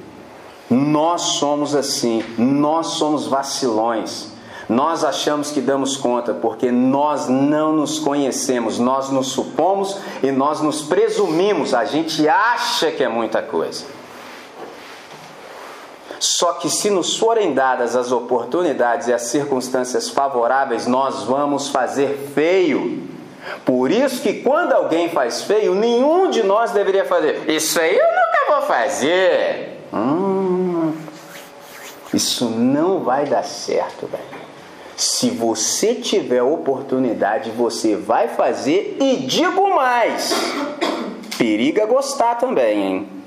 Nós 0.69 1.21
somos 1.21 1.73
assim, 1.73 2.23
nós 2.37 2.87
somos 2.87 3.25
vacilões. 3.25 4.27
Nós 4.67 5.03
achamos 5.03 5.49
que 5.49 5.59
damos 5.59 5.97
conta 5.97 6.31
porque 6.31 6.71
nós 6.71 7.27
não 7.27 7.73
nos 7.73 7.97
conhecemos, 7.97 8.77
nós 8.77 9.09
nos 9.09 9.29
supomos 9.29 9.97
e 10.21 10.31
nós 10.31 10.61
nos 10.61 10.83
presumimos, 10.83 11.73
a 11.73 11.85
gente 11.85 12.29
acha 12.29 12.91
que 12.91 13.03
é 13.03 13.09
muita 13.09 13.41
coisa. 13.41 13.85
Só 16.19 16.53
que 16.53 16.69
se 16.69 16.89
nos 16.89 17.17
forem 17.17 17.53
dadas 17.53 17.95
as 17.95 18.11
oportunidades 18.11 19.07
e 19.07 19.13
as 19.13 19.23
circunstâncias 19.23 20.09
favoráveis, 20.09 20.85
nós 20.85 21.23
vamos 21.23 21.69
fazer 21.69 22.31
feio. 22.35 23.07
Por 23.65 23.89
isso 23.89 24.21
que 24.21 24.41
quando 24.41 24.73
alguém 24.73 25.09
faz 25.09 25.43
feio, 25.43 25.73
nenhum 25.73 26.29
de 26.29 26.43
nós 26.43 26.71
deveria 26.71 27.05
fazer. 27.05 27.49
Isso 27.49 27.79
aí 27.79 27.95
eu 27.95 28.05
nunca 28.05 28.53
vou 28.53 28.61
fazer. 28.63 29.79
Hum, 29.93 30.93
isso 32.13 32.45
não 32.49 32.99
vai 32.99 33.25
dar 33.25 33.43
certo, 33.43 34.05
velho. 34.07 34.39
Se 34.97 35.29
você 35.29 35.95
tiver 35.95 36.43
oportunidade, 36.43 37.51
você 37.51 37.95
vai 37.95 38.27
fazer 38.27 38.97
e 38.99 39.15
digo 39.15 39.73
mais: 39.73 40.33
periga 41.37 41.85
gostar 41.85 42.35
também, 42.35 42.83
hein? 42.83 43.18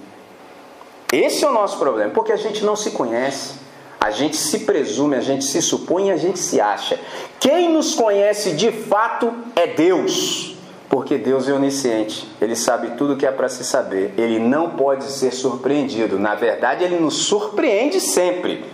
Esse 1.13 1.45
é 1.45 1.49
o 1.49 1.53
nosso 1.53 1.79
problema, 1.79 2.11
porque 2.11 2.33
a 2.33 2.37
gente 2.37 2.65
não 2.65 2.75
se 2.75 2.93
conhece. 2.93 3.61
A 4.01 4.11
gente 4.11 4.37
se 4.37 4.61
presume, 4.61 5.15
a 5.15 5.21
gente 5.21 5.45
se 5.45 5.63
supõe, 5.63 6.11
a 6.11 6.17
gente 6.17 6.39
se 6.39 6.61
acha. 6.61 6.99
Quem 7.39 7.71
nos 7.71 7.95
conhece 7.95 8.53
de 8.53 8.73
fato 8.73 9.33
é 9.55 9.67
Deus, 9.67 10.57
porque 10.89 11.17
Deus 11.19 11.49
é 11.49 11.53
onisciente. 11.53 12.27
Ele 12.41 12.57
sabe 12.57 12.97
tudo 12.97 13.13
o 13.13 13.17
que 13.17 13.25
é 13.25 13.31
para 13.31 13.49
se 13.49 13.63
saber. 13.63 14.13
Ele 14.19 14.41
não 14.41 14.71
pode 14.71 15.05
ser 15.05 15.33
surpreendido. 15.33 16.19
Na 16.19 16.35
verdade, 16.35 16.83
ele 16.83 16.99
nos 16.99 17.15
surpreende 17.15 18.01
sempre. 18.01 18.65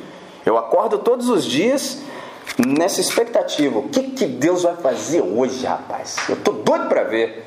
Eu 0.46 0.56
acordo 0.56 0.96
todos 0.96 1.28
os 1.28 1.44
dias 1.44 1.98
nessa 2.66 3.00
expectativa. 3.00 3.80
O 3.80 3.88
que, 3.88 4.04
que 4.04 4.26
Deus 4.26 4.62
vai 4.62 4.76
fazer 4.76 5.20
hoje, 5.20 5.66
rapaz? 5.66 6.16
Eu 6.26 6.36
tô 6.36 6.52
doido 6.52 6.88
para 6.88 7.02
ver. 7.04 7.44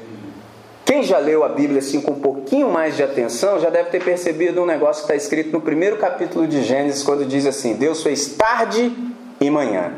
Já 1.03 1.17
leu 1.17 1.43
a 1.43 1.49
Bíblia 1.49 1.79
assim 1.79 2.01
com 2.01 2.11
um 2.11 2.19
pouquinho 2.19 2.69
mais 2.69 2.95
de 2.95 3.03
atenção 3.03 3.59
já 3.59 3.69
deve 3.69 3.89
ter 3.89 4.03
percebido 4.03 4.61
um 4.61 4.65
negócio 4.65 5.05
que 5.05 5.11
está 5.11 5.15
escrito 5.15 5.51
no 5.51 5.61
primeiro 5.61 5.97
capítulo 5.97 6.47
de 6.47 6.63
Gênesis, 6.63 7.03
quando 7.03 7.25
diz 7.25 7.45
assim: 7.45 7.73
Deus 7.75 8.03
fez 8.03 8.33
tarde 8.33 8.91
e 9.39 9.49
manhã. 9.49 9.93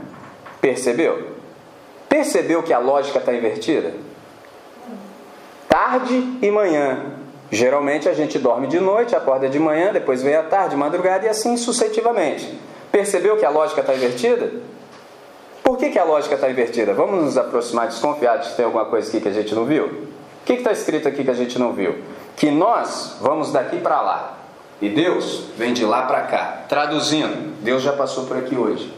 Percebeu? 0.62 1.34
Percebeu 2.08 2.64
que 2.64 2.72
a 2.72 2.80
lógica 2.80 3.20
está 3.20 3.34
invertida? 3.34 3.94
Tarde 5.68 6.38
e 6.42 6.52
manhã. 6.52 7.14
Geralmente 7.52 8.08
a 8.08 8.14
gente 8.14 8.40
dorme 8.40 8.68
de 8.68 8.80
noite, 8.80 9.16
acorda 9.16 9.50
de 9.50 9.60
manhã, 9.60 9.92
depois 9.92 10.24
vem 10.24 10.36
a 10.36 10.44
tarde, 10.44 10.76
madrugada 10.76 11.26
e 11.26 11.30
assim 11.30 11.58
sucessivamente. 11.58 12.58
Percebeu 12.92 13.38
que 13.38 13.46
a 13.46 13.50
lógica 13.50 13.82
está 13.82 13.94
invertida? 13.94 14.52
Por 15.64 15.78
que, 15.78 15.90
que 15.90 16.00
a 16.00 16.04
lógica 16.04 16.36
está 16.36 16.50
invertida? 16.50 16.94
Vamos 16.94 17.24
nos 17.24 17.38
aproximar 17.38 17.88
desconfiados 17.88 18.50
que 18.50 18.56
tem 18.56 18.66
alguma 18.66 18.86
coisa 18.86 19.08
aqui 19.08 19.20
que 19.20 19.30
a 19.30 19.34
gente 19.34 19.54
não 19.56 19.66
viu? 19.66 20.13
O 20.44 20.46
que 20.46 20.54
está 20.54 20.74
escrito 20.74 21.08
aqui 21.08 21.24
que 21.24 21.32
a 21.32 21.34
gente 21.34 21.58
não 21.58 21.72
viu? 21.72 22.04
Que 22.36 22.52
nós 22.52 23.16
vamos 23.22 23.54
daqui 23.54 23.78
para 23.80 24.02
lá 24.02 24.34
e 24.82 24.90
Deus 24.90 25.46
vem 25.58 25.74
de 25.74 25.86
lá 25.86 26.02
para 26.02 26.24
cá. 26.24 26.64
Traduzindo, 26.68 27.56
Deus 27.62 27.82
já 27.82 27.94
passou 27.94 28.26
por 28.26 28.36
aqui 28.36 28.54
hoje, 28.54 28.94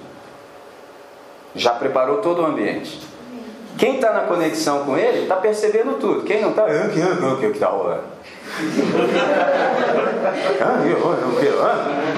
já 1.54 1.70
preparou 1.74 2.18
todo 2.18 2.42
o 2.42 2.46
ambiente. 2.48 3.00
Quem 3.78 3.98
está 3.98 4.12
na 4.12 4.22
conexão 4.22 4.86
com 4.86 4.98
Ele 4.98 5.24
está 5.24 5.36
percebendo 5.36 6.00
tudo. 6.00 6.24
Quem 6.24 6.42
não 6.42 6.50
está, 6.50 6.64
o 6.64 7.38
que 7.38 7.46
está 7.46 7.68
rolando? 7.68 8.04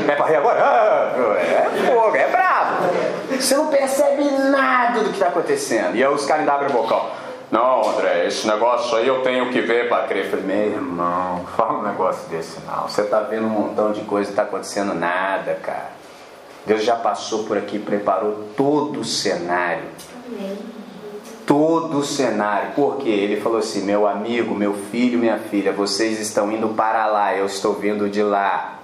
É 0.08 0.16
para 0.16 0.26
rir 0.28 0.36
agora? 0.38 0.60
É 0.60 1.70
fogo, 1.86 2.16
é 2.16 2.28
bravo. 2.30 2.84
Você 3.38 3.56
não 3.56 3.68
percebe 3.68 4.24
nada 4.50 5.02
do 5.02 5.10
que 5.10 5.16
está 5.16 5.28
acontecendo. 5.28 5.96
E 5.96 6.04
aí 6.04 6.14
os 6.14 6.26
caras 6.26 6.42
ainda 6.42 6.54
abrem 6.54 6.70
o 6.70 6.74
bocal. 6.74 7.14
Não, 7.50 7.90
André, 7.90 8.28
esse 8.28 8.46
negócio 8.46 8.98
aí 8.98 9.08
eu 9.08 9.22
tenho 9.22 9.50
que 9.52 9.62
ver 9.62 9.88
para 9.88 10.06
crer. 10.06 10.30
Falei, 10.30 10.46
meu 10.46 10.74
irmão, 10.74 11.46
fala 11.56 11.80
um 11.80 11.84
negócio 11.84 12.28
desse 12.30 12.60
não. 12.66 12.90
Você 12.90 13.02
está 13.02 13.22
vendo 13.22 13.46
um 13.46 13.50
montão 13.50 13.94
de 13.94 14.02
coisa 14.02 14.30
e 14.30 14.34
está 14.34 14.44
acontecendo 14.44 14.94
nada, 14.94 15.56
cara. 15.56 15.92
Deus 16.66 16.84
já 16.84 16.98
passou 16.98 17.46
por 17.46 17.58
aqui, 17.58 17.80
preparou 17.80 18.50
todo 18.58 19.00
o 19.00 19.06
cenário. 19.06 19.86
Todo 21.46 22.00
o 22.00 22.04
cenário. 22.04 22.74
Porque 22.76 23.08
ele 23.08 23.40
falou 23.40 23.60
assim: 23.60 23.86
meu 23.86 24.06
amigo, 24.06 24.54
meu 24.54 24.74
filho, 24.74 25.18
minha 25.18 25.38
filha, 25.38 25.72
vocês 25.72 26.20
estão 26.20 26.52
indo 26.52 26.68
para 26.70 27.06
lá, 27.06 27.34
eu 27.34 27.46
estou 27.46 27.76
vindo 27.76 28.10
de 28.10 28.22
lá. 28.22 28.80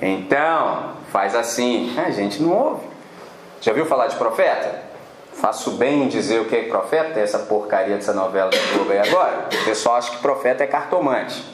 Então, 0.00 0.92
faz 1.10 1.34
assim. 1.34 1.92
A 1.98 2.12
gente 2.12 2.40
não 2.40 2.52
ouve. 2.52 2.86
Já 3.60 3.72
viu 3.72 3.84
falar 3.84 4.06
de 4.06 4.14
profeta? 4.14 4.87
Faço 5.40 5.72
bem 5.72 6.02
em 6.02 6.08
dizer 6.08 6.40
o 6.40 6.46
que 6.46 6.56
é 6.56 6.62
profeta, 6.64 7.20
essa 7.20 7.38
porcaria 7.38 7.94
dessa 7.94 8.12
novela 8.12 8.50
do 8.50 8.74
Globo 8.74 8.90
aí 8.90 8.98
agora. 8.98 9.48
O 9.52 9.64
pessoal 9.64 9.96
acha 9.96 10.10
que 10.10 10.18
profeta 10.18 10.64
é 10.64 10.66
cartomante. 10.66 11.44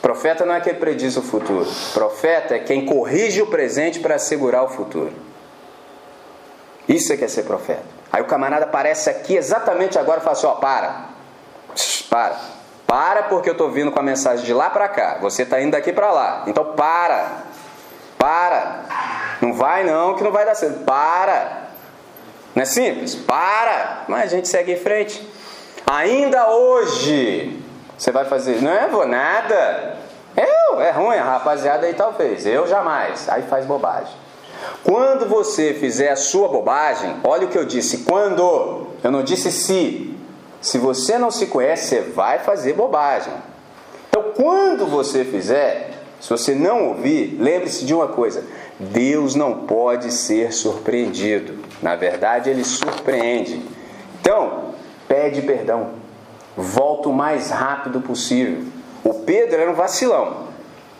Profeta 0.00 0.46
não 0.46 0.54
é 0.54 0.60
quem 0.60 0.74
prediz 0.74 1.18
o 1.18 1.22
futuro. 1.22 1.68
Profeta 1.92 2.54
é 2.54 2.60
quem 2.60 2.86
corrige 2.86 3.42
o 3.42 3.46
presente 3.46 4.00
para 4.00 4.14
assegurar 4.14 4.64
o 4.64 4.68
futuro. 4.68 5.12
Isso 6.88 7.12
é 7.12 7.16
que 7.16 7.24
é 7.24 7.28
ser 7.28 7.42
profeta. 7.42 7.84
Aí 8.10 8.22
o 8.22 8.24
camarada 8.24 8.64
aparece 8.64 9.10
aqui 9.10 9.36
exatamente 9.36 9.98
agora 9.98 10.20
e 10.20 10.22
fala 10.22 10.32
assim: 10.32 10.46
ó, 10.46 10.52
para, 10.52 11.10
para, 12.08 12.36
para, 12.86 13.22
porque 13.24 13.50
eu 13.50 13.52
estou 13.52 13.70
vindo 13.70 13.92
com 13.92 14.00
a 14.00 14.02
mensagem 14.02 14.46
de 14.46 14.54
lá 14.54 14.70
para 14.70 14.88
cá. 14.88 15.18
Você 15.20 15.42
está 15.42 15.60
indo 15.60 15.72
daqui 15.72 15.92
para 15.92 16.10
lá. 16.10 16.44
Então 16.46 16.64
para, 16.72 17.42
para. 18.16 19.36
Não 19.42 19.52
vai 19.52 19.84
não, 19.84 20.14
que 20.14 20.24
não 20.24 20.32
vai 20.32 20.46
dar 20.46 20.54
certo. 20.54 20.84
Para. 20.84 21.67
Não 22.58 22.62
é 22.62 22.66
simples? 22.66 23.14
Para. 23.14 24.02
Mas 24.08 24.32
a 24.32 24.36
gente 24.36 24.48
segue 24.48 24.72
em 24.72 24.76
frente. 24.76 25.24
Ainda 25.86 26.50
hoje, 26.50 27.56
você 27.96 28.10
vai 28.10 28.24
fazer, 28.24 28.60
não 28.60 28.72
é, 28.72 28.88
vou 28.88 29.06
nada. 29.06 29.96
Eu, 30.36 30.80
é 30.80 30.90
ruim, 30.90 31.16
a 31.16 31.22
rapaziada 31.22 31.86
aí 31.86 31.94
talvez. 31.94 32.44
Eu 32.44 32.66
jamais. 32.66 33.28
Aí 33.28 33.42
faz 33.42 33.64
bobagem. 33.64 34.12
Quando 34.82 35.28
você 35.28 35.72
fizer 35.72 36.10
a 36.10 36.16
sua 36.16 36.48
bobagem, 36.48 37.20
olha 37.22 37.46
o 37.46 37.48
que 37.48 37.56
eu 37.56 37.64
disse, 37.64 37.98
quando, 37.98 38.88
eu 39.04 39.10
não 39.12 39.22
disse 39.22 39.52
se. 39.52 40.18
Se 40.60 40.78
você 40.78 41.16
não 41.16 41.30
se 41.30 41.46
conhece, 41.46 41.86
você 41.86 42.00
vai 42.00 42.40
fazer 42.40 42.72
bobagem. 42.72 43.32
Então, 44.08 44.32
quando 44.34 44.84
você 44.84 45.24
fizer, 45.24 45.92
se 46.20 46.28
você 46.28 46.56
não 46.56 46.88
ouvir, 46.88 47.36
lembre-se 47.38 47.84
de 47.84 47.94
uma 47.94 48.08
coisa: 48.08 48.44
Deus 48.80 49.36
não 49.36 49.58
pode 49.58 50.12
ser 50.12 50.52
surpreendido. 50.52 51.67
Na 51.82 51.96
verdade, 51.96 52.50
ele 52.50 52.64
surpreende. 52.64 53.64
Então, 54.20 54.74
pede 55.06 55.42
perdão. 55.42 55.90
Volta 56.56 57.08
o 57.08 57.12
mais 57.12 57.50
rápido 57.50 58.00
possível. 58.00 58.64
O 59.04 59.14
Pedro 59.14 59.60
era 59.60 59.70
um 59.70 59.74
vacilão. 59.74 60.48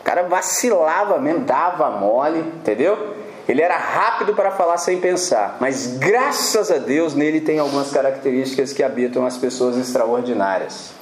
O 0.01 0.05
cara 0.05 0.23
vacilava 0.23 1.19
mesmo, 1.19 1.41
dava 1.41 1.91
mole, 1.91 2.39
entendeu? 2.41 3.17
Ele 3.49 3.63
era 3.63 3.77
rápido 3.77 4.35
para 4.35 4.51
falar 4.51 4.77
sem 4.77 5.01
pensar, 5.01 5.57
mas 5.59 5.97
graças 5.97 6.71
a 6.71 6.77
Deus 6.77 7.15
nele 7.15 7.41
tem 7.41 7.59
algumas 7.59 7.91
características 7.91 8.75
que 8.75 8.83
habitam 8.83 9.25
as 9.25 9.39
pessoas 9.39 9.77
extraordinárias. 9.77 10.93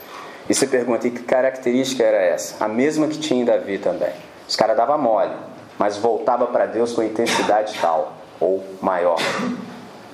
E 0.49 0.55
você 0.55 0.65
pergunta, 0.67 1.09
e 1.09 1.11
que 1.11 1.25
característica 1.25 2.05
era 2.05 2.19
essa? 2.19 2.65
A 2.65 2.69
mesma 2.69 3.09
que 3.09 3.19
tinha 3.19 3.43
em 3.43 3.45
Davi 3.45 3.79
também. 3.79 4.13
Os 4.49 4.55
caras 4.55 4.77
davam 4.77 4.97
mole, 4.97 5.35
mas 5.77 5.97
voltava 5.97 6.47
para 6.47 6.67
Deus 6.67 6.93
com 6.93 7.03
intensidade 7.03 7.77
tal 7.81 8.13
ou 8.41 8.65
maior. 8.81 9.19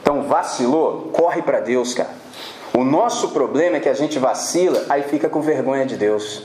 Então 0.00 0.22
vacilou, 0.22 1.10
corre 1.12 1.42
para 1.42 1.60
Deus, 1.60 1.94
cara. 1.94 2.22
O 2.74 2.84
nosso 2.84 3.28
problema 3.28 3.76
é 3.76 3.80
que 3.80 3.88
a 3.88 3.94
gente 3.94 4.18
vacila, 4.18 4.82
aí 4.88 5.02
fica 5.02 5.28
com 5.28 5.42
vergonha 5.42 5.84
de 5.84 5.96
Deus. 5.96 6.42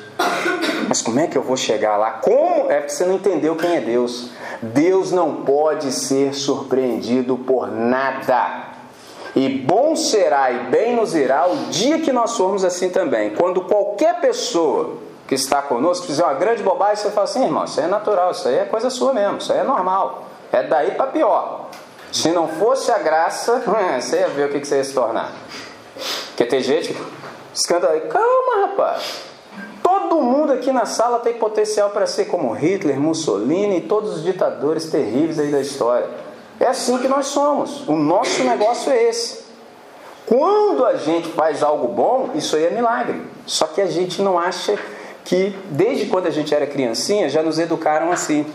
Mas 0.88 1.02
como 1.02 1.20
é 1.20 1.28
que 1.28 1.38
eu 1.38 1.42
vou 1.42 1.56
chegar 1.56 1.96
lá? 1.96 2.12
Como? 2.12 2.70
É 2.70 2.80
porque 2.80 2.90
você 2.90 3.06
não 3.06 3.16
entendeu 3.16 3.56
quem 3.56 3.78
é 3.78 3.82
Deus. 3.82 4.30
Deus 4.62 5.12
não 5.12 5.38
pode 5.44 5.92
ser 5.92 6.34
surpreendido 6.34 7.38
por 7.38 7.72
nada. 7.72 8.68
E 9.36 9.48
bom 9.48 9.96
será 9.96 10.52
e 10.52 10.60
bem 10.72 10.96
nos 10.96 11.16
irá 11.16 11.48
o 11.48 11.56
dia 11.70 12.00
que 12.00 12.12
nós 12.12 12.36
formos 12.36 12.66
assim 12.66 12.90
também. 12.90 13.30
Quando 13.36 13.62
qualquer 13.62 14.20
pessoa 14.20 14.98
que 15.28 15.36
está 15.36 15.62
conosco 15.62 16.08
fizer 16.08 16.24
uma 16.24 16.34
grande 16.34 16.64
bobagem, 16.64 16.96
você 16.98 17.12
fala 17.12 17.26
assim, 17.26 17.44
irmão, 17.44 17.66
isso 17.66 17.80
aí 17.80 17.86
é 17.86 17.90
natural, 17.90 18.32
isso 18.32 18.48
aí 18.48 18.56
é 18.56 18.66
coisa 18.66 18.90
sua 18.90 19.14
mesmo, 19.14 19.38
isso 19.38 19.54
aí 19.54 19.60
é 19.60 19.64
normal. 19.64 20.24
É 20.52 20.64
daí 20.64 20.92
para 20.92 21.08
pior. 21.08 21.67
Se 22.12 22.30
não 22.30 22.48
fosse 22.48 22.92
a 22.92 23.00
graça, 23.00 23.62
você 24.00 24.20
ia 24.20 24.28
ver 24.30 24.50
o 24.50 24.50
que 24.50 24.66
você 24.66 24.78
ia 24.78 24.84
se 24.84 24.94
tornar. 24.94 25.32
Porque 26.28 26.46
tem 26.46 26.62
gente 26.62 26.94
que 26.94 27.74
aí, 27.90 28.02
calma 28.02 28.68
rapaz. 28.68 29.22
Todo 29.82 30.22
mundo 30.22 30.52
aqui 30.52 30.72
na 30.72 30.86
sala 30.86 31.20
tem 31.20 31.34
potencial 31.34 31.90
para 31.90 32.06
ser 32.06 32.26
como 32.26 32.52
Hitler, 32.52 33.00
Mussolini 33.00 33.78
e 33.78 33.82
todos 33.82 34.18
os 34.18 34.24
ditadores 34.24 34.86
terríveis 34.92 35.40
aí 35.40 35.52
da 35.52 35.62
história. 35.62 36.08
É 36.60 36.68
assim 36.68 36.98
que 36.98 37.08
nós 37.08 37.28
somos. 37.28 37.88
O 37.88 37.96
nosso 37.96 38.44
negócio 38.44 38.92
é 38.92 39.04
esse. 39.04 39.46
Quando 40.26 40.86
a 40.86 40.96
gente 40.98 41.30
faz 41.30 41.64
algo 41.64 41.88
bom, 41.88 42.32
isso 42.36 42.56
aí 42.56 42.66
é 42.66 42.70
milagre. 42.70 43.22
Só 43.46 43.66
que 43.66 43.80
a 43.80 43.86
gente 43.86 44.22
não 44.22 44.38
acha 44.38 44.78
que, 45.24 45.56
desde 45.72 46.08
quando 46.08 46.28
a 46.28 46.32
gente 46.32 46.54
era 46.54 46.68
criancinha, 46.68 47.30
já 47.30 47.42
nos 47.42 47.58
educaram 47.58 48.12
assim, 48.12 48.46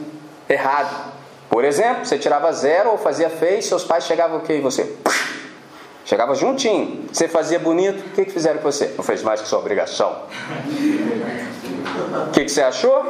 errado. 0.48 1.11
Por 1.52 1.66
exemplo, 1.66 2.06
você 2.06 2.16
tirava 2.16 2.50
zero 2.50 2.92
ou 2.92 2.96
fazia 2.96 3.28
feio, 3.28 3.62
seus 3.62 3.84
pais 3.84 4.04
chegavam 4.04 4.38
o 4.38 4.40
que 4.40 4.54
em 4.54 4.62
você? 4.62 4.96
Chegava 6.02 6.34
juntinho. 6.34 7.04
Você 7.12 7.28
fazia 7.28 7.58
bonito, 7.58 8.00
o 8.06 8.10
que, 8.14 8.24
que 8.24 8.32
fizeram 8.32 8.56
com 8.56 8.72
você? 8.72 8.94
Não 8.96 9.04
fez 9.04 9.22
mais 9.22 9.42
que 9.42 9.46
sua 9.46 9.58
obrigação. 9.58 10.22
O 12.26 12.30
que, 12.30 12.46
que 12.46 12.50
você 12.50 12.62
achou? 12.62 13.04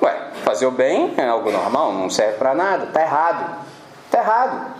Ué, 0.00 0.16
fazer 0.44 0.64
o 0.66 0.70
bem 0.70 1.12
é 1.16 1.26
algo 1.26 1.50
normal, 1.50 1.92
não 1.92 2.08
serve 2.08 2.38
para 2.38 2.54
nada, 2.54 2.86
tá 2.86 3.02
errado. 3.02 3.66
Tá 4.12 4.20
errado. 4.20 4.76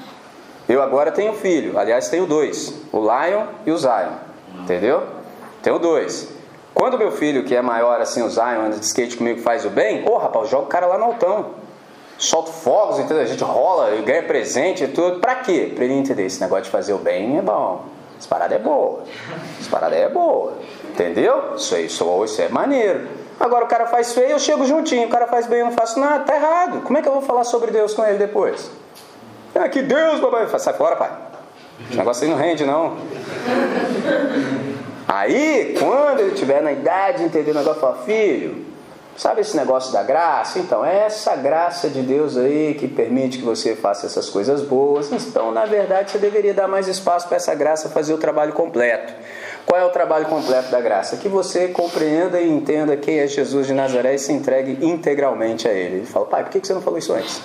Eu 0.69 0.81
agora 0.81 1.11
tenho 1.11 1.33
filho, 1.33 1.77
aliás, 1.77 2.09
tenho 2.09 2.25
dois: 2.25 2.73
o 2.93 3.01
Lion 3.01 3.47
e 3.67 3.73
o 3.73 3.79
Zion. 3.79 4.13
Entendeu? 4.61 5.03
Tenho 5.61 5.81
dois. 5.81 6.29
Quando 6.73 6.97
meu 6.97 7.11
filho, 7.11 7.43
que 7.43 7.57
é 7.57 7.63
maior 7.63 8.01
assim, 8.01 8.23
o 8.23 8.31
Zion, 8.31 8.67
anda 8.67 8.77
de 8.77 8.85
skate 8.85 9.17
comigo, 9.17 9.41
faz 9.41 9.65
o 9.65 9.71
bem, 9.71 10.09
ô 10.09 10.13
oh, 10.13 10.19
rapaz, 10.19 10.49
joga 10.49 10.67
o 10.67 10.69
cara 10.69 10.87
lá 10.87 10.97
no 10.97 11.07
altão 11.07 11.62
solta 12.23 12.53
fogos, 12.53 12.99
entendeu? 12.99 13.23
A 13.23 13.27
gente 13.27 13.43
rola, 13.43 13.91
ganha 14.03 14.23
presente 14.23 14.85
e 14.85 14.89
tudo. 14.89 15.19
Pra 15.19 15.37
quê? 15.37 15.73
Pra 15.75 15.85
ele 15.85 15.95
entender 15.95 16.25
esse 16.25 16.41
negócio 16.41 16.65
de 16.65 16.71
fazer 16.71 16.93
o 16.93 16.99
bem 16.99 17.39
é 17.39 17.43
bom. 17.43 17.85
Essa 18.19 18.29
parada 18.29 18.55
é 18.55 18.59
boa. 18.59 19.03
Essa 19.61 19.69
parada 19.69 19.97
é 19.97 20.09
boa. 20.09 20.53
Entendeu? 20.91 21.55
Isso 21.57 21.75
aí, 21.75 21.87
isso, 21.87 22.25
isso 22.25 22.41
é 22.41 22.49
maneiro. 22.49 23.09
Agora 23.41 23.65
o 23.65 23.69
cara 23.69 23.87
faz 23.87 24.13
feio, 24.13 24.31
eu 24.31 24.39
chego 24.39 24.65
juntinho. 24.65 25.09
O 25.09 25.11
cara 25.11 25.27
faz 25.27 25.49
bem, 25.49 25.61
eu 25.61 25.67
não 25.67 25.73
faço 25.73 25.99
nada. 25.99 26.23
Tá 26.25 26.37
errado. 26.37 26.83
Como 26.83 26.97
é 26.97 27.03
que 27.03 27.09
eu 27.09 27.13
vou 27.13 27.23
falar 27.23 27.43
sobre 27.43 27.73
Deus 27.73 27.93
com 27.93 28.05
ele 28.05 28.19
depois? 28.19 28.71
Ah, 29.55 29.69
que 29.69 29.83
Deus, 29.83 30.21
papai. 30.21 30.47
Sai 30.61 30.75
fora, 30.75 30.95
pai. 30.95 31.11
Esse 31.89 31.99
negócio 31.99 32.25
aí 32.25 32.31
não 32.31 32.37
rende, 32.39 32.65
não. 32.65 32.97
Aí, 35.09 35.77
quando 35.79 36.21
ele 36.21 36.35
estiver 36.35 36.63
na 36.63 36.71
idade 36.71 37.19
de 37.19 37.25
entender 37.25 37.51
o 37.51 37.55
negócio, 37.55 37.81
fala, 37.81 37.99
filho, 38.05 38.72
Sabe 39.17 39.43
esse 39.43 39.57
negócio 39.57 39.93
da 39.93 40.03
graça? 40.03 40.59
Então, 40.59 40.85
é 40.85 41.05
essa 41.07 41.37
graça 41.37 41.89
de 41.89 42.01
Deus 42.01 42.37
aí 42.37 42.75
que 42.75 42.89
permite 42.89 43.39
que 43.39 43.45
você 43.45 43.77
faça 43.77 44.07
essas 44.07 44.31
coisas 44.31 44.63
boas. 44.63 45.13
Então, 45.13 45.53
na 45.53 45.67
verdade, 45.67 46.11
você 46.11 46.19
deveria 46.19 46.55
dar 46.55 46.67
mais 46.67 46.89
espaço 46.89 47.29
para 47.29 47.37
essa 47.37 47.55
graça 47.55 47.91
fazer 47.91 48.15
o 48.15 48.19
trabalho 48.19 48.53
completo. 48.55 49.13
Qual 49.67 49.81
é 49.81 49.85
o 49.85 49.91
trabalho 49.91 50.27
completo 50.27 50.71
da 50.71 50.81
graça? 50.81 51.19
Que 51.19 51.29
você 51.29 51.69
compreenda 51.69 52.41
e 52.41 52.49
entenda 52.49 52.97
quem 52.97 53.19
é 53.19 53.27
Jesus 53.27 53.67
de 53.67 53.75
Nazaré 53.75 54.15
e 54.15 54.19
se 54.19 54.33
entregue 54.33 54.85
integralmente 54.85 55.69
a 55.69 55.73
Ele. 55.73 55.97
Ele 55.97 56.07
fala, 56.07 56.27
pai, 56.27 56.43
por 56.45 56.51
que 56.51 56.67
você 56.67 56.75
não 56.75 56.83
falou 56.83 56.99
isso 56.99 57.13
antes? 57.13 57.43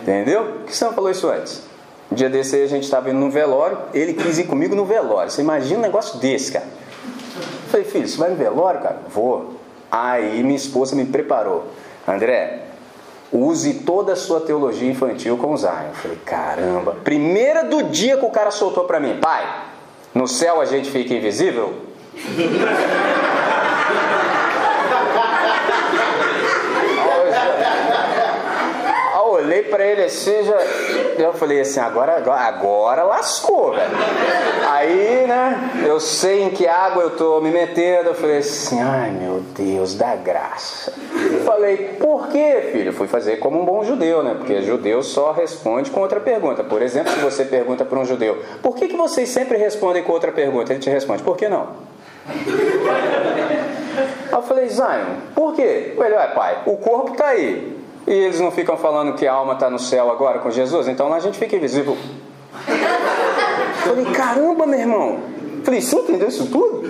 Entendeu? 0.00 0.44
Por 0.44 0.64
que 0.66 0.76
você 0.76 0.84
não 0.84 0.92
falou 0.92 1.10
isso 1.10 1.28
antes? 1.28 1.62
Um 2.10 2.14
dia 2.14 2.30
desse 2.30 2.56
aí 2.56 2.62
a 2.62 2.68
gente 2.68 2.84
estava 2.84 3.10
indo 3.10 3.18
no 3.18 3.30
velório, 3.30 3.78
ele 3.92 4.14
quis 4.14 4.38
ir 4.38 4.44
comigo 4.44 4.74
no 4.74 4.84
velório. 4.84 5.30
Você 5.30 5.40
imagina 5.40 5.80
um 5.80 5.82
negócio 5.82 6.18
desse, 6.18 6.52
cara. 6.52 6.66
Eu 6.66 7.70
falei, 7.70 7.86
filho, 7.86 8.06
você 8.06 8.16
vai 8.16 8.30
no 8.30 8.36
velório, 8.36 8.80
cara? 8.80 8.98
Vou. 9.08 9.61
Aí 9.92 10.42
minha 10.42 10.56
esposa 10.56 10.96
me 10.96 11.04
preparou. 11.04 11.66
André, 12.08 12.62
use 13.30 13.74
toda 13.80 14.14
a 14.14 14.16
sua 14.16 14.40
teologia 14.40 14.90
infantil 14.90 15.36
com 15.36 15.54
Zion. 15.54 15.88
Eu 15.88 15.94
falei, 15.94 16.18
caramba. 16.24 16.96
Primeira 17.04 17.62
do 17.64 17.82
dia 17.82 18.16
que 18.16 18.24
o 18.24 18.30
cara 18.30 18.50
soltou 18.50 18.84
para 18.84 18.98
mim, 18.98 19.18
pai, 19.20 19.46
no 20.14 20.26
céu 20.26 20.62
a 20.62 20.64
gente 20.64 20.90
fica 20.90 21.12
invisível? 21.12 21.74
Olhei 29.62 29.64
para 29.64 29.86
ele 29.86 30.02
assim, 30.02 30.42
já, 30.42 30.56
eu 31.18 31.32
falei 31.34 31.60
assim, 31.60 31.80
agora, 31.80 32.16
agora, 32.16 32.40
agora 32.40 33.02
lascou, 33.04 33.72
velho. 33.72 33.90
Aí, 34.68 35.26
né, 35.26 35.84
eu 35.86 36.00
sei 36.00 36.42
em 36.42 36.50
que 36.50 36.66
água 36.66 37.02
eu 37.04 37.10
tô 37.10 37.40
me 37.40 37.50
metendo, 37.50 38.10
eu 38.10 38.14
falei 38.14 38.38
assim, 38.38 38.80
ai 38.80 39.10
meu 39.10 39.40
Deus, 39.56 39.94
dá 39.94 40.16
graça. 40.16 40.92
falei, 41.44 41.96
por 42.00 42.28
quê, 42.28 42.70
filho? 42.72 42.88
Eu 42.88 42.92
fui 42.92 43.06
fazer 43.06 43.36
como 43.36 43.60
um 43.60 43.64
bom 43.64 43.84
judeu, 43.84 44.22
né? 44.22 44.34
Porque 44.36 44.62
judeu 44.62 45.02
só 45.02 45.32
responde 45.32 45.90
com 45.90 46.00
outra 46.00 46.20
pergunta. 46.20 46.64
Por 46.64 46.82
exemplo, 46.82 47.12
se 47.12 47.20
você 47.20 47.44
pergunta 47.44 47.84
para 47.84 47.98
um 47.98 48.04
judeu, 48.04 48.42
por 48.62 48.74
que, 48.76 48.88
que 48.88 48.96
vocês 48.96 49.28
sempre 49.28 49.56
respondem 49.56 50.02
com 50.02 50.12
outra 50.12 50.32
pergunta? 50.32 50.72
Ele 50.72 50.80
te 50.80 50.90
responde, 50.90 51.22
por 51.22 51.36
que 51.36 51.48
não? 51.48 51.68
Aí 54.32 54.38
eu 54.38 54.42
falei, 54.42 54.68
Zion, 54.68 55.16
por 55.34 55.54
quê? 55.54 55.94
Ele, 55.96 56.14
ué, 56.14 56.28
pai, 56.28 56.62
o 56.66 56.76
corpo 56.76 57.14
tá 57.16 57.26
aí. 57.26 57.71
E 58.06 58.12
eles 58.12 58.40
não 58.40 58.50
ficam 58.50 58.76
falando 58.76 59.14
que 59.14 59.26
a 59.26 59.32
alma 59.32 59.54
está 59.54 59.70
no 59.70 59.78
céu 59.78 60.10
agora 60.10 60.38
com 60.40 60.50
Jesus? 60.50 60.88
Então 60.88 61.08
lá 61.08 61.16
a 61.16 61.20
gente 61.20 61.38
fica 61.38 61.56
invisível. 61.56 61.96
Falei, 63.84 64.04
caramba, 64.06 64.66
meu 64.66 64.78
irmão. 64.78 65.20
Falei, 65.64 65.80
você 65.80 65.96
entendeu 65.96 66.28
isso 66.28 66.46
tudo? 66.46 66.82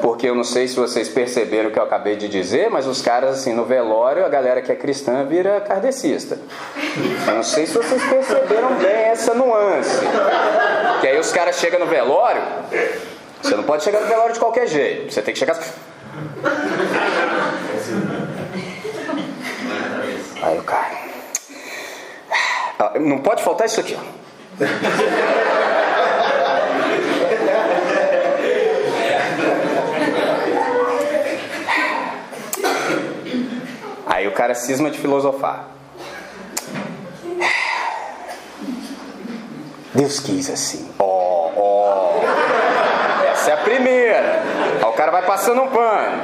Porque 0.00 0.28
eu 0.28 0.34
não 0.34 0.44
sei 0.44 0.68
se 0.68 0.76
vocês 0.76 1.08
perceberam 1.08 1.70
o 1.70 1.72
que 1.72 1.78
eu 1.78 1.82
acabei 1.82 2.16
de 2.16 2.28
dizer, 2.28 2.70
mas 2.70 2.86
os 2.86 3.02
caras, 3.02 3.38
assim, 3.38 3.52
no 3.52 3.64
velório, 3.64 4.24
a 4.24 4.28
galera 4.28 4.62
que 4.62 4.70
é 4.70 4.76
cristã 4.76 5.24
vira 5.24 5.60
kardecista. 5.60 6.38
Eu 7.26 7.34
não 7.34 7.42
sei 7.42 7.66
se 7.66 7.74
vocês 7.74 8.02
perceberam 8.04 8.74
bem 8.74 8.90
essa 8.90 9.34
nuance. 9.34 9.98
Que 11.00 11.08
aí 11.08 11.18
os 11.18 11.32
caras 11.32 11.56
chegam 11.56 11.80
no 11.80 11.86
velório, 11.86 12.42
você 13.42 13.56
não 13.56 13.64
pode 13.64 13.82
chegar 13.82 14.00
no 14.00 14.06
velório 14.06 14.34
de 14.34 14.40
qualquer 14.40 14.68
jeito. 14.68 15.12
Você 15.12 15.22
tem 15.22 15.34
que 15.34 15.40
chegar. 15.40 15.58
Aí 20.42 20.58
o 20.58 20.62
cara. 20.62 20.98
Não 22.98 23.18
pode 23.18 23.42
faltar 23.42 23.66
isso 23.66 23.80
aqui, 23.80 23.94
ó. 23.94 24.00
Aí 34.06 34.26
o 34.26 34.32
cara 34.32 34.54
cisma 34.54 34.90
de 34.90 34.98
filosofar. 34.98 35.68
Deus 39.94 40.20
quis 40.20 40.48
assim. 40.48 40.90
Ó, 40.98 41.04
oh, 41.04 41.52
ó. 41.56 42.16
Oh. 42.16 43.26
Essa 43.26 43.50
é 43.50 43.54
a 43.54 43.58
primeira. 43.58 44.39
Cara 45.00 45.12
vai 45.12 45.22
passando 45.22 45.62
um 45.62 45.68
pano. 45.68 46.22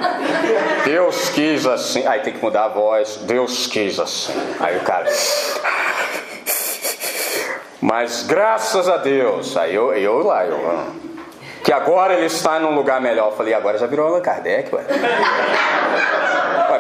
Deus 0.85 1.31
quis 1.31 1.67
assim. 1.67 2.07
Aí 2.07 2.21
tem 2.21 2.35
que 2.35 2.43
mudar 2.45 2.65
a 2.65 2.69
voz. 2.69 3.17
Deus 3.23 3.67
quis 3.67 3.99
assim. 3.99 4.35
Aí 4.61 4.77
o 4.77 4.81
cara. 4.81 5.11
Mas 7.81 8.25
graças 8.25 8.87
a 8.87 8.99
Deus. 8.99 9.57
Aí 9.57 9.75
eu, 9.75 9.95
eu 9.95 10.19
lá, 10.19 10.45
eu. 10.45 10.59
Ah, 10.71 10.89
que 11.65 11.73
agora 11.73 12.13
ele 12.13 12.27
está 12.27 12.59
num 12.59 12.75
lugar 12.75 13.01
melhor. 13.01 13.31
Eu 13.31 13.37
falei, 13.39 13.55
agora 13.55 13.79
já 13.79 13.87
virou 13.87 14.09
Allan 14.09 14.21
Kardec, 14.21 14.75
ué. 14.75 14.85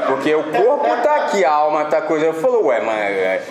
Porque 0.01 0.35
o 0.35 0.45
corpo 0.45 0.89
tá 1.03 1.17
aqui, 1.17 1.45
a 1.45 1.53
alma 1.53 1.85
tá 1.87 2.03
coisa. 2.03 2.27
Eu 2.27 2.35
falo, 2.35 2.67
ué, 2.67 2.81
mas. 2.81 2.99
É. 2.99 3.43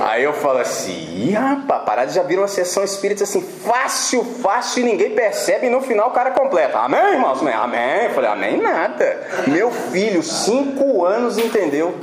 Aí 0.00 0.22
eu 0.22 0.32
falo 0.32 0.58
assim, 0.58 1.32
rapaz, 1.32 1.82
parada 1.84 2.10
já 2.10 2.22
virou 2.22 2.42
uma 2.42 2.48
sessão 2.48 2.82
espírita 2.82 3.24
assim, 3.24 3.40
fácil, 3.40 4.24
fácil, 4.42 4.82
e 4.82 4.84
ninguém 4.84 5.10
percebe, 5.14 5.66
e 5.66 5.70
no 5.70 5.80
final 5.80 6.08
o 6.08 6.12
cara 6.12 6.30
completa. 6.30 6.78
Amém, 6.78 7.12
irmãos? 7.12 7.40
Amém. 7.46 8.04
Eu 8.04 8.10
falei, 8.10 8.30
amém 8.30 8.56
nada. 8.60 9.26
Meu 9.46 9.70
filho, 9.70 10.22
cinco 10.22 11.04
anos, 11.04 11.38
entendeu? 11.38 11.98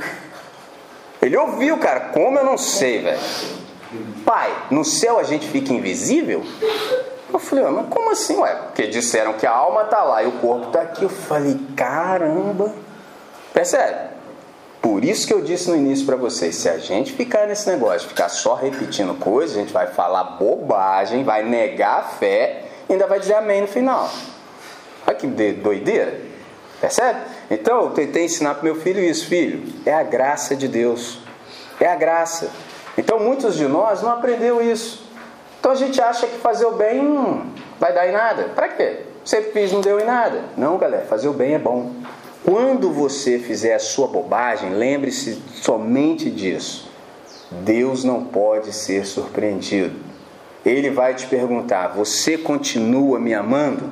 Ele 1.20 1.36
ouviu, 1.36 1.78
cara, 1.78 2.00
como 2.12 2.38
eu 2.38 2.44
não 2.44 2.58
sei, 2.58 3.00
velho. 3.02 3.20
Pai, 4.24 4.50
no 4.70 4.84
céu 4.84 5.18
a 5.18 5.22
gente 5.22 5.46
fica 5.48 5.72
invisível? 5.72 6.42
Eu 7.32 7.38
falei, 7.38 7.64
mas 7.64 7.86
como 7.88 8.10
assim, 8.10 8.36
ué? 8.36 8.54
Porque 8.66 8.86
disseram 8.86 9.32
que 9.34 9.46
a 9.46 9.52
alma 9.52 9.82
está 9.82 10.02
lá 10.02 10.22
e 10.22 10.26
o 10.26 10.32
corpo 10.32 10.66
está 10.66 10.82
aqui. 10.82 11.02
Eu 11.02 11.08
falei, 11.08 11.58
caramba. 11.76 12.74
Percebe? 13.52 14.10
Por 14.80 15.04
isso 15.04 15.26
que 15.26 15.32
eu 15.32 15.40
disse 15.40 15.70
no 15.70 15.76
início 15.76 16.04
para 16.04 16.16
vocês, 16.16 16.56
se 16.56 16.68
a 16.68 16.76
gente 16.76 17.12
ficar 17.12 17.46
nesse 17.46 17.70
negócio, 17.70 18.08
ficar 18.08 18.28
só 18.28 18.54
repetindo 18.54 19.14
coisas, 19.14 19.56
a 19.56 19.60
gente 19.60 19.72
vai 19.72 19.86
falar 19.86 20.24
bobagem, 20.24 21.22
vai 21.22 21.44
negar 21.44 22.00
a 22.00 22.02
fé 22.02 22.64
e 22.88 22.92
ainda 22.92 23.06
vai 23.06 23.20
dizer 23.20 23.34
amém 23.34 23.60
no 23.60 23.68
final. 23.68 24.10
Olha 25.06 25.16
que 25.16 25.26
doideira. 25.26 26.20
Percebe? 26.80 27.20
Então 27.48 27.84
eu 27.84 27.90
tentei 27.90 28.24
ensinar 28.24 28.54
para 28.54 28.64
meu 28.64 28.74
filho 28.74 29.00
isso, 29.00 29.26
filho. 29.26 29.72
É 29.86 29.94
a 29.94 30.02
graça 30.02 30.56
de 30.56 30.66
Deus. 30.66 31.20
É 31.78 31.86
a 31.86 31.94
graça. 31.94 32.50
Então 32.98 33.20
muitos 33.20 33.56
de 33.56 33.68
nós 33.68 34.02
não 34.02 34.10
aprendeu 34.10 34.60
isso. 34.60 35.08
Então 35.60 35.70
a 35.70 35.76
gente 35.76 36.00
acha 36.00 36.26
que 36.26 36.38
fazer 36.38 36.66
o 36.66 36.72
bem 36.72 37.00
hum, 37.00 37.52
vai 37.78 37.92
dar 37.92 38.08
em 38.08 38.12
nada. 38.12 38.50
Para 38.54 38.68
quê? 38.68 39.02
Você 39.24 39.42
fez, 39.42 39.70
não 39.70 39.80
deu 39.80 40.00
em 40.00 40.04
nada. 40.04 40.42
Não, 40.56 40.76
galera, 40.76 41.06
fazer 41.06 41.28
o 41.28 41.32
bem 41.32 41.54
é 41.54 41.58
bom. 41.58 41.92
Quando 42.44 42.90
você 42.90 43.38
fizer 43.38 43.74
a 43.74 43.78
sua 43.78 44.08
bobagem, 44.08 44.70
lembre-se 44.70 45.40
somente 45.54 46.28
disso. 46.28 46.90
Deus 47.50 48.02
não 48.02 48.24
pode 48.24 48.72
ser 48.72 49.06
surpreendido. 49.06 49.94
Ele 50.64 50.90
vai 50.90 51.14
te 51.14 51.26
perguntar: 51.26 51.88
Você 51.88 52.36
continua 52.36 53.18
me 53.18 53.32
amando? 53.32 53.90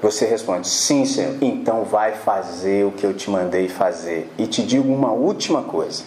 Você 0.00 0.26
responde: 0.26 0.68
Sim, 0.68 1.04
Senhor. 1.04 1.36
Então 1.40 1.84
vai 1.84 2.12
fazer 2.12 2.84
o 2.84 2.92
que 2.92 3.04
eu 3.04 3.14
te 3.14 3.30
mandei 3.30 3.68
fazer. 3.68 4.30
E 4.38 4.46
te 4.46 4.62
digo 4.62 4.92
uma 4.92 5.12
última 5.12 5.62
coisa. 5.62 6.04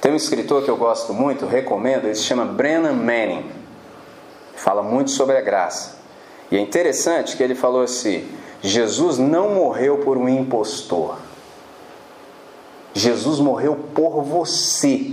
Tem 0.00 0.12
um 0.12 0.16
escritor 0.16 0.64
que 0.64 0.70
eu 0.70 0.76
gosto 0.76 1.12
muito, 1.12 1.44
recomendo, 1.46 2.06
ele 2.06 2.14
se 2.14 2.22
chama 2.22 2.44
Brennan 2.44 2.94
Manning. 2.94 3.44
Fala 4.56 4.82
muito 4.82 5.10
sobre 5.10 5.36
a 5.36 5.40
graça. 5.40 5.98
E 6.50 6.56
é 6.56 6.60
interessante 6.60 7.36
que 7.36 7.42
ele 7.42 7.54
falou 7.54 7.82
assim: 7.82 8.26
Jesus 8.62 9.18
não 9.18 9.50
morreu 9.50 9.98
por 9.98 10.18
um 10.18 10.28
impostor. 10.28 11.16
Jesus 12.92 13.38
morreu 13.38 13.76
por 13.94 14.22
você. 14.22 15.12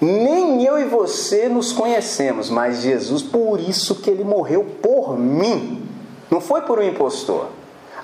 Nem 0.00 0.62
eu 0.64 0.78
e 0.78 0.84
você 0.84 1.48
nos 1.48 1.72
conhecemos, 1.72 2.50
mas 2.50 2.82
Jesus, 2.82 3.22
por 3.22 3.58
isso 3.58 3.96
que 3.96 4.10
ele 4.10 4.22
morreu 4.22 4.64
por 4.82 5.18
mim. 5.18 5.88
Não 6.30 6.40
foi 6.40 6.62
por 6.62 6.78
um 6.78 6.82
impostor. 6.82 7.48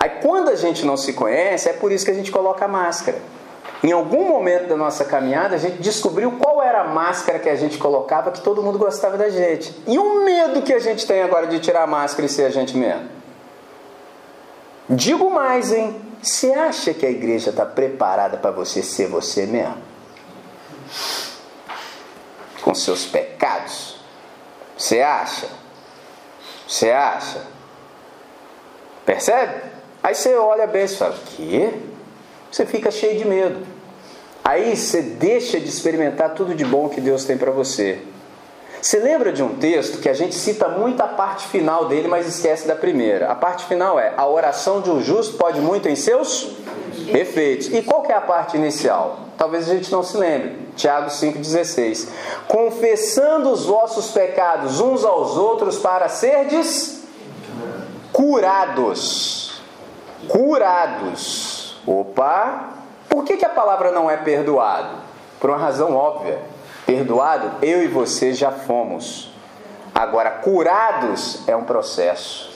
Aí 0.01 0.09
quando 0.23 0.49
a 0.49 0.57
gente 0.57 0.85
não 0.85 0.97
se 0.97 1.13
conhece, 1.13 1.69
é 1.69 1.73
por 1.73 1.93
isso 1.93 2.05
que 2.05 2.11
a 2.11 2.15
gente 2.15 2.33
coloca 2.33 2.65
a 2.65 2.69
máscara. 2.69 3.19
Em 3.83 3.93
algum 3.93 4.27
momento 4.27 4.67
da 4.67 4.77
nossa 4.77 5.05
caminhada, 5.05 5.57
a 5.57 5.59
gente 5.59 5.77
descobriu 5.83 6.33
qual 6.33 6.63
era 6.63 6.81
a 6.81 6.85
máscara 6.85 7.39
que 7.39 7.49
a 7.49 7.55
gente 7.55 7.77
colocava 7.77 8.31
que 8.31 8.41
todo 8.41 8.63
mundo 8.63 8.79
gostava 8.79 9.19
da 9.19 9.29
gente. 9.29 9.75
E 9.87 9.99
o 9.99 10.25
medo 10.25 10.63
que 10.63 10.73
a 10.73 10.79
gente 10.79 11.07
tem 11.07 11.23
agora 11.23 11.47
de 11.47 11.61
tirar 11.61 11.83
a 11.83 11.87
máscara 11.87 12.25
e 12.25 12.29
ser 12.29 12.45
a 12.45 12.51
gente 12.51 12.77
mesmo. 12.77 13.24
Digo 14.89 15.31
mais, 15.31 15.73
hein? 15.73 16.01
Você 16.23 16.53
acha 16.53 16.95
que 16.95 17.05
a 17.05 17.11
igreja 17.11 17.51
está 17.51 17.67
preparada 17.67 18.37
para 18.37 18.51
você 18.51 18.83
ser 18.83 19.09
você 19.09 19.47
mesmo? 19.47 19.77
Com 22.63 22.75
seus 22.75 23.05
pecados? 23.05 23.97
Você 24.77 25.01
acha? 25.01 25.49
Você 26.67 26.91
acha? 26.91 27.43
Percebe? 29.05 29.63
Aí 30.03 30.15
você 30.15 30.35
olha 30.35 30.67
bem 30.67 30.85
e 30.85 30.89
fala: 30.89 31.17
quê? 31.37 31.73
Você 32.51 32.67
fica 32.67 32.91
cheio 32.91 33.19
de 33.19 33.25
medo. 33.27 33.67
Aí 34.43 34.77
você 34.77 35.01
deixa 35.01 35.59
de 35.59 35.69
experimentar 35.69 36.35
tudo 36.35 36.55
de 36.55 36.65
bom 36.65 36.89
que 36.89 37.01
Deus 37.01 37.25
tem 37.25 37.39
para 37.39 37.51
você. 37.51 38.03
Você 38.85 38.99
lembra 38.99 39.33
de 39.33 39.43
um 39.43 39.57
texto 39.57 39.99
que 39.99 40.11
a 40.11 40.13
gente 40.13 40.35
cita 40.35 40.69
muito 40.69 41.03
a 41.03 41.07
parte 41.07 41.47
final 41.47 41.87
dele, 41.87 42.07
mas 42.07 42.29
esquece 42.29 42.69
da 42.69 42.77
primeira. 42.77 43.31
A 43.31 43.35
parte 43.35 43.65
final 43.65 43.99
é: 43.99 44.13
a 44.15 44.27
oração 44.27 44.83
de 44.83 44.91
um 44.91 45.01
justo 45.01 45.39
pode 45.39 45.59
muito 45.59 45.89
em 45.89 45.97
seus 45.97 46.55
efeitos. 47.09 47.73
E 47.73 47.81
qual 47.81 48.03
que 48.03 48.13
é 48.13 48.15
a 48.15 48.21
parte 48.21 48.59
inicial? 48.59 49.21
Talvez 49.39 49.71
a 49.71 49.75
gente 49.75 49.91
não 49.91 50.03
se 50.03 50.19
lembre. 50.19 50.69
Tiago 50.77 51.07
5,16. 51.07 52.09
Confessando 52.47 53.51
os 53.53 53.65
vossos 53.65 54.11
pecados 54.11 54.79
uns 54.79 55.03
aos 55.03 55.39
outros 55.39 55.79
para 55.79 56.11
serdes 56.11 57.05
curados. 58.13 59.63
Curados. 60.29 61.81
Opa! 61.87 62.69
Por 63.09 63.25
que, 63.25 63.39
que 63.39 63.47
a 63.47 63.49
palavra 63.49 63.91
não 63.91 64.11
é 64.11 64.19
perdoado? 64.19 64.99
Por 65.41 65.49
uma 65.49 65.59
razão 65.59 65.97
óbvia 65.97 66.53
Perdoado, 66.87 67.65
eu 67.65 67.83
e 67.83 67.89
você 67.89 68.33
já 68.33 68.51
fomos. 68.51 69.31
Agora, 69.95 70.31
curados 70.31 71.47
é 71.47 71.55
um 71.55 71.65
processo. 71.65 72.53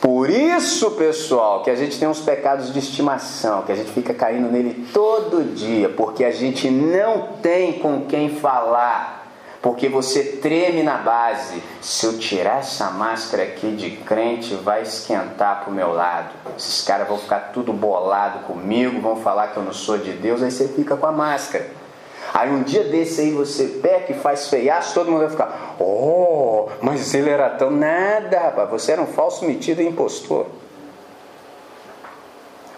Por 0.00 0.30
isso, 0.30 0.92
pessoal, 0.92 1.62
que 1.62 1.68
a 1.68 1.76
gente 1.76 1.98
tem 1.98 2.08
uns 2.08 2.20
pecados 2.20 2.72
de 2.72 2.78
estimação, 2.78 3.62
que 3.62 3.70
a 3.70 3.74
gente 3.74 3.92
fica 3.92 4.14
caindo 4.14 4.50
nele 4.50 4.88
todo 4.94 5.54
dia, 5.54 5.90
porque 5.90 6.24
a 6.24 6.30
gente 6.30 6.70
não 6.70 7.34
tem 7.42 7.74
com 7.74 8.06
quem 8.06 8.36
falar, 8.36 9.26
porque 9.60 9.90
você 9.90 10.24
treme 10.40 10.82
na 10.82 10.96
base. 10.96 11.62
Se 11.82 12.06
eu 12.06 12.18
tirar 12.18 12.60
essa 12.60 12.90
máscara 12.90 13.42
aqui 13.42 13.72
de 13.72 13.90
crente, 13.90 14.54
vai 14.54 14.80
esquentar 14.80 15.64
pro 15.64 15.72
meu 15.72 15.92
lado. 15.92 16.30
Esses 16.56 16.82
caras 16.82 17.06
vão 17.06 17.18
ficar 17.18 17.50
tudo 17.52 17.70
bolado 17.70 18.46
comigo, 18.46 19.02
vão 19.02 19.16
falar 19.16 19.48
que 19.48 19.58
eu 19.58 19.62
não 19.62 19.74
sou 19.74 19.98
de 19.98 20.12
Deus, 20.12 20.42
aí 20.42 20.50
você 20.50 20.66
fica 20.66 20.96
com 20.96 21.06
a 21.06 21.12
máscara. 21.12 21.79
Aí 22.32 22.50
um 22.50 22.62
dia 22.62 22.84
desse 22.84 23.20
aí 23.20 23.30
você 23.32 23.64
peca 23.82 24.12
e 24.12 24.14
faz 24.14 24.48
feiaço, 24.48 24.94
todo 24.94 25.10
mundo 25.10 25.20
vai 25.20 25.30
ficar, 25.30 25.76
oh, 25.80 26.68
mas 26.80 27.12
ele 27.14 27.30
era 27.30 27.50
tão 27.50 27.70
nada, 27.70 28.38
rapaz, 28.38 28.70
você 28.70 28.92
era 28.92 29.02
um 29.02 29.06
falso 29.06 29.44
metido 29.44 29.82
e 29.82 29.86
impostor. 29.86 30.46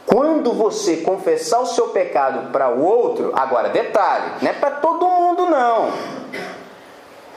Quando 0.07 0.53
você 0.53 0.99
confessar 0.99 1.61
o 1.61 1.67
seu 1.67 1.89
pecado 1.89 2.51
para 2.51 2.71
o 2.71 2.85
outro, 2.85 3.33
agora 3.35 3.69
detalhe, 3.69 4.33
não 4.43 4.51
é 4.51 4.53
para 4.53 4.73
todo 4.73 5.07
mundo 5.07 5.47
não. 5.47 5.91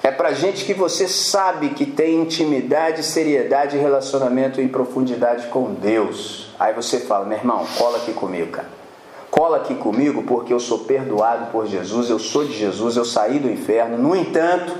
É 0.03 0.11
para 0.11 0.33
gente 0.33 0.65
que 0.65 0.73
você 0.73 1.07
sabe 1.07 1.69
que 1.69 1.85
tem 1.85 2.21
intimidade, 2.21 3.01
seriedade, 3.01 3.77
relacionamento 3.77 4.61
em 4.61 4.67
profundidade 4.67 5.47
com 5.47 5.73
Deus. 5.73 6.53
Aí 6.59 6.73
você 6.73 6.99
fala, 6.99 7.25
meu 7.25 7.37
irmão, 7.37 7.65
cola 7.77 7.97
aqui 7.97 8.13
comigo, 8.13 8.51
cara. 8.51 8.84
Cola 9.37 9.57
aqui 9.57 9.75
comigo 9.75 10.23
porque 10.23 10.53
eu 10.53 10.61
sou 10.61 10.79
perdoado 10.79 11.47
por 11.51 11.67
Jesus, 11.67 12.09
eu 12.09 12.17
sou 12.17 12.45
de 12.45 12.53
Jesus, 12.53 12.95
eu 12.95 13.03
saí 13.03 13.37
do 13.37 13.51
inferno. 13.51 13.97
No 13.97 14.15
entanto, 14.15 14.71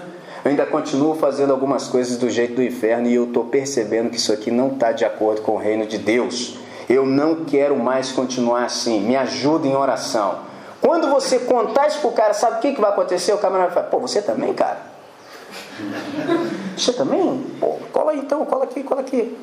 eu 0.45 0.49
ainda 0.49 0.65
continuo 0.65 1.13
fazendo 1.13 1.51
algumas 1.51 1.89
coisas 1.89 2.17
do 2.17 2.29
jeito 2.29 2.55
do 2.55 2.63
inferno 2.63 3.05
e 3.09 3.15
eu 3.15 3.25
estou 3.25 3.43
percebendo 3.43 4.09
que 4.09 4.15
isso 4.15 4.31
aqui 4.31 4.49
não 4.49 4.69
está 4.69 4.93
de 4.93 5.03
acordo 5.03 5.41
com 5.41 5.55
o 5.55 5.57
reino 5.57 5.85
de 5.85 5.97
Deus. 5.97 6.57
Eu 6.87 7.05
não 7.05 7.43
quero 7.43 7.75
mais 7.75 8.13
continuar 8.13 8.63
assim. 8.63 9.01
Me 9.01 9.17
ajuda 9.17 9.67
em 9.67 9.75
oração. 9.75 10.39
Quando 10.79 11.09
você 11.09 11.39
contar 11.39 11.87
isso 11.87 11.99
para 11.99 12.09
o 12.09 12.13
cara, 12.13 12.33
sabe 12.33 12.55
o 12.55 12.59
que, 12.61 12.75
que 12.75 12.79
vai 12.79 12.91
acontecer? 12.91 13.33
O 13.33 13.37
camarada 13.37 13.71
vai 13.71 13.75
falar: 13.75 13.87
pô, 13.87 13.99
você 13.99 14.21
também, 14.21 14.53
cara? 14.53 14.79
Você 16.77 16.93
também? 16.93 17.45
Pô, 17.59 17.77
cola 17.91 18.11
aí 18.11 18.19
então, 18.19 18.45
cola 18.45 18.63
aqui, 18.63 18.83
cola 18.83 19.01
aqui. 19.01 19.37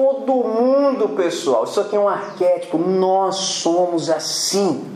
Todo 0.00 0.32
mundo, 0.32 1.10
pessoal, 1.10 1.64
isso 1.64 1.78
aqui 1.78 1.94
é 1.94 2.00
um 2.00 2.08
arquétipo, 2.08 2.78
nós 2.78 3.36
somos 3.36 4.08
assim. 4.08 4.90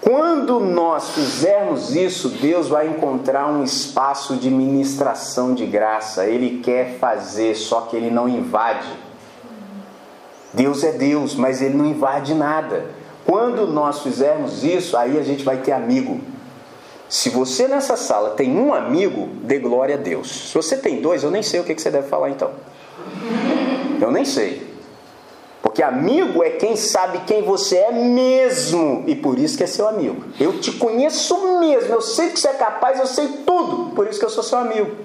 Quando 0.00 0.58
nós 0.58 1.10
fizermos 1.10 1.94
isso, 1.94 2.30
Deus 2.30 2.68
vai 2.68 2.88
encontrar 2.88 3.46
um 3.48 3.62
espaço 3.62 4.36
de 4.36 4.48
ministração 4.48 5.52
de 5.52 5.66
graça. 5.66 6.24
Ele 6.24 6.62
quer 6.62 6.96
fazer, 6.98 7.54
só 7.54 7.82
que 7.82 7.96
ele 7.96 8.10
não 8.10 8.26
invade. 8.26 8.88
Deus 10.54 10.82
é 10.82 10.92
Deus, 10.92 11.34
mas 11.34 11.60
ele 11.60 11.76
não 11.76 11.84
invade 11.84 12.32
nada. 12.32 12.86
Quando 13.26 13.66
nós 13.66 14.00
fizermos 14.00 14.64
isso, 14.64 14.96
aí 14.96 15.18
a 15.18 15.22
gente 15.22 15.44
vai 15.44 15.58
ter 15.58 15.72
amigo. 15.72 16.18
Se 17.10 17.28
você 17.28 17.68
nessa 17.68 17.94
sala 17.94 18.30
tem 18.30 18.58
um 18.58 18.72
amigo, 18.72 19.28
dê 19.42 19.58
glória 19.58 19.96
a 19.96 19.98
Deus. 19.98 20.48
Se 20.48 20.54
você 20.54 20.78
tem 20.78 21.02
dois, 21.02 21.22
eu 21.22 21.30
nem 21.30 21.42
sei 21.42 21.60
o 21.60 21.64
que 21.64 21.78
você 21.78 21.90
deve 21.90 22.08
falar 22.08 22.30
então. 22.30 22.52
Eu 24.00 24.10
nem 24.10 24.24
sei. 24.24 24.68
Porque 25.62 25.82
amigo 25.82 26.42
é 26.42 26.50
quem 26.50 26.76
sabe 26.76 27.20
quem 27.26 27.42
você 27.42 27.76
é 27.76 27.92
mesmo 27.92 29.04
e 29.06 29.14
por 29.14 29.38
isso 29.38 29.56
que 29.56 29.64
é 29.64 29.66
seu 29.66 29.88
amigo. 29.88 30.24
Eu 30.38 30.60
te 30.60 30.72
conheço 30.72 31.60
mesmo, 31.60 31.94
eu 31.94 32.00
sei 32.00 32.30
que 32.30 32.38
você 32.38 32.48
é 32.48 32.52
capaz, 32.52 32.98
eu 32.98 33.06
sei 33.06 33.28
tudo, 33.44 33.94
por 33.94 34.06
isso 34.06 34.18
que 34.18 34.24
eu 34.24 34.30
sou 34.30 34.42
seu 34.42 34.58
amigo. 34.58 34.96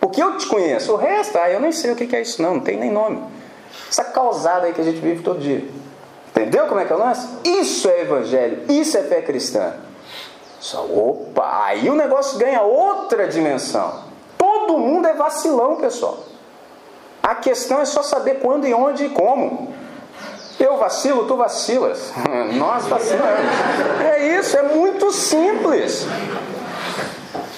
Porque 0.00 0.22
eu 0.22 0.36
te 0.36 0.46
conheço, 0.46 0.92
o 0.92 0.96
resto, 0.96 1.38
ah, 1.38 1.50
eu 1.50 1.60
nem 1.60 1.72
sei 1.72 1.92
o 1.92 1.96
que 1.96 2.14
é 2.14 2.20
isso, 2.20 2.42
não, 2.42 2.54
não 2.54 2.60
tem 2.60 2.76
nem 2.76 2.90
nome. 2.90 3.22
Essa 3.88 4.04
causada 4.04 4.66
aí 4.66 4.72
que 4.72 4.80
a 4.80 4.84
gente 4.84 5.00
vive 5.00 5.22
todo 5.22 5.40
dia. 5.40 5.66
Entendeu 6.30 6.66
como 6.66 6.80
é 6.80 6.84
que 6.84 6.92
é 6.92 6.96
o 6.96 6.98
lance? 6.98 7.26
Isso 7.44 7.88
é 7.88 8.02
evangelho, 8.02 8.62
isso 8.68 8.96
é 8.96 9.02
fé 9.02 9.22
cristã. 9.22 9.74
Só, 10.60 10.84
opa, 10.84 11.64
aí 11.64 11.90
o 11.90 11.94
negócio 11.94 12.38
ganha 12.38 12.62
outra 12.62 13.26
dimensão. 13.28 14.04
Todo 14.38 14.78
mundo 14.78 15.08
é 15.08 15.14
vacilão, 15.14 15.76
pessoal. 15.76 16.31
A 17.22 17.34
questão 17.36 17.80
é 17.80 17.84
só 17.84 18.02
saber 18.02 18.40
quando 18.40 18.66
e 18.66 18.74
onde 18.74 19.04
e 19.04 19.08
como. 19.10 19.72
Eu 20.58 20.76
vacilo, 20.76 21.26
tu 21.26 21.36
vacilas. 21.36 22.12
Nós 22.54 22.86
vacilamos. 22.86 23.50
É 24.00 24.38
isso, 24.38 24.56
é 24.56 24.62
muito 24.62 25.12
simples. 25.12 26.06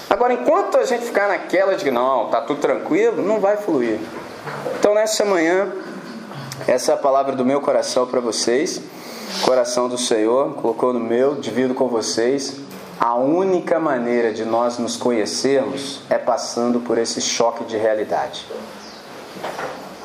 Agora, 0.08 0.32
enquanto 0.32 0.78
a 0.78 0.84
gente 0.84 1.04
ficar 1.04 1.28
naquela 1.28 1.74
de 1.74 1.90
não, 1.90 2.28
tá 2.28 2.40
tudo 2.40 2.60
tranquilo, 2.60 3.22
não 3.22 3.40
vai 3.40 3.56
fluir. 3.56 3.98
Então, 4.78 4.94
nessa 4.94 5.24
manhã, 5.24 5.72
essa 6.68 6.92
é 6.92 6.94
a 6.94 6.98
palavra 6.98 7.34
do 7.34 7.44
meu 7.44 7.60
coração 7.60 8.06
para 8.06 8.20
vocês. 8.20 8.80
Coração 9.44 9.88
do 9.88 9.98
Senhor, 9.98 10.54
colocou 10.54 10.92
no 10.92 11.00
meu, 11.00 11.34
divido 11.34 11.74
com 11.74 11.88
vocês. 11.88 12.56
A 13.00 13.16
única 13.16 13.80
maneira 13.80 14.32
de 14.32 14.44
nós 14.44 14.78
nos 14.78 14.96
conhecermos 14.96 16.00
é 16.08 16.16
passando 16.16 16.80
por 16.80 16.96
esse 16.96 17.20
choque 17.20 17.64
de 17.64 17.76
realidade. 17.76 18.46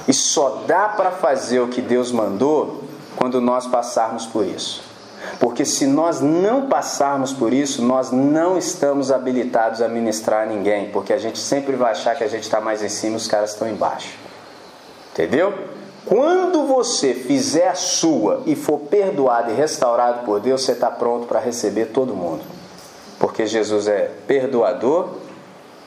E 0.08 0.14
só 0.14 0.64
dá 0.66 0.90
para 0.90 1.12
fazer 1.12 1.60
o 1.60 1.68
que 1.68 1.82
Deus 1.82 2.12
mandou 2.12 2.84
quando 3.16 3.40
nós 3.40 3.68
passarmos 3.68 4.26
por 4.26 4.46
isso. 4.46 4.82
Porque 5.40 5.66
se 5.66 5.86
nós 5.86 6.22
não 6.22 6.68
passarmos 6.68 7.32
por 7.32 7.54
isso, 7.54 7.82
nós 7.82 8.12
não 8.12 8.58
estamos 8.58 9.12
habilitados 9.12 9.82
a 9.82 9.88
ministrar 9.88 10.44
a 10.44 10.46
ninguém, 10.46 10.90
porque 10.90 11.14
a 11.14 11.18
gente 11.18 11.38
sempre 11.38 11.76
vai 11.76 11.92
achar 11.92 12.16
que 12.16 12.24
a 12.24 12.28
gente 12.28 12.44
está 12.44 12.60
mais 12.60 12.82
em 12.82 12.90
cima 12.90 13.14
e 13.14 13.18
os 13.18 13.28
caras 13.28 13.52
estão 13.52 13.70
embaixo. 13.70 14.18
Entendeu? 15.12 15.54
Quando 16.06 16.66
você 16.66 17.14
fizer 17.14 17.68
a 17.68 17.76
sua 17.76 18.42
e 18.46 18.56
for 18.56 18.80
perdoado 18.80 19.52
e 19.52 19.54
restaurado 19.54 20.26
por 20.26 20.40
Deus, 20.40 20.64
você 20.64 20.72
está 20.72 20.90
pronto 20.90 21.28
para 21.28 21.40
receber 21.40 21.88
todo 21.88 22.16
mundo. 22.16 22.42
Porque 23.20 23.46
Jesus 23.46 23.88
é 23.88 24.10
perdoador, 24.26 25.10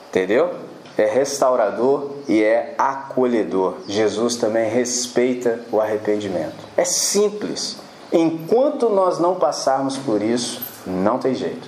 entendeu? 0.09 0.51
É 0.97 1.05
restaurador 1.05 2.11
e 2.27 2.43
é 2.43 2.75
acolhedor. 2.77 3.77
Jesus 3.87 4.35
também 4.35 4.69
respeita 4.69 5.61
o 5.71 5.79
arrependimento. 5.81 6.55
É 6.77 6.85
simples. 6.85 7.77
Enquanto 8.11 8.89
nós 8.89 9.17
não 9.17 9.35
passarmos 9.35 9.97
por 9.97 10.21
isso, 10.21 10.61
não 10.85 11.17
tem 11.17 11.33
jeito. 11.33 11.67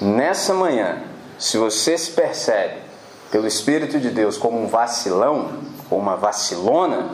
Nessa 0.00 0.54
manhã, 0.54 1.02
se 1.38 1.58
você 1.58 1.98
se 1.98 2.12
percebe 2.12 2.76
pelo 3.30 3.46
Espírito 3.46 3.98
de 3.98 4.10
Deus 4.10 4.36
como 4.36 4.62
um 4.62 4.68
vacilão 4.68 5.58
ou 5.90 5.98
uma 5.98 6.16
vacilona, 6.16 7.10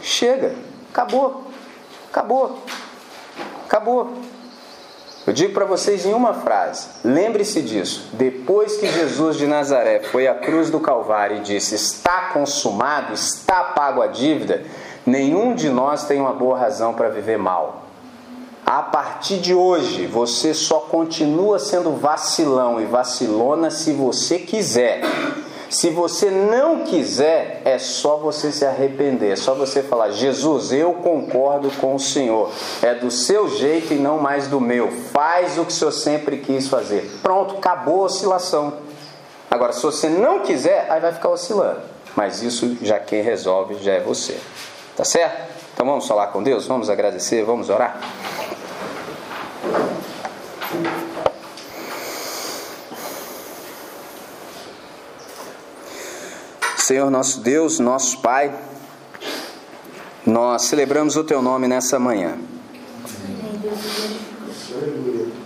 chega, 0.00 0.54
acabou, 0.90 1.44
acabou, 2.10 2.58
acabou. 3.66 4.12
Eu 5.28 5.32
digo 5.34 5.52
para 5.52 5.66
vocês 5.66 6.06
em 6.06 6.14
uma 6.14 6.32
frase: 6.32 6.86
lembre-se 7.04 7.60
disso. 7.60 8.08
Depois 8.14 8.78
que 8.78 8.86
Jesus 8.90 9.36
de 9.36 9.46
Nazaré 9.46 10.00
foi 10.00 10.26
à 10.26 10.34
cruz 10.34 10.70
do 10.70 10.80
Calvário 10.80 11.36
e 11.36 11.40
disse: 11.40 11.74
Está 11.74 12.30
consumado, 12.32 13.12
está 13.12 13.62
pago 13.62 14.00
a 14.00 14.06
dívida, 14.06 14.64
nenhum 15.04 15.54
de 15.54 15.68
nós 15.68 16.06
tem 16.06 16.18
uma 16.18 16.32
boa 16.32 16.58
razão 16.58 16.94
para 16.94 17.10
viver 17.10 17.36
mal. 17.36 17.82
A 18.64 18.80
partir 18.80 19.36
de 19.36 19.52
hoje, 19.52 20.06
você 20.06 20.54
só 20.54 20.80
continua 20.80 21.58
sendo 21.58 21.90
vacilão 21.90 22.80
e 22.80 22.86
vacilona 22.86 23.70
se 23.70 23.92
você 23.92 24.38
quiser. 24.38 25.02
Se 25.70 25.90
você 25.90 26.30
não 26.30 26.84
quiser, 26.84 27.60
é 27.64 27.78
só 27.78 28.16
você 28.16 28.50
se 28.50 28.64
arrepender, 28.64 29.32
é 29.32 29.36
só 29.36 29.54
você 29.54 29.82
falar: 29.82 30.10
Jesus, 30.10 30.72
eu 30.72 30.94
concordo 30.94 31.70
com 31.72 31.94
o 31.94 32.00
Senhor, 32.00 32.50
é 32.82 32.94
do 32.94 33.10
seu 33.10 33.48
jeito 33.48 33.92
e 33.92 33.98
não 33.98 34.18
mais 34.18 34.48
do 34.48 34.60
meu, 34.60 34.90
faz 34.90 35.58
o 35.58 35.64
que 35.64 35.72
o 35.72 35.74
Senhor 35.74 35.92
sempre 35.92 36.38
quis 36.38 36.68
fazer. 36.68 37.18
Pronto, 37.22 37.56
acabou 37.56 38.02
a 38.02 38.06
oscilação. 38.06 38.74
Agora, 39.50 39.72
se 39.72 39.82
você 39.82 40.08
não 40.08 40.40
quiser, 40.40 40.86
aí 40.90 41.00
vai 41.00 41.12
ficar 41.12 41.30
oscilando, 41.30 41.80
mas 42.16 42.42
isso 42.42 42.76
já 42.82 42.98
quem 42.98 43.22
resolve 43.22 43.76
já 43.82 43.92
é 43.92 44.00
você, 44.00 44.38
tá 44.96 45.04
certo? 45.04 45.48
Então 45.74 45.86
vamos 45.86 46.06
falar 46.08 46.28
com 46.28 46.42
Deus, 46.42 46.66
vamos 46.66 46.90
agradecer, 46.90 47.44
vamos 47.44 47.68
orar. 47.70 48.00
Senhor 56.88 57.10
nosso 57.10 57.40
Deus, 57.40 57.78
nosso 57.78 58.18
Pai, 58.22 58.50
nós 60.24 60.62
celebramos 60.62 61.16
o 61.16 61.22
Teu 61.22 61.42
nome 61.42 61.68
nessa 61.68 61.98
manhã. 61.98 62.38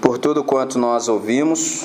Por 0.01 0.19
tudo 0.19 0.45
quanto 0.45 0.79
nós 0.79 1.09
ouvimos, 1.09 1.85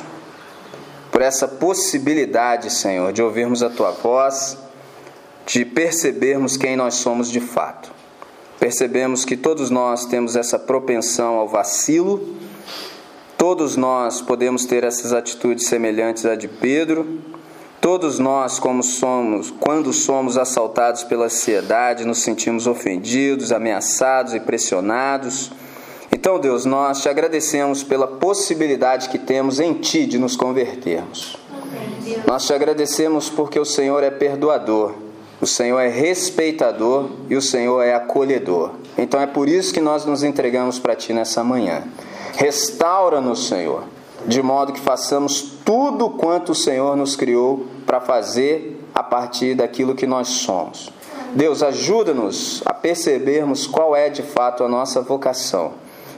por 1.11 1.23
essa 1.23 1.47
possibilidade, 1.47 2.71
Senhor, 2.71 3.11
de 3.11 3.23
ouvirmos 3.23 3.63
a 3.63 3.69
Tua 3.71 3.89
voz, 3.89 4.55
de 5.47 5.65
percebermos 5.65 6.55
quem 6.55 6.75
nós 6.75 6.93
somos 6.93 7.27
de 7.27 7.39
fato. 7.39 7.91
Percebemos 8.59 9.25
que 9.25 9.35
todos 9.35 9.71
nós 9.71 10.05
temos 10.05 10.35
essa 10.35 10.59
propensão 10.59 11.33
ao 11.33 11.47
vacilo, 11.47 12.37
todos 13.35 13.75
nós 13.75 14.21
podemos 14.21 14.65
ter 14.65 14.83
essas 14.83 15.13
atitudes 15.13 15.65
semelhantes 15.65 16.27
à 16.27 16.35
de 16.35 16.47
Pedro 16.47 17.36
Todos 17.89 18.19
nós, 18.19 18.59
como 18.59 18.83
somos, 18.83 19.49
quando 19.49 19.93
somos 19.93 20.37
assaltados 20.37 21.05
pela 21.05 21.27
ansiedade, 21.27 22.03
nos 22.03 22.17
sentimos 22.17 22.67
ofendidos, 22.67 23.53
ameaçados 23.53 24.33
e 24.33 24.41
pressionados. 24.41 25.53
Então, 26.11 26.37
Deus, 26.37 26.65
nós 26.65 27.01
te 27.01 27.07
agradecemos 27.07 27.83
pela 27.83 28.05
possibilidade 28.05 29.07
que 29.07 29.17
temos 29.17 29.61
em 29.61 29.73
Ti 29.73 30.05
de 30.05 30.17
nos 30.17 30.35
convertermos. 30.35 31.37
Nós 32.27 32.45
te 32.45 32.51
agradecemos 32.51 33.29
porque 33.29 33.57
o 33.57 33.63
Senhor 33.63 34.03
é 34.03 34.11
perdoador, 34.11 34.93
o 35.39 35.47
Senhor 35.47 35.79
é 35.79 35.87
respeitador 35.87 37.09
e 37.29 37.37
o 37.37 37.41
Senhor 37.41 37.81
é 37.81 37.93
acolhedor. 37.93 38.71
Então 38.97 39.21
é 39.21 39.27
por 39.27 39.47
isso 39.47 39.73
que 39.73 39.79
nós 39.79 40.03
nos 40.03 40.23
entregamos 40.23 40.77
para 40.77 40.93
Ti 40.93 41.13
nessa 41.13 41.41
manhã. 41.41 41.83
Restaura-nos, 42.35 43.47
Senhor 43.47 43.85
de 44.25 44.41
modo 44.41 44.73
que 44.73 44.79
façamos 44.79 45.41
tudo 45.63 46.09
quanto 46.09 46.51
o 46.51 46.55
Senhor 46.55 46.97
nos 46.97 47.15
criou 47.15 47.65
para 47.87 48.01
fazer 48.01 48.83
a 48.93 49.01
partir 49.01 49.55
daquilo 49.55 49.95
que 49.95 50.05
nós 50.05 50.27
somos. 50.27 50.91
Deus, 51.33 51.63
ajuda-nos 51.63 52.61
a 52.65 52.73
percebermos 52.73 53.65
qual 53.65 53.95
é 53.95 54.09
de 54.09 54.21
fato 54.21 54.63
a 54.63 54.67
nossa 54.67 55.01
vocação. 55.01 55.73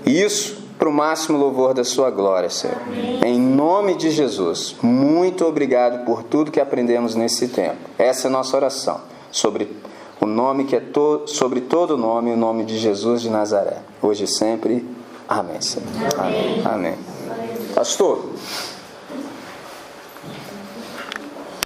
E 0.05 0.22
isso 0.22 0.67
para 0.80 0.89
o 0.89 0.93
máximo 0.93 1.38
louvor 1.38 1.74
da 1.74 1.84
Sua 1.84 2.09
glória, 2.09 2.49
Senhor. 2.49 2.78
Amém. 2.88 3.20
Em 3.24 3.39
nome 3.39 3.95
de 3.95 4.09
Jesus, 4.09 4.76
muito 4.82 5.45
obrigado 5.45 6.05
por 6.05 6.24
tudo 6.24 6.51
que 6.51 6.59
aprendemos 6.59 7.15
nesse 7.15 7.49
tempo. 7.49 7.78
Essa 7.97 8.28
é 8.28 8.30
a 8.30 8.32
nossa 8.32 8.55
oração 8.55 9.01
sobre 9.32 9.70
o 10.22 10.26
nome 10.26 10.65
que 10.65 10.76
é 10.76 10.80
to, 10.80 11.24
sobre 11.28 11.61
todo 11.61 11.97
nome, 11.97 12.32
o 12.32 12.38
nome 12.38 12.63
de 12.65 12.78
Jesus 12.78 13.22
de 13.22 13.30
Nazaré. 13.30 13.78
Hoje 14.01 14.24
e 14.24 14.28
sempre. 14.28 14.86
Amém, 15.28 15.61
Senhor. 15.61 15.88
Amém. 16.17 16.61
Amém. 16.65 16.95
Pastor, 17.76 18.26